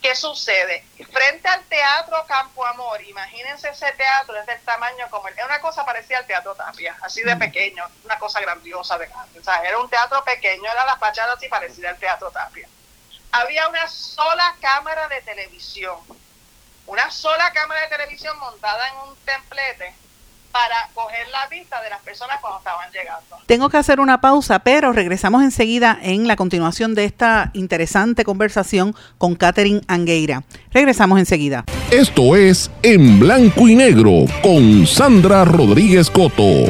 ¿Qué 0.00 0.14
sucede? 0.14 0.84
Frente 1.12 1.48
al 1.48 1.64
Teatro 1.64 2.24
Campo 2.26 2.64
Amor, 2.64 3.02
imagínense 3.02 3.68
ese 3.68 3.90
teatro, 3.92 4.36
es 4.36 4.46
del 4.46 4.60
tamaño 4.60 5.06
como... 5.10 5.26
Es 5.28 5.44
una 5.44 5.60
cosa 5.60 5.84
parecida 5.84 6.18
al 6.18 6.26
Teatro 6.26 6.54
Tapia, 6.54 6.96
así 7.02 7.22
de 7.22 7.36
pequeño, 7.36 7.84
una 8.04 8.18
cosa 8.18 8.40
grandiosa 8.40 8.96
de 8.96 9.08
O 9.38 9.42
sea, 9.42 9.56
era 9.62 9.78
un 9.78 9.90
teatro 9.90 10.22
pequeño, 10.24 10.70
era 10.70 10.86
la 10.86 10.96
fachada 10.96 11.34
así 11.34 11.48
parecida 11.48 11.90
al 11.90 11.98
Teatro 11.98 12.30
Tapia. 12.30 12.68
Había 13.32 13.68
una 13.68 13.88
sola 13.88 14.56
cámara 14.60 15.08
de 15.08 15.20
televisión, 15.22 15.98
una 16.86 17.10
sola 17.10 17.52
cámara 17.52 17.80
de 17.82 17.88
televisión 17.88 18.38
montada 18.38 18.88
en 18.88 18.96
un 19.08 19.16
templete 19.24 19.94
para 20.58 20.88
coger 20.92 21.28
la 21.28 21.46
vista 21.46 21.80
de 21.80 21.88
las 21.88 22.00
personas 22.00 22.38
cuando 22.40 22.58
estaban 22.58 22.90
llegando. 22.90 23.36
Tengo 23.46 23.68
que 23.68 23.76
hacer 23.76 24.00
una 24.00 24.20
pausa, 24.20 24.58
pero 24.58 24.92
regresamos 24.92 25.44
enseguida 25.44 25.96
en 26.02 26.26
la 26.26 26.34
continuación 26.34 26.96
de 26.96 27.04
esta 27.04 27.50
interesante 27.52 28.24
conversación 28.24 28.92
con 29.18 29.36
Catherine 29.36 29.82
Angueira. 29.86 30.42
Regresamos 30.72 31.20
enseguida. 31.20 31.64
Esto 31.92 32.34
es 32.34 32.72
En 32.82 33.20
Blanco 33.20 33.68
y 33.68 33.76
Negro 33.76 34.24
con 34.42 34.84
Sandra 34.84 35.44
Rodríguez 35.44 36.10
Coto. 36.10 36.64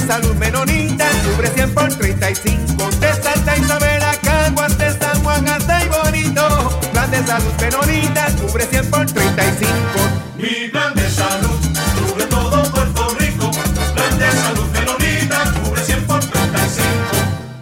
Salud 0.00 0.34
menonita, 0.34 1.06
cubre 1.24 1.48
100 1.48 1.74
por 1.74 1.88
35. 1.88 2.90
De 3.00 3.12
Santa 3.22 3.56
Isabel 3.56 4.02
a 4.02 4.16
Caguas, 4.16 4.76
de 4.78 4.90
San 4.98 5.22
Juan 5.22 5.48
hasta 5.48 5.84
y 5.84 5.88
bonito. 5.88 6.80
Plan 6.92 7.10
de 7.10 7.24
salud 7.24 7.52
menonita, 7.60 8.26
cubre 8.40 8.66
100 8.66 8.90
por 8.90 9.06
35. 9.06 9.76
Mi 10.38 10.68
plan 10.68 10.92
de 10.94 11.05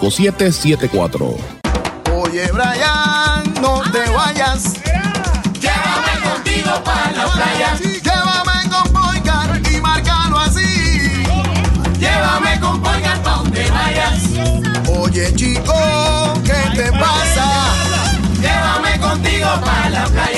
5774. 0.00 1.36
Oye, 2.14 2.50
Brian, 2.52 3.54
no 3.60 3.82
te 3.90 4.08
vayas. 4.10 4.74
Llévame 5.60 6.14
contigo 6.22 6.82
para 6.84 7.10
la 7.12 7.26
playa. 7.26 7.76
Llévame 7.80 8.68
con 8.70 8.92
Poicar 8.92 9.60
y 9.72 9.80
márcalo 9.80 10.38
así. 10.38 11.24
Llévame 11.98 12.60
con 12.60 12.80
Poicar 12.80 13.22
pa' 13.22 13.36
donde 13.36 13.70
vayas. 13.70 14.22
Oye, 14.88 15.34
chico, 15.34 15.74
¿qué 16.44 16.76
te 16.76 16.92
pasa? 16.92 17.74
Llévame 18.40 18.98
contigo 19.00 19.48
para 19.64 19.90
la 19.90 20.04
playa. 20.06 20.37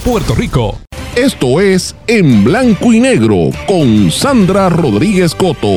Puerto 0.00 0.34
Rico. 0.34 0.78
Esto 1.14 1.60
es 1.60 1.96
En 2.06 2.44
Blanco 2.44 2.92
y 2.92 3.00
Negro 3.00 3.50
con 3.66 4.10
Sandra 4.10 4.68
Rodríguez 4.68 5.34
Coto. 5.34 5.68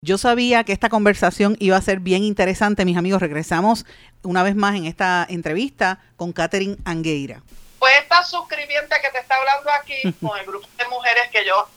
Yo 0.00 0.16
sabía 0.18 0.64
que 0.64 0.72
esta 0.72 0.88
conversación 0.88 1.56
iba 1.60 1.76
a 1.76 1.82
ser 1.82 2.00
bien 2.00 2.24
interesante, 2.24 2.84
mis 2.84 2.96
amigos. 2.96 3.20
Regresamos 3.20 3.84
una 4.22 4.42
vez 4.42 4.56
más 4.56 4.74
en 4.76 4.86
esta 4.86 5.26
entrevista 5.28 5.98
con 6.16 6.32
Catherine 6.32 6.76
Angueira. 6.84 7.42
Pues 7.78 7.92
esta 8.00 8.24
suscribiente 8.24 8.96
que 9.02 9.10
te 9.10 9.18
está 9.18 9.36
hablando 9.36 9.70
aquí, 9.78 10.12
con 10.26 10.38
el 10.38 10.46
grupo 10.46 10.66
de 10.78 10.88
mujeres 10.88 11.24
que 11.30 11.44
yo 11.44 11.68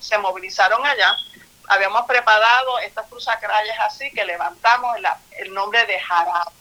se 0.00 0.18
movilizaron 0.18 0.84
allá, 0.84 1.16
habíamos 1.68 2.04
preparado 2.06 2.78
estas 2.80 3.06
cruzacralles 3.06 3.74
así 3.86 4.10
que 4.10 4.24
levantamos 4.24 4.96
el 5.38 5.54
nombre 5.54 5.86
de 5.86 5.98
Jarab 5.98 6.52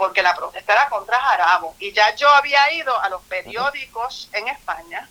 porque 0.00 0.22
la 0.22 0.34
protesta 0.34 0.72
era 0.72 0.88
contra 0.88 1.20
Jarabo. 1.20 1.76
Y 1.78 1.92
ya 1.92 2.14
yo 2.14 2.26
había 2.30 2.72
ido 2.72 2.98
a 3.02 3.10
los 3.10 3.20
periódicos 3.24 4.30
en 4.32 4.48
España, 4.48 5.06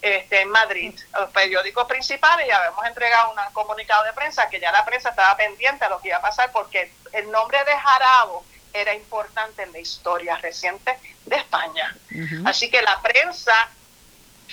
este, 0.00 0.40
en 0.40 0.48
Madrid, 0.48 0.98
a 1.12 1.20
los 1.20 1.30
periódicos 1.32 1.86
principales 1.86 2.48
y 2.48 2.50
habíamos 2.50 2.86
entregado 2.86 3.32
un 3.32 3.52
comunicado 3.52 4.04
de 4.04 4.14
prensa 4.14 4.48
que 4.48 4.58
ya 4.58 4.72
la 4.72 4.86
prensa 4.86 5.10
estaba 5.10 5.36
pendiente 5.36 5.84
a 5.84 5.90
lo 5.90 6.00
que 6.00 6.08
iba 6.08 6.16
a 6.16 6.22
pasar 6.22 6.50
porque 6.50 6.90
el 7.12 7.30
nombre 7.30 7.62
de 7.64 7.76
Jarabo 7.76 8.42
era 8.72 8.94
importante 8.94 9.64
en 9.64 9.72
la 9.72 9.80
historia 9.80 10.38
reciente 10.38 10.98
de 11.26 11.36
España. 11.36 11.94
Así 12.46 12.70
que 12.70 12.80
la 12.80 12.98
prensa 13.02 13.68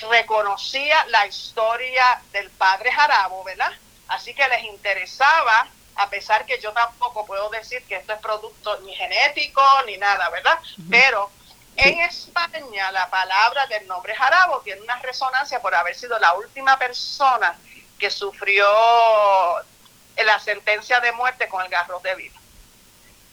reconocía 0.09 1.05
la 1.05 1.26
historia 1.26 2.22
del 2.34 2.49
padre 2.49 2.91
Jarabo, 2.91 3.45
¿verdad? 3.45 3.72
Así 4.09 4.34
que 4.34 4.45
les 4.45 4.66
interesaba, 4.66 5.70
a 5.96 6.10
pesar 6.10 6.46
que 6.46 6.60
yo 6.60 6.72
tampoco 6.74 7.26
puedo 7.26 7.50
decir 7.50 7.84
que 7.86 7.96
esto 7.96 8.14
es 8.14 8.20
producto 8.20 8.80
ni 8.82 8.94
genético 8.96 9.62
ni 9.86 9.98
nada, 9.98 10.30
¿verdad? 10.30 10.60
Pero 10.89 11.30
en 11.76 12.00
España 12.02 12.91
la 12.91 13.10
palabra 13.10 13.68
del 13.68 13.88
nombre 13.88 14.16
Jarabo 14.16 14.62
tiene 14.62 14.82
una 14.82 14.98
resonancia 15.00 15.62
por 15.62 15.74
haber 15.74 15.96
sido 15.96 16.18
la 16.20 16.34
última 16.34 16.78
persona 16.78 17.58
que 18.00 18.10
sufrió 18.10 18.68
la 20.24 20.39
sentencia 20.39 21.00
de 21.00 21.12
muerte 21.12 21.48
con 21.48 21.64
el 21.64 21.70
garrote 21.70 22.10
de 22.10 22.16
vida. 22.16 22.39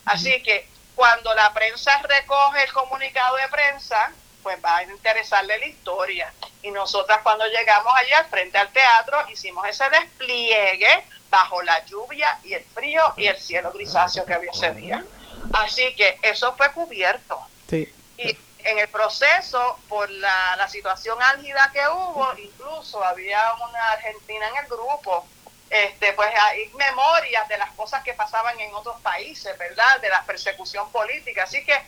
Así 0.06 0.42
que 0.42 0.68
cuando 0.94 1.34
la 1.34 1.52
prensa 1.52 1.98
recoge 2.02 2.64
el 2.64 2.72
comunicado 2.72 3.36
de 3.36 3.48
prensa, 3.48 4.12
pues 4.42 4.58
va 4.64 4.78
a 4.78 4.82
interesarle 4.84 5.58
la 5.58 5.66
historia. 5.66 6.32
Y 6.62 6.70
nosotras 6.70 7.20
cuando 7.22 7.46
llegamos 7.46 7.92
allá 7.96 8.18
al 8.18 8.26
frente 8.26 8.58
al 8.58 8.70
teatro 8.72 9.18
hicimos 9.30 9.66
ese 9.68 9.88
despliegue 9.90 11.04
bajo 11.30 11.62
la 11.62 11.84
lluvia 11.86 12.38
y 12.44 12.54
el 12.54 12.64
frío 12.64 13.14
y 13.16 13.26
el 13.26 13.38
cielo 13.38 13.72
grisáceo 13.72 14.24
que 14.24 14.34
había 14.34 14.50
ese 14.50 14.72
día. 14.72 15.04
Así 15.52 15.94
que 15.94 16.18
eso 16.22 16.54
fue 16.56 16.72
cubierto. 16.72 17.40
Sí. 17.68 17.92
Y 18.18 18.36
en 18.64 18.78
el 18.78 18.88
proceso, 18.88 19.78
por 19.88 20.10
la, 20.10 20.56
la 20.56 20.68
situación 20.68 21.20
álgida 21.22 21.70
que 21.72 21.80
hubo, 21.88 22.34
incluso 22.36 23.02
había 23.02 23.40
una 23.54 23.92
argentina 23.92 24.48
en 24.48 24.56
el 24.56 24.66
grupo 24.66 25.26
este, 25.70 26.12
pues 26.14 26.28
hay 26.36 26.68
memorias 26.74 27.48
de 27.48 27.56
las 27.56 27.70
cosas 27.72 28.02
que 28.02 28.12
pasaban 28.12 28.58
en 28.58 28.74
otros 28.74 29.00
países, 29.02 29.56
¿verdad? 29.56 30.00
De 30.00 30.08
la 30.08 30.24
persecución 30.24 30.90
política. 30.90 31.44
Así 31.44 31.64
que 31.64 31.80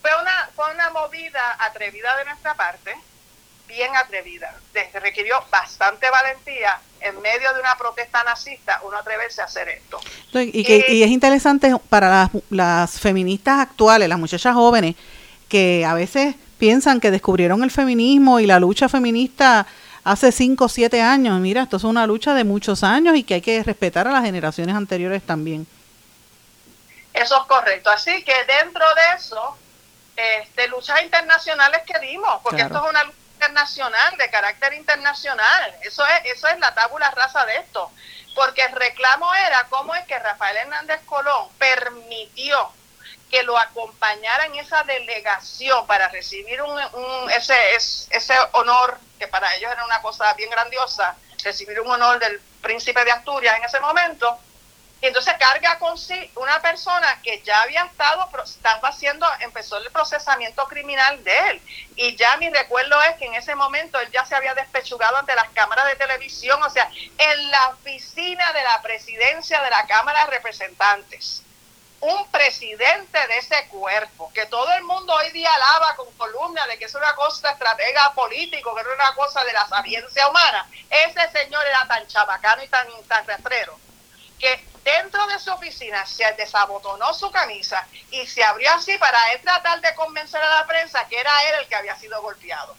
fue 0.00 0.10
una, 0.20 0.50
fue 0.54 0.72
una 0.72 0.90
movida 0.90 1.56
atrevida 1.58 2.16
de 2.16 2.24
nuestra 2.26 2.54
parte, 2.54 2.94
bien 3.66 3.94
atrevida. 3.96 4.54
requirió 4.94 5.42
bastante 5.50 6.08
valentía 6.10 6.80
en 7.00 7.20
medio 7.22 7.52
de 7.54 7.60
una 7.60 7.76
protesta 7.76 8.22
nazista 8.24 8.80
uno 8.82 8.98
atreverse 8.98 9.40
a 9.40 9.44
hacer 9.44 9.68
esto. 9.68 10.00
Y, 10.32 10.64
que, 10.64 10.86
y 10.88 11.02
es 11.02 11.10
interesante 11.10 11.72
para 11.88 12.08
las, 12.08 12.30
las 12.50 13.00
feministas 13.00 13.60
actuales, 13.60 14.08
las 14.08 14.18
muchachas 14.18 14.54
jóvenes, 14.54 14.96
que 15.48 15.84
a 15.84 15.94
veces 15.94 16.34
piensan 16.58 17.00
que 17.00 17.10
descubrieron 17.10 17.62
el 17.62 17.70
feminismo 17.70 18.38
y 18.40 18.46
la 18.46 18.60
lucha 18.60 18.88
feminista 18.88 19.66
hace 20.04 20.32
5 20.32 20.64
o 20.64 20.68
7 20.68 21.00
años. 21.00 21.40
Mira, 21.40 21.62
esto 21.62 21.76
es 21.76 21.84
una 21.84 22.06
lucha 22.06 22.34
de 22.34 22.44
muchos 22.44 22.84
años 22.84 23.16
y 23.16 23.24
que 23.24 23.34
hay 23.34 23.40
que 23.40 23.62
respetar 23.62 24.06
a 24.06 24.12
las 24.12 24.24
generaciones 24.24 24.74
anteriores 24.74 25.22
también. 25.22 25.66
Eso 27.12 27.40
es 27.40 27.46
correcto. 27.46 27.90
Así 27.90 28.22
que 28.24 28.34
dentro 28.46 28.84
de 28.94 29.16
eso, 29.16 29.56
este, 30.20 30.68
luchas 30.68 31.02
internacionales 31.02 31.82
que 31.86 31.98
dimos, 31.98 32.40
porque 32.42 32.62
esto 32.62 32.76
es 32.84 32.90
una 32.90 33.04
lucha 33.04 33.18
internacional, 33.34 34.16
de 34.18 34.30
carácter 34.30 34.74
internacional. 34.74 35.74
Eso 35.82 36.06
es, 36.06 36.36
eso 36.36 36.46
es 36.48 36.58
la 36.58 36.74
tábula 36.74 37.10
rasa 37.10 37.46
de 37.46 37.56
esto. 37.56 37.90
Porque 38.34 38.62
el 38.62 38.72
reclamo 38.72 39.34
era 39.34 39.66
cómo 39.70 39.94
es 39.94 40.04
que 40.06 40.18
Rafael 40.18 40.58
Hernández 40.58 41.00
Colón 41.06 41.48
permitió 41.58 42.70
que 43.30 43.42
lo 43.44 43.56
acompañara 43.56 44.44
en 44.46 44.56
esa 44.56 44.82
delegación 44.82 45.86
para 45.86 46.08
recibir 46.08 46.60
un, 46.60 47.30
ese, 47.30 47.74
ese 47.74 48.34
honor, 48.52 48.98
que 49.18 49.28
para 49.28 49.54
ellos 49.54 49.70
era 49.70 49.84
una 49.84 50.02
cosa 50.02 50.32
bien 50.34 50.50
grandiosa, 50.50 51.16
recibir 51.42 51.80
un 51.80 51.90
honor 51.90 52.18
del 52.18 52.40
príncipe 52.60 53.04
de 53.04 53.12
Asturias 53.12 53.56
en 53.56 53.64
ese 53.64 53.80
momento. 53.80 54.38
Y 55.02 55.06
entonces 55.06 55.34
carga 55.38 55.78
con 55.78 55.96
sí 55.96 56.30
una 56.36 56.60
persona 56.60 57.20
que 57.22 57.40
ya 57.42 57.62
había 57.62 57.84
estado, 57.84 58.28
estaba 58.44 58.88
haciendo, 58.88 59.26
empezó 59.40 59.78
el 59.78 59.90
procesamiento 59.90 60.66
criminal 60.66 61.22
de 61.24 61.38
él. 61.50 61.62
Y 61.96 62.16
ya 62.16 62.36
mi 62.36 62.50
recuerdo 62.50 63.00
es 63.02 63.16
que 63.16 63.26
en 63.26 63.34
ese 63.34 63.54
momento 63.54 63.98
él 63.98 64.10
ya 64.10 64.26
se 64.26 64.34
había 64.34 64.54
despechugado 64.54 65.16
ante 65.16 65.34
las 65.34 65.48
cámaras 65.50 65.86
de 65.86 65.96
televisión, 65.96 66.62
o 66.62 66.70
sea, 66.70 66.90
en 67.16 67.50
la 67.50 67.68
oficina 67.68 68.52
de 68.52 68.62
la 68.62 68.82
presidencia 68.82 69.62
de 69.62 69.70
la 69.70 69.86
Cámara 69.86 70.26
de 70.26 70.32
Representantes 70.32 71.44
un 72.00 72.26
presidente 72.30 73.18
de 73.26 73.38
ese 73.38 73.68
cuerpo, 73.68 74.30
que 74.32 74.46
todo 74.46 74.72
el 74.72 74.84
mundo 74.84 75.12
hoy 75.12 75.30
día 75.32 75.52
alaba 75.52 75.94
con 75.96 76.10
columna 76.14 76.66
de 76.66 76.78
que 76.78 76.86
es 76.86 76.94
una 76.94 77.14
cosa 77.14 77.50
estratega 77.50 78.14
político, 78.14 78.74
que 78.74 78.80
es 78.80 78.86
una 78.86 79.14
cosa 79.14 79.44
de 79.44 79.52
la 79.52 79.66
sapiencia 79.66 80.28
humana, 80.28 80.66
ese 80.88 81.30
señor 81.30 81.64
era 81.66 81.86
tan 81.86 82.06
chabacano 82.06 82.62
y 82.62 82.68
tan, 82.68 82.86
tan 83.06 83.26
rastrero, 83.26 83.78
que 84.38 84.69
dentro 84.84 85.26
de 85.26 85.38
su 85.38 85.50
oficina 85.50 86.04
se 86.06 86.24
desabotonó 86.36 87.12
su 87.14 87.30
camisa 87.30 87.86
y 88.10 88.26
se 88.26 88.42
abrió 88.42 88.70
así 88.72 88.96
para 88.98 89.18
él 89.32 89.40
tratar 89.42 89.80
de 89.80 89.94
convencer 89.94 90.40
a 90.40 90.60
la 90.60 90.66
prensa 90.66 91.06
que 91.08 91.18
era 91.18 91.30
él 91.48 91.56
el 91.62 91.68
que 91.68 91.76
había 91.76 91.96
sido 91.96 92.20
golpeado. 92.22 92.76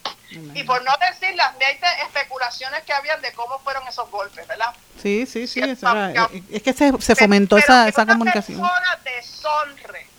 Y 0.54 0.64
por 0.64 0.82
no 0.84 0.93
decir 0.97 1.36
las 1.36 1.58
20 1.58 1.86
especulaciones 2.04 2.84
que 2.84 2.93
habían 2.93 3.22
de 3.22 3.34
cómo 3.34 3.60
fueron 3.60 3.86
esos 3.88 4.10
golpes, 4.10 4.47
¿verdad? 4.47 4.74
Sí, 5.02 5.26
sí, 5.26 5.45
sí. 5.45 5.60
es 5.60 6.64
que 6.64 6.74
se, 6.74 7.02
se 7.02 7.16
fomentó 7.16 7.58
esa, 7.58 7.89
esa 7.89 8.06
comunicación. 8.06 8.62
Persona 8.62 8.99
deshonre 9.04 10.11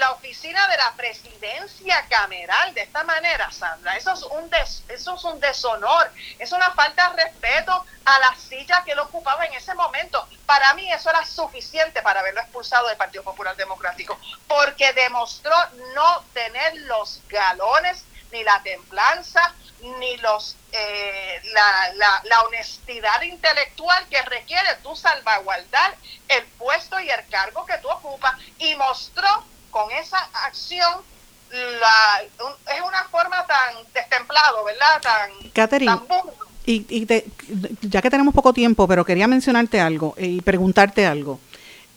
la 0.00 0.12
oficina 0.12 0.66
de 0.68 0.78
la 0.78 0.92
presidencia 0.96 2.06
cameral 2.08 2.72
de 2.72 2.80
esta 2.80 3.04
manera, 3.04 3.52
Sandra. 3.52 3.96
Eso 3.96 4.12
es 4.14 4.22
un 4.22 4.50
eso 4.88 5.14
es 5.14 5.24
un 5.24 5.38
deshonor, 5.38 6.10
es 6.38 6.50
una 6.52 6.70
falta 6.72 7.10
de 7.10 7.24
respeto 7.24 7.84
a 8.06 8.18
la 8.18 8.34
silla 8.34 8.82
que 8.82 8.92
él 8.92 8.98
ocupaba 8.98 9.44
en 9.44 9.52
ese 9.52 9.74
momento. 9.74 10.26
Para 10.46 10.72
mí 10.74 10.90
eso 10.90 11.10
era 11.10 11.24
suficiente 11.26 12.00
para 12.00 12.20
haberlo 12.20 12.40
expulsado 12.40 12.88
del 12.88 12.96
Partido 12.96 13.22
Popular 13.22 13.54
Democrático, 13.56 14.18
porque 14.48 14.92
demostró 14.94 15.54
no 15.94 16.24
tener 16.32 16.76
los 16.78 17.20
galones 17.28 18.04
ni 18.32 18.42
la 18.42 18.62
templanza, 18.62 19.54
ni 19.80 20.16
los 20.18 20.56
eh, 20.72 21.40
la, 21.52 21.92
la, 21.94 22.22
la, 22.24 22.42
honestidad 22.42 23.22
intelectual 23.22 24.06
que 24.08 24.22
requiere 24.22 24.76
tú 24.82 24.94
salvaguardar 24.94 25.96
el 26.28 26.44
puesto 26.58 27.00
y 27.00 27.10
el 27.10 27.28
cargo 27.28 27.66
que 27.66 27.76
tú 27.78 27.88
ocupas 27.90 28.34
y 28.58 28.74
mostró 28.76 29.44
con 29.70 29.90
esa 29.92 30.18
acción 30.46 30.94
la, 31.50 32.22
es 32.74 32.80
una 32.80 33.04
forma 33.10 33.44
tan 33.46 33.74
destemplado, 33.92 34.64
¿verdad? 34.64 35.00
Tan, 35.02 35.50
Catherine, 35.52 36.00
y, 36.66 36.86
y 36.88 37.24
ya 37.82 38.02
que 38.02 38.10
tenemos 38.10 38.34
poco 38.34 38.52
tiempo, 38.52 38.86
pero 38.86 39.04
quería 39.04 39.26
mencionarte 39.26 39.80
algo 39.80 40.14
y 40.16 40.40
preguntarte 40.42 41.06
algo. 41.06 41.40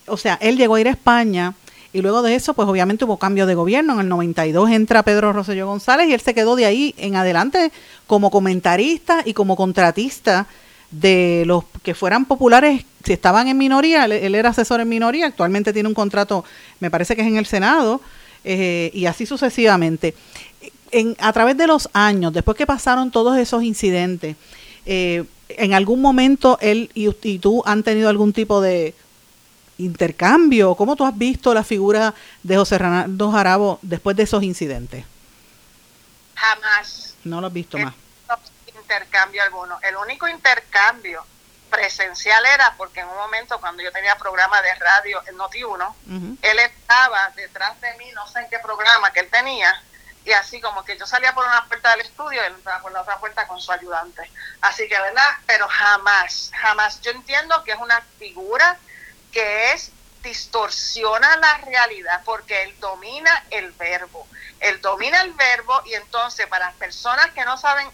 O 0.08 0.18
sea, 0.18 0.38
él 0.42 0.58
llegó 0.58 0.76
a 0.76 0.82
ir 0.82 0.88
a 0.88 0.92
España 0.92 1.54
y 1.94 2.02
luego 2.02 2.24
de 2.24 2.34
eso, 2.34 2.56
pues 2.56 2.68
obviamente 2.68 3.06
hubo 3.06 3.18
cambio 3.18 3.46
de 3.46 3.54
gobierno. 3.54 3.94
En 3.94 4.00
el 4.00 4.10
92 4.10 4.72
entra 4.72 5.04
Pedro 5.04 5.32
Rosselló 5.32 5.68
González 5.68 6.08
y 6.08 6.14
él 6.14 6.22
se 6.22 6.34
quedó 6.34 6.56
de 6.56 6.66
ahí 6.66 6.96
en 6.98 7.16
adelante 7.16 7.72
como 8.08 8.32
comentarista 8.32 9.22
y 9.24 9.34
como 9.34 9.56
contratista 9.56 10.48
de 10.90 11.44
los 11.46 11.66
que 11.84 11.94
fueran 11.94 12.26
populares, 12.26 12.86
si 13.04 13.14
estaban 13.14 13.48
en 13.48 13.58
minoría, 13.58 14.06
él, 14.06 14.36
era 14.36 14.50
asesor 14.50 14.82
en 14.82 14.90
minoría, 14.90 15.28
actualmente 15.28 15.74
tiene 15.74 15.90
un 15.90 15.96
contrato, 15.96 16.46
me 16.80 16.90
parece 16.90 17.16
que 17.16 17.22
es 17.22 17.28
en 17.28 17.38
el 17.38 17.46
Senado, 17.46 18.02
eh, 18.44 18.92
y 18.94 19.06
así 19.06 19.26
sucesivamente. 19.26 20.16
En, 20.92 21.16
a 21.20 21.34
través 21.34 21.58
de 21.58 21.68
los 21.68 21.90
años, 21.94 22.34
después 22.34 22.56
que 22.56 22.66
pasaron 22.66 23.12
todos 23.12 23.38
esos 23.38 23.64
incidentes, 23.64 24.36
eh, 24.86 25.24
en 25.50 25.74
algún 25.74 26.02
momento 26.02 26.58
él 26.62 26.90
y, 26.94 27.10
y, 27.24 27.40
tú 27.40 27.62
han 27.66 27.84
tenido 27.84 28.10
algún 28.10 28.34
tipo 28.34 28.62
de 28.62 28.96
intercambio? 29.78 30.76
¿Cómo 30.76 30.96
tú 30.96 31.06
has 31.06 31.18
visto 31.18 31.54
la 31.54 31.64
figura 31.64 32.14
de 32.42 32.58
José 32.58 32.78
Ronaldo 32.78 33.32
Jarabo 33.32 33.80
después 33.82 34.16
de 34.16 34.24
esos 34.24 34.44
incidentes? 34.44 35.06
Jamás. 36.36 37.16
No 37.24 37.42
lo 37.42 37.48
has 37.48 37.54
visto 37.54 37.78
más. 37.78 37.94
Intercambio 38.68 39.42
alguno. 39.44 39.78
El 39.82 39.96
único 39.96 40.28
intercambio 40.28 41.24
presencial 41.74 42.46
era 42.46 42.76
porque 42.78 43.00
en 43.00 43.08
un 43.08 43.18
momento 43.18 43.60
cuando 43.60 43.82
yo 43.82 43.92
tenía 43.92 44.16
programa 44.16 44.62
de 44.62 44.76
radio 44.76 45.24
en 45.26 45.36
Noti1, 45.38 46.38
él 46.42 46.60
estaba 46.60 47.30
detrás 47.36 47.82
de 47.82 47.92
mí, 47.96 48.12
no 48.12 48.28
sé 48.28 48.42
en 48.42 48.50
qué 48.50 48.60
programa 48.60 49.12
que 49.12 49.22
él 49.22 49.30
tenía, 49.32 49.82
y 50.24 50.32
así 50.34 50.62
como 50.62 50.86
que 50.86 50.98
yo 50.98 51.08
salía 51.08 51.34
por 51.34 51.46
una 51.46 51.66
puerta 51.68 51.90
del 51.92 52.02
estudio, 52.02 52.44
él 52.44 52.54
entraba 52.54 52.82
por 52.82 52.92
la 52.92 53.02
otra 53.02 53.18
puerta 53.18 53.48
con 53.48 53.60
su 53.60 53.72
ayudante. 53.72 54.30
Así 54.62 54.88
que, 54.88 54.98
¿verdad? 54.98 55.30
Pero 55.48 55.68
jamás, 55.68 56.52
jamás. 56.62 57.02
Yo 57.02 57.12
entiendo 57.12 57.62
que 57.64 57.72
es 57.72 57.80
una 57.80 58.00
figura 58.20 58.78
que 59.32 59.72
es 59.72 59.92
distorsiona 60.22 61.36
la 61.38 61.58
realidad 61.58 62.22
porque 62.24 62.64
él 62.64 62.80
domina 62.80 63.44
el 63.50 63.72
verbo. 63.74 64.26
Él 64.62 64.80
domina 64.80 65.22
el 65.22 65.34
verbo 65.34 65.82
y 65.86 65.96
entonces 65.96 66.48
para 66.48 66.68
las 66.68 66.76
personas 66.76 67.32
que 67.32 67.44
no 67.44 67.58
saben 67.58 67.90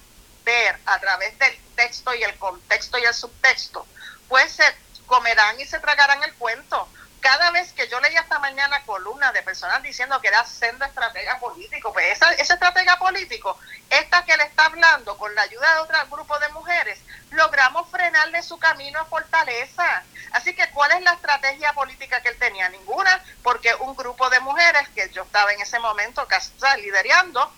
a 0.86 1.00
través 1.00 1.38
del 1.40 1.58
texto 1.76 2.14
y 2.14 2.24
el 2.24 2.38
contexto 2.38 2.98
y 2.98 3.04
el 3.04 3.14
subtexto, 3.14 3.86
pues 4.28 4.52
se 4.52 4.64
comerán 5.06 5.60
y 5.60 5.66
se 5.66 5.80
tragarán 5.80 6.24
el 6.24 6.34
cuento 6.36 6.88
cada 7.20 7.52
vez 7.52 7.74
que 7.74 7.88
yo 7.88 8.00
leía 8.00 8.22
esta 8.22 8.40
mañana 8.40 8.84
columnas 8.86 9.34
de 9.34 9.44
personas 9.44 9.84
diciendo 9.84 10.20
que 10.22 10.30
era 10.30 10.46
sendo 10.46 10.86
estratega 10.86 11.40
político, 11.40 11.92
pues 11.92 12.14
esa, 12.14 12.32
ese 12.34 12.54
estratega 12.54 12.98
político, 12.98 13.58
esta 13.90 14.24
que 14.26 14.38
le 14.38 14.44
está 14.44 14.66
hablando 14.66 15.18
con 15.18 15.34
la 15.36 15.42
ayuda 15.42 15.74
de 15.74 15.80
otro 15.82 15.98
grupo 16.10 16.40
de 16.40 16.50
mujeres, 16.50 17.00
logramos 17.32 17.90
frenarle 17.90 18.42
su 18.42 18.58
camino 18.58 19.00
a 19.00 19.06
fortaleza. 19.06 20.04
Así 20.32 20.56
que, 20.56 20.70
¿cuál 20.72 20.92
es 20.92 21.02
la 21.02 21.14
estrategia 21.14 21.74
política 21.74 22.22
que 22.22 22.30
él 22.30 22.40
tenía? 22.40 22.70
Ninguna, 22.70 23.24
porque 23.44 23.74
un 23.76 23.96
grupo 23.96 24.30
de 24.30 24.40
mujeres 24.40 24.88
que 24.90 25.10
yo 25.10 25.24
estaba 25.24 25.52
en 25.52 25.62
ese 25.62 25.80
momento 25.80 26.28
liderando, 26.78 27.52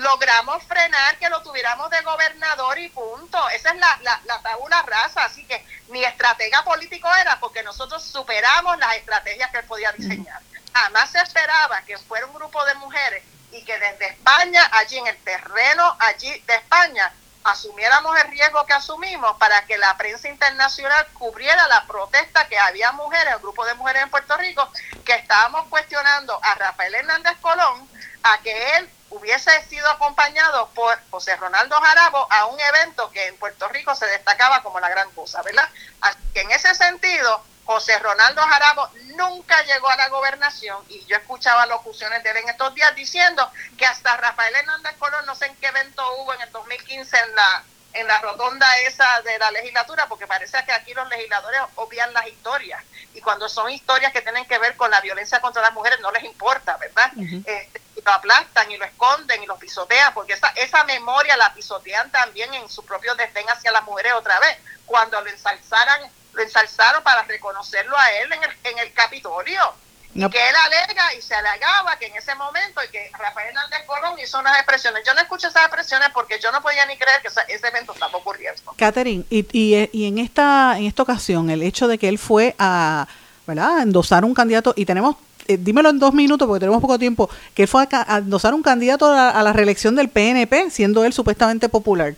logramos 0.00 0.62
frenar 0.64 1.18
que 1.18 1.28
lo 1.28 1.42
tuviéramos 1.42 1.90
de 1.90 2.00
gobernador 2.00 2.78
y 2.78 2.88
punto. 2.88 3.48
Esa 3.50 3.70
es 3.70 3.76
la, 3.76 3.98
la, 4.02 4.20
la 4.24 4.40
tabula 4.40 4.82
rasa, 4.82 5.24
así 5.24 5.44
que 5.44 5.64
mi 5.88 6.02
estratega 6.02 6.64
político 6.64 7.08
era 7.16 7.38
porque 7.38 7.62
nosotros 7.62 8.02
superamos 8.02 8.78
las 8.78 8.96
estrategias 8.96 9.50
que 9.50 9.58
él 9.58 9.64
podía 9.66 9.92
diseñar. 9.92 10.40
Además 10.72 11.10
se 11.10 11.20
esperaba 11.20 11.82
que 11.82 11.98
fuera 11.98 12.26
un 12.26 12.34
grupo 12.34 12.64
de 12.64 12.74
mujeres 12.76 13.22
y 13.52 13.62
que 13.64 13.78
desde 13.78 14.08
España, 14.08 14.68
allí 14.72 14.96
en 14.96 15.06
el 15.06 15.16
terreno 15.18 15.96
allí 15.98 16.40
de 16.46 16.54
España, 16.54 17.12
asumiéramos 17.44 18.18
el 18.20 18.30
riesgo 18.30 18.64
que 18.64 18.72
asumimos 18.72 19.36
para 19.38 19.66
que 19.66 19.76
la 19.76 19.96
prensa 19.98 20.28
internacional 20.28 21.06
cubriera 21.14 21.68
la 21.68 21.84
protesta 21.86 22.48
que 22.48 22.58
había 22.58 22.92
mujeres, 22.92 23.34
el 23.34 23.40
grupo 23.40 23.66
de 23.66 23.74
mujeres 23.74 24.02
en 24.02 24.10
Puerto 24.10 24.36
Rico, 24.38 24.70
que 25.04 25.14
estábamos 25.14 25.66
cuestionando 25.68 26.38
a 26.42 26.54
Rafael 26.54 26.94
Hernández 26.94 27.36
Colón 27.40 27.88
a 28.22 28.38
que 28.38 28.76
él 28.76 28.90
hubiese 29.10 29.50
sido 29.68 29.88
acompañado 29.90 30.68
por 30.70 30.98
José 31.10 31.36
Ronaldo 31.36 31.76
Jarabo 31.76 32.26
a 32.30 32.46
un 32.46 32.58
evento 32.60 33.10
que 33.10 33.26
en 33.26 33.36
Puerto 33.36 33.68
Rico 33.68 33.94
se 33.94 34.06
destacaba 34.06 34.62
como 34.62 34.80
la 34.80 34.88
gran 34.88 35.10
cosa, 35.12 35.42
¿verdad? 35.42 35.68
Así 36.00 36.18
que 36.32 36.40
en 36.40 36.50
ese 36.52 36.74
sentido, 36.74 37.44
José 37.64 37.98
Ronaldo 37.98 38.42
Jarabo 38.42 38.88
nunca 39.16 39.62
llegó 39.62 39.88
a 39.88 39.96
la 39.96 40.08
gobernación 40.08 40.84
y 40.88 41.04
yo 41.06 41.16
escuchaba 41.16 41.66
locuciones 41.66 42.22
de 42.22 42.30
él 42.30 42.38
en 42.38 42.48
estos 42.48 42.74
días 42.74 42.94
diciendo 42.94 43.50
que 43.76 43.86
hasta 43.86 44.16
Rafael 44.16 44.54
Hernández 44.54 44.96
Colón, 44.98 45.26
no 45.26 45.34
sé 45.34 45.46
en 45.46 45.56
qué 45.56 45.66
evento 45.66 46.02
hubo 46.18 46.32
en 46.34 46.40
el 46.42 46.52
2015 46.52 47.18
en 47.18 47.34
la 47.34 47.64
en 47.92 48.06
la 48.06 48.18
rotonda 48.20 48.66
esa 48.80 49.20
de 49.22 49.38
la 49.38 49.50
legislatura, 49.50 50.06
porque 50.06 50.26
parece 50.26 50.62
que 50.64 50.72
aquí 50.72 50.94
los 50.94 51.08
legisladores 51.08 51.60
obvian 51.76 52.12
las 52.12 52.26
historias. 52.26 52.82
Y 53.14 53.20
cuando 53.20 53.48
son 53.48 53.70
historias 53.70 54.12
que 54.12 54.22
tienen 54.22 54.46
que 54.46 54.58
ver 54.58 54.76
con 54.76 54.90
la 54.90 55.00
violencia 55.00 55.40
contra 55.40 55.62
las 55.62 55.72
mujeres 55.72 55.98
no 56.00 56.12
les 56.12 56.24
importa, 56.24 56.76
¿verdad? 56.76 57.10
Este, 57.16 57.80
y 57.96 58.02
lo 58.02 58.12
aplastan 58.12 58.70
y 58.70 58.76
lo 58.76 58.84
esconden 58.84 59.42
y 59.42 59.46
lo 59.46 59.58
pisotean, 59.58 60.14
porque 60.14 60.34
esa, 60.34 60.48
esa 60.56 60.84
memoria 60.84 61.36
la 61.36 61.52
pisotean 61.52 62.10
también 62.10 62.52
en 62.54 62.68
su 62.68 62.84
propio 62.84 63.14
desdén 63.16 63.48
hacia 63.50 63.72
las 63.72 63.82
mujeres 63.84 64.12
otra 64.12 64.38
vez, 64.38 64.56
cuando 64.86 65.20
lo 65.20 65.28
ensalzaran, 65.28 66.10
lo 66.32 66.42
ensalzaron 66.42 67.02
para 67.02 67.22
reconocerlo 67.22 67.96
a 67.96 68.12
él 68.12 68.32
en 68.32 68.44
el, 68.44 68.56
en 68.64 68.78
el 68.78 68.92
Capitolio 68.92 69.74
y 70.14 70.28
que 70.28 70.48
él 70.48 70.54
alega 70.66 71.14
y 71.16 71.22
se 71.22 71.34
alegaba 71.34 71.96
que 71.98 72.06
en 72.06 72.16
ese 72.16 72.34
momento 72.34 72.82
y 72.84 72.88
que 72.88 73.10
Rafael 73.16 73.48
Hernández 73.48 73.86
Colón 73.86 74.18
hizo 74.18 74.38
unas 74.40 74.56
expresiones. 74.56 75.02
Yo 75.06 75.14
no 75.14 75.20
escuché 75.20 75.46
esas 75.46 75.62
expresiones 75.62 76.08
porque 76.12 76.40
yo 76.40 76.50
no 76.50 76.60
podía 76.60 76.84
ni 76.86 76.96
creer 76.96 77.22
que 77.22 77.28
ese 77.28 77.68
evento 77.68 77.92
estaba 77.92 78.16
ocurriendo. 78.16 78.74
Catherine, 78.76 79.24
y, 79.30 79.46
y, 79.52 79.88
y, 79.92 80.08
en 80.08 80.18
esta 80.18 80.76
en 80.76 80.86
esta 80.86 81.02
ocasión, 81.02 81.48
el 81.50 81.62
hecho 81.62 81.86
de 81.86 81.96
que 81.96 82.08
él 82.08 82.18
fue 82.18 82.56
a, 82.58 83.06
¿verdad? 83.46 83.82
endosar 83.82 84.24
un 84.24 84.34
candidato, 84.34 84.74
y 84.76 84.84
tenemos, 84.84 85.16
eh, 85.46 85.56
dímelo 85.58 85.90
en 85.90 85.98
dos 86.00 86.12
minutos 86.12 86.46
porque 86.46 86.60
tenemos 86.60 86.80
poco 86.80 86.98
tiempo, 86.98 87.30
que 87.54 87.62
él 87.62 87.68
fue 87.68 87.86
a, 87.90 88.14
a 88.14 88.18
endosar 88.18 88.52
un 88.52 88.62
candidato 88.62 89.06
a, 89.06 89.30
a 89.30 89.42
la 89.44 89.52
reelección 89.52 89.94
del 89.94 90.08
PNP, 90.08 90.70
siendo 90.70 91.04
él 91.04 91.12
supuestamente 91.12 91.68
popular. 91.68 92.14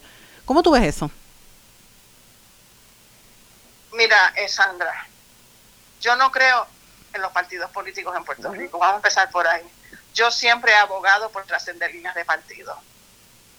¿Cómo 0.47 0.63
tú 0.63 0.71
ves 0.71 0.85
eso? 0.85 1.11
Mira, 3.93 4.33
eh, 4.37 4.49
Sandra, 4.49 5.07
yo 6.01 6.17
no 6.17 6.33
creo 6.33 6.67
en 7.13 7.23
los 7.23 7.33
partidos 7.33 7.71
políticos 7.71 8.15
en 8.17 8.25
Puerto 8.25 8.53
Rico. 8.53 8.79
Vamos 8.79 8.95
a 8.95 8.97
empezar 8.97 9.31
por 9.31 9.47
ahí. 9.47 9.65
Yo 10.15 10.31
siempre 10.31 10.73
he 10.73 10.77
abogado 10.77 11.31
por 11.31 11.45
trascender 11.45 11.93
líneas 11.93 12.15
de 12.15 12.25
partido. 12.25 12.79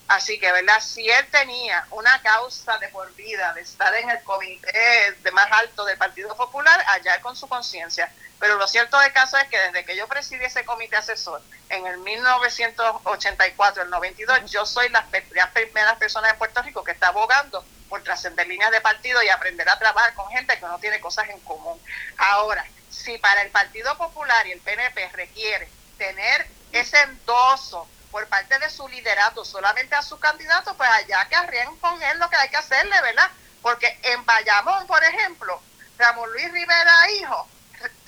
Así 0.07 0.39
que, 0.39 0.51
¿verdad? 0.51 0.79
Si 0.81 1.09
él 1.09 1.25
tenía 1.31 1.87
una 1.91 2.21
causa 2.21 2.77
de 2.77 2.89
por 2.89 3.13
vida 3.15 3.53
de 3.53 3.61
estar 3.61 3.93
en 3.95 4.09
el 4.09 4.21
comité 4.23 5.15
de 5.21 5.31
más 5.31 5.51
alto 5.51 5.85
del 5.85 5.97
Partido 5.97 6.35
Popular, 6.35 6.83
allá 6.87 7.21
con 7.21 7.35
su 7.35 7.47
conciencia. 7.47 8.11
Pero 8.39 8.57
lo 8.57 8.67
cierto 8.67 8.99
del 8.99 9.13
caso 9.13 9.37
es 9.37 9.47
que 9.47 9.57
desde 9.57 9.85
que 9.85 9.95
yo 9.95 10.07
presidí 10.07 10.43
ese 10.43 10.65
comité 10.65 10.97
asesor 10.97 11.41
en 11.69 11.87
el 11.87 11.97
1984, 11.99 13.83
el 13.83 13.89
92, 13.89 14.51
yo 14.51 14.65
soy 14.65 14.89
la, 14.89 15.07
las 15.33 15.49
primeras 15.51 15.97
personas 15.97 16.33
en 16.33 16.37
Puerto 16.37 16.61
Rico 16.61 16.83
que 16.83 16.91
está 16.91 17.07
abogando 17.07 17.65
por 17.93 18.01
trascender 18.01 18.47
líneas 18.47 18.71
de 18.71 18.81
partido 18.81 19.21
y 19.21 19.29
aprender 19.29 19.69
a 19.69 19.77
trabajar 19.77 20.15
con 20.15 20.27
gente 20.31 20.57
que 20.57 20.65
no 20.65 20.79
tiene 20.79 20.99
cosas 20.99 21.29
en 21.29 21.39
común. 21.41 21.79
Ahora, 22.17 22.65
si 22.89 23.19
para 23.19 23.43
el 23.43 23.51
Partido 23.51 23.95
Popular 23.99 24.47
y 24.47 24.53
el 24.53 24.61
PNP 24.61 25.09
requiere 25.09 25.69
tener 25.99 26.47
ese 26.71 26.99
endoso 27.03 27.87
por 28.09 28.27
parte 28.29 28.57
de 28.57 28.71
su 28.71 28.87
liderato 28.87 29.45
solamente 29.45 29.93
a 29.93 30.01
su 30.01 30.17
candidato, 30.17 30.75
pues 30.75 30.89
allá 30.89 31.27
que 31.29 31.35
arríen 31.35 31.77
con 31.77 32.01
él 32.01 32.17
lo 32.17 32.27
que 32.31 32.35
hay 32.35 32.49
que 32.49 32.57
hacerle, 32.57 32.99
¿verdad? 32.99 33.29
Porque 33.61 33.95
en 34.01 34.25
Bayamón, 34.25 34.87
por 34.87 35.03
ejemplo, 35.03 35.61
Ramón 35.99 36.31
Luis 36.31 36.51
Rivera, 36.51 37.11
hijo, 37.11 37.47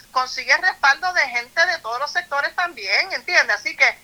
consigue 0.09 0.57
respaldo 0.57 1.13
de 1.13 1.27
gente 1.27 1.63
de 1.63 1.77
todos 1.77 1.99
los 1.99 2.11
sectores 2.11 2.55
también, 2.55 3.13
¿entiendes? 3.13 3.55
Así 3.55 3.77
que 3.77 3.99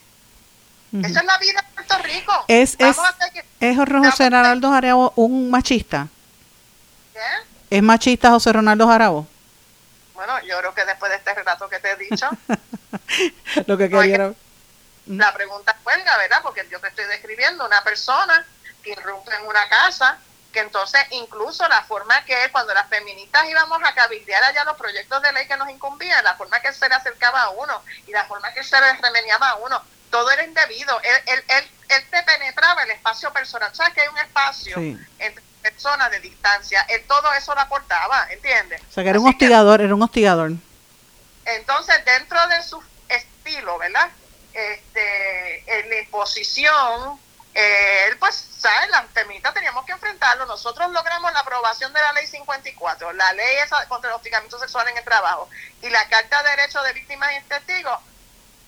esa 0.93 1.19
es 1.19 1.25
la 1.25 1.37
vida 1.37 1.61
de 1.61 1.73
Puerto 1.73 1.97
Rico. 2.03 2.45
¿Es, 2.47 2.75
es, 2.79 2.97
que, 3.33 3.45
¿es 3.59 3.77
José 3.77 4.29
Ronaldo 4.29 4.69
Jarabo 4.71 5.13
un 5.15 5.49
machista? 5.49 6.07
¿Qué? 7.13 7.77
¿Es 7.77 7.83
machista 7.83 8.29
José 8.31 8.53
Ronaldo 8.53 8.87
Jarabo? 8.87 9.27
Bueno, 10.13 10.39
yo 10.41 10.57
creo 10.59 10.73
que 10.73 10.85
después 10.85 11.11
de 11.11 11.17
este 11.17 11.33
relato 11.33 11.67
que 11.69 11.79
te 11.79 11.91
he 11.91 11.95
dicho, 11.95 12.29
lo 13.67 13.77
que 13.77 13.89
quería 13.89 14.33
la 15.07 15.33
pregunta 15.33 15.75
cuelga, 15.83 16.17
¿verdad? 16.17 16.41
Porque 16.43 16.67
yo 16.69 16.79
te 16.79 16.87
estoy 16.87 17.05
describiendo 17.05 17.65
una 17.65 17.83
persona 17.83 18.45
que 18.83 18.91
irrumpe 18.91 19.35
en 19.35 19.47
una 19.47 19.67
casa, 19.67 20.17
que 20.51 20.59
entonces 20.59 21.01
incluso 21.11 21.67
la 21.67 21.83
forma 21.83 22.23
que 22.25 22.49
cuando 22.51 22.73
las 22.73 22.87
feministas 22.87 23.47
íbamos 23.49 23.79
a 23.83 23.93
cabildear 23.93 24.43
allá 24.43 24.63
los 24.65 24.77
proyectos 24.77 25.21
de 25.21 25.31
ley 25.31 25.47
que 25.47 25.57
nos 25.57 25.69
incumbían, 25.69 26.23
la 26.23 26.35
forma 26.35 26.59
que 26.61 26.73
se 26.73 26.87
le 26.87 26.95
acercaba 26.95 27.43
a 27.43 27.49
uno 27.49 27.81
y 28.05 28.11
la 28.11 28.25
forma 28.25 28.53
que 28.53 28.63
se 28.63 28.79
le 28.79 28.93
remeniaba 28.93 29.49
a 29.49 29.55
uno, 29.55 29.81
todo 30.11 30.29
era 30.31 30.43
indebido. 30.43 30.99
Él, 31.01 31.23
él, 31.25 31.43
él, 31.47 31.71
él 31.89 32.05
te 32.11 32.23
penetraba 32.23 32.83
el 32.83 32.91
espacio 32.91 33.33
personal. 33.33 33.73
¿Sabes 33.73 33.93
que 33.93 34.01
hay 34.01 34.07
un 34.09 34.17
espacio 34.19 34.77
entre 34.77 35.43
personas 35.61 36.11
de 36.11 36.19
distancia? 36.19 36.85
Él 36.89 37.03
todo 37.07 37.33
eso 37.33 37.55
lo 37.55 37.61
aportaba, 37.61 38.27
¿entiendes? 38.29 38.81
O 38.89 38.93
sea, 38.93 39.03
que 39.03 39.09
era 39.09 39.19
un 39.19 39.27
hostigador, 39.27 39.79
que, 39.79 39.85
era 39.85 39.95
un 39.95 40.01
hostigador. 40.03 40.51
Entonces, 41.45 41.95
dentro 42.05 42.39
de 42.47 42.61
su 42.61 42.83
estilo, 43.09 43.77
¿verdad? 43.79 44.09
este, 44.53 45.79
en 45.79 45.89
la 45.89 45.95
exposición, 45.97 47.19
él 47.53 48.17
pues, 48.17 48.47
¿sabes? 48.57 48.89
La 48.89 49.03
feministas 49.13 49.53
teníamos 49.53 49.85
que 49.85 49.91
enfrentarlo. 49.91 50.45
Nosotros 50.45 50.91
logramos 50.91 51.33
la 51.33 51.39
aprobación 51.39 51.91
de 51.93 51.99
la 51.99 52.13
ley 52.13 52.27
54, 52.27 53.13
la 53.13 53.33
ley 53.33 53.57
esa 53.63 53.85
contra 53.87 54.09
el 54.09 54.15
hostigamiento 54.15 54.59
sexual 54.59 54.87
en 54.89 54.97
el 54.97 55.03
trabajo 55.03 55.49
y 55.81 55.89
la 55.89 56.07
Carta 56.07 56.43
de 56.43 56.49
Derechos 56.51 56.83
de 56.83 56.93
Víctimas 56.93 57.31
y 57.37 57.41
Testigos, 57.43 57.99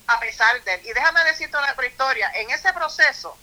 a 0.06 0.20
pesar 0.20 0.62
de 0.64 0.74
él. 0.74 0.80
Y 0.84 0.92
déjame 0.92 1.24
decirte 1.24 1.56
una 1.56 1.74
historia. 1.86 2.30
En 2.34 2.50
ese 2.50 2.72
proceso, 2.72 3.36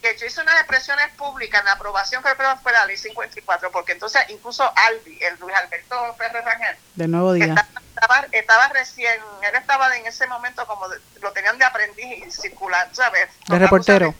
que 0.00 0.16
yo 0.16 0.26
hice 0.26 0.40
unas 0.40 0.54
expresiones 0.56 1.08
públicas 1.16 1.60
en 1.60 1.66
la 1.66 1.72
aprobación 1.72 2.22
que 2.22 2.28
fue 2.62 2.72
la 2.72 2.86
ley 2.86 2.96
54, 2.96 3.70
porque 3.70 3.92
entonces 3.92 4.22
incluso 4.28 4.70
Albi, 4.76 5.18
el 5.22 5.38
Luis 5.38 5.54
Alberto 5.56 6.14
Ferrer 6.14 6.44
Rangel, 6.44 6.76
de 6.94 7.08
nuevo 7.08 7.32
día. 7.32 7.54
Estaba, 7.94 8.26
estaba, 8.30 8.68
recién, 8.68 9.20
él 9.42 9.54
estaba 9.54 9.96
en 9.96 10.06
ese 10.06 10.26
momento 10.26 10.66
como 10.66 10.88
de, 10.88 10.98
lo 11.22 11.32
tenían 11.32 11.58
de 11.58 11.64
aprendiz 11.64 12.26
y 12.26 12.30
circular, 12.30 12.88
¿sabes? 12.92 13.28
De 13.48 13.58
reportero. 13.58 14.14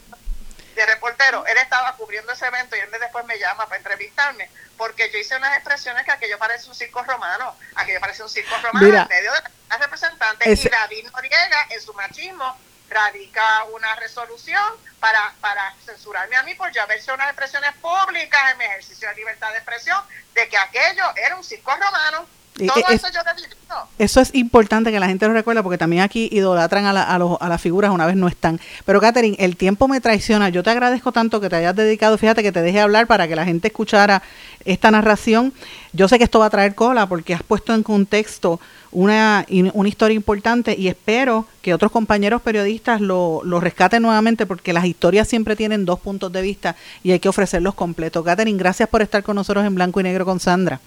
De, 0.77 0.85
reportero, 0.85 1.43
él 1.47 1.57
estaba 1.57 1.95
cubriendo 1.95 2.31
ese 2.31 2.45
evento 2.45 2.75
y 2.75 2.79
él 2.79 2.89
después 2.91 3.25
me 3.25 3.39
llama 3.39 3.65
para 3.65 3.77
entrevistarme, 3.77 4.49
porque 4.77 5.09
yo 5.11 5.17
hice 5.17 5.35
unas 5.35 5.55
expresiones 5.55 6.05
que 6.05 6.11
aquello 6.11 6.37
parece 6.37 6.69
un 6.69 6.75
circo 6.75 7.03
romano, 7.03 7.55
aquello 7.75 7.99
parece 7.99 8.21
un 8.21 8.29
circo 8.29 8.55
romano 8.57 8.85
Mira, 8.85 9.01
en 9.01 9.07
medio 9.07 9.33
de 9.33 9.41
las 9.69 9.79
representantes, 9.79 10.47
ese, 10.47 10.67
y 10.67 10.71
David 10.71 11.09
Noriega 11.11 11.67
en 11.71 11.81
su 11.81 11.93
machismo 11.95 12.55
radica 12.89 13.63
una 13.65 13.95
resolución 13.95 14.63
para, 14.99 15.33
para 15.41 15.73
censurarme 15.83 16.35
a 16.35 16.43
mí 16.43 16.55
por 16.55 16.71
yo 16.71 16.81
haber 16.83 16.99
hecho 16.99 17.13
unas 17.13 17.29
expresiones 17.29 17.73
públicas 17.81 18.51
en 18.51 18.57
mi 18.57 18.65
ejercicio 18.65 19.09
de 19.09 19.15
libertad 19.15 19.51
de 19.51 19.57
expresión 19.57 20.01
de 20.33 20.47
que 20.47 20.57
aquello 20.57 21.03
era 21.15 21.35
un 21.35 21.43
circo 21.43 21.75
romano. 21.75 22.27
Todo 22.57 22.83
es, 22.89 22.95
eso 22.95 23.07
yo 23.13 23.21
te 23.23 23.41
digo. 23.41 23.57
Eso 23.99 24.21
es 24.21 24.33
importante 24.33 24.91
que 24.91 24.99
la 24.99 25.07
gente 25.07 25.27
lo 25.27 25.33
recuerde 25.33 25.63
porque 25.63 25.77
también 25.77 26.01
aquí 26.01 26.29
idolatran 26.31 26.85
a, 26.85 26.93
la, 26.93 27.03
a, 27.03 27.17
los, 27.17 27.37
a 27.39 27.49
las 27.49 27.61
figuras 27.61 27.91
una 27.91 28.05
vez 28.05 28.15
no 28.15 28.27
están. 28.27 28.59
Pero 28.85 29.01
Catherine, 29.01 29.35
el 29.39 29.57
tiempo 29.57 29.87
me 29.87 29.99
traiciona. 30.01 30.49
Yo 30.49 30.63
te 30.63 30.69
agradezco 30.69 31.11
tanto 31.11 31.41
que 31.41 31.49
te 31.49 31.57
hayas 31.57 31.75
dedicado, 31.75 32.17
fíjate 32.17 32.43
que 32.43 32.51
te 32.51 32.61
deje 32.61 32.79
hablar 32.79 33.07
para 33.07 33.27
que 33.27 33.35
la 33.35 33.45
gente 33.45 33.67
escuchara 33.67 34.21
esta 34.65 34.91
narración. 34.91 35.53
Yo 35.93 36.07
sé 36.07 36.17
que 36.17 36.23
esto 36.23 36.39
va 36.39 36.45
a 36.45 36.49
traer 36.49 36.75
cola 36.75 37.07
porque 37.07 37.33
has 37.33 37.43
puesto 37.43 37.73
en 37.73 37.83
contexto 37.83 38.59
una, 38.91 39.45
una 39.73 39.89
historia 39.89 40.15
importante 40.15 40.75
y 40.77 40.87
espero 40.87 41.45
que 41.61 41.73
otros 41.73 41.91
compañeros 41.91 42.41
periodistas 42.41 43.01
lo, 43.01 43.41
lo 43.43 43.59
rescaten 43.59 44.01
nuevamente 44.01 44.45
porque 44.45 44.73
las 44.73 44.85
historias 44.85 45.27
siempre 45.27 45.55
tienen 45.55 45.85
dos 45.85 45.99
puntos 45.99 46.31
de 46.31 46.41
vista 46.41 46.75
y 47.03 47.11
hay 47.11 47.19
que 47.19 47.29
ofrecerlos 47.29 47.73
completos. 47.73 48.23
Catherine, 48.23 48.57
gracias 48.57 48.87
por 48.89 49.01
estar 49.01 49.23
con 49.23 49.35
nosotros 49.35 49.65
en 49.65 49.75
Blanco 49.75 49.99
y 49.99 50.03
Negro 50.03 50.25
con 50.25 50.39
Sandra. 50.39 50.79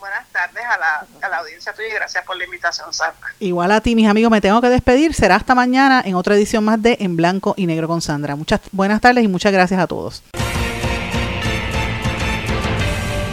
Buenas 0.00 0.26
tardes 0.32 0.64
a 0.64 0.78
la, 0.78 1.26
a 1.26 1.30
la 1.30 1.36
audiencia 1.38 1.74
tuya 1.74 1.88
y 1.88 1.92
gracias 1.92 2.24
por 2.24 2.34
la 2.36 2.44
invitación, 2.44 2.90
Sandra. 2.90 3.28
Igual 3.38 3.70
a 3.70 3.82
ti, 3.82 3.94
mis 3.94 4.08
amigos, 4.08 4.30
me 4.30 4.40
tengo 4.40 4.60
que 4.62 4.70
despedir. 4.70 5.12
Será 5.12 5.36
hasta 5.36 5.54
mañana 5.54 6.02
en 6.04 6.14
otra 6.14 6.36
edición 6.36 6.64
más 6.64 6.80
de 6.80 6.96
En 7.00 7.16
Blanco 7.16 7.52
y 7.58 7.66
Negro 7.66 7.86
con 7.86 8.00
Sandra. 8.00 8.34
Muchas 8.34 8.60
buenas 8.72 9.02
tardes 9.02 9.22
y 9.24 9.28
muchas 9.28 9.52
gracias 9.52 9.78
a 9.78 9.86
todos. 9.86 10.22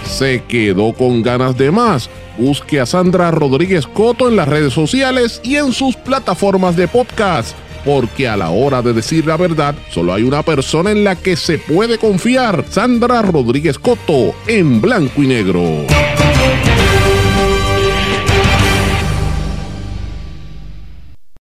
¿Se 0.06 0.44
quedó 0.44 0.94
con 0.94 1.24
ganas 1.24 1.58
de 1.58 1.72
más? 1.72 2.10
Busque 2.38 2.82
a 2.82 2.86
Sandra 2.86 3.32
Rodríguez 3.32 3.88
Coto 3.88 4.28
en 4.28 4.36
las 4.36 4.48
redes 4.48 4.74
sociales 4.74 5.40
y 5.44 5.56
en 5.56 5.72
sus 5.72 5.96
plataformas 5.96 6.76
de 6.76 6.88
podcast 6.88 7.56
porque 7.86 8.28
a 8.28 8.36
la 8.36 8.50
hora 8.50 8.82
de 8.82 8.92
decir 8.92 9.26
la 9.26 9.38
verdad, 9.38 9.74
solo 9.90 10.14
hay 10.14 10.24
una 10.24 10.44
persona 10.44 10.92
en 10.92 11.06
la 11.06 11.16
que 11.16 11.38
se 11.38 11.58
puede 11.58 11.98
confiar, 11.98 12.66
Sandra 12.70 13.22
Rodríguez 13.22 13.80
Coto, 13.80 14.36
en 14.46 14.82
blanco 14.82 15.24
y 15.24 15.28
negro. 15.28 15.86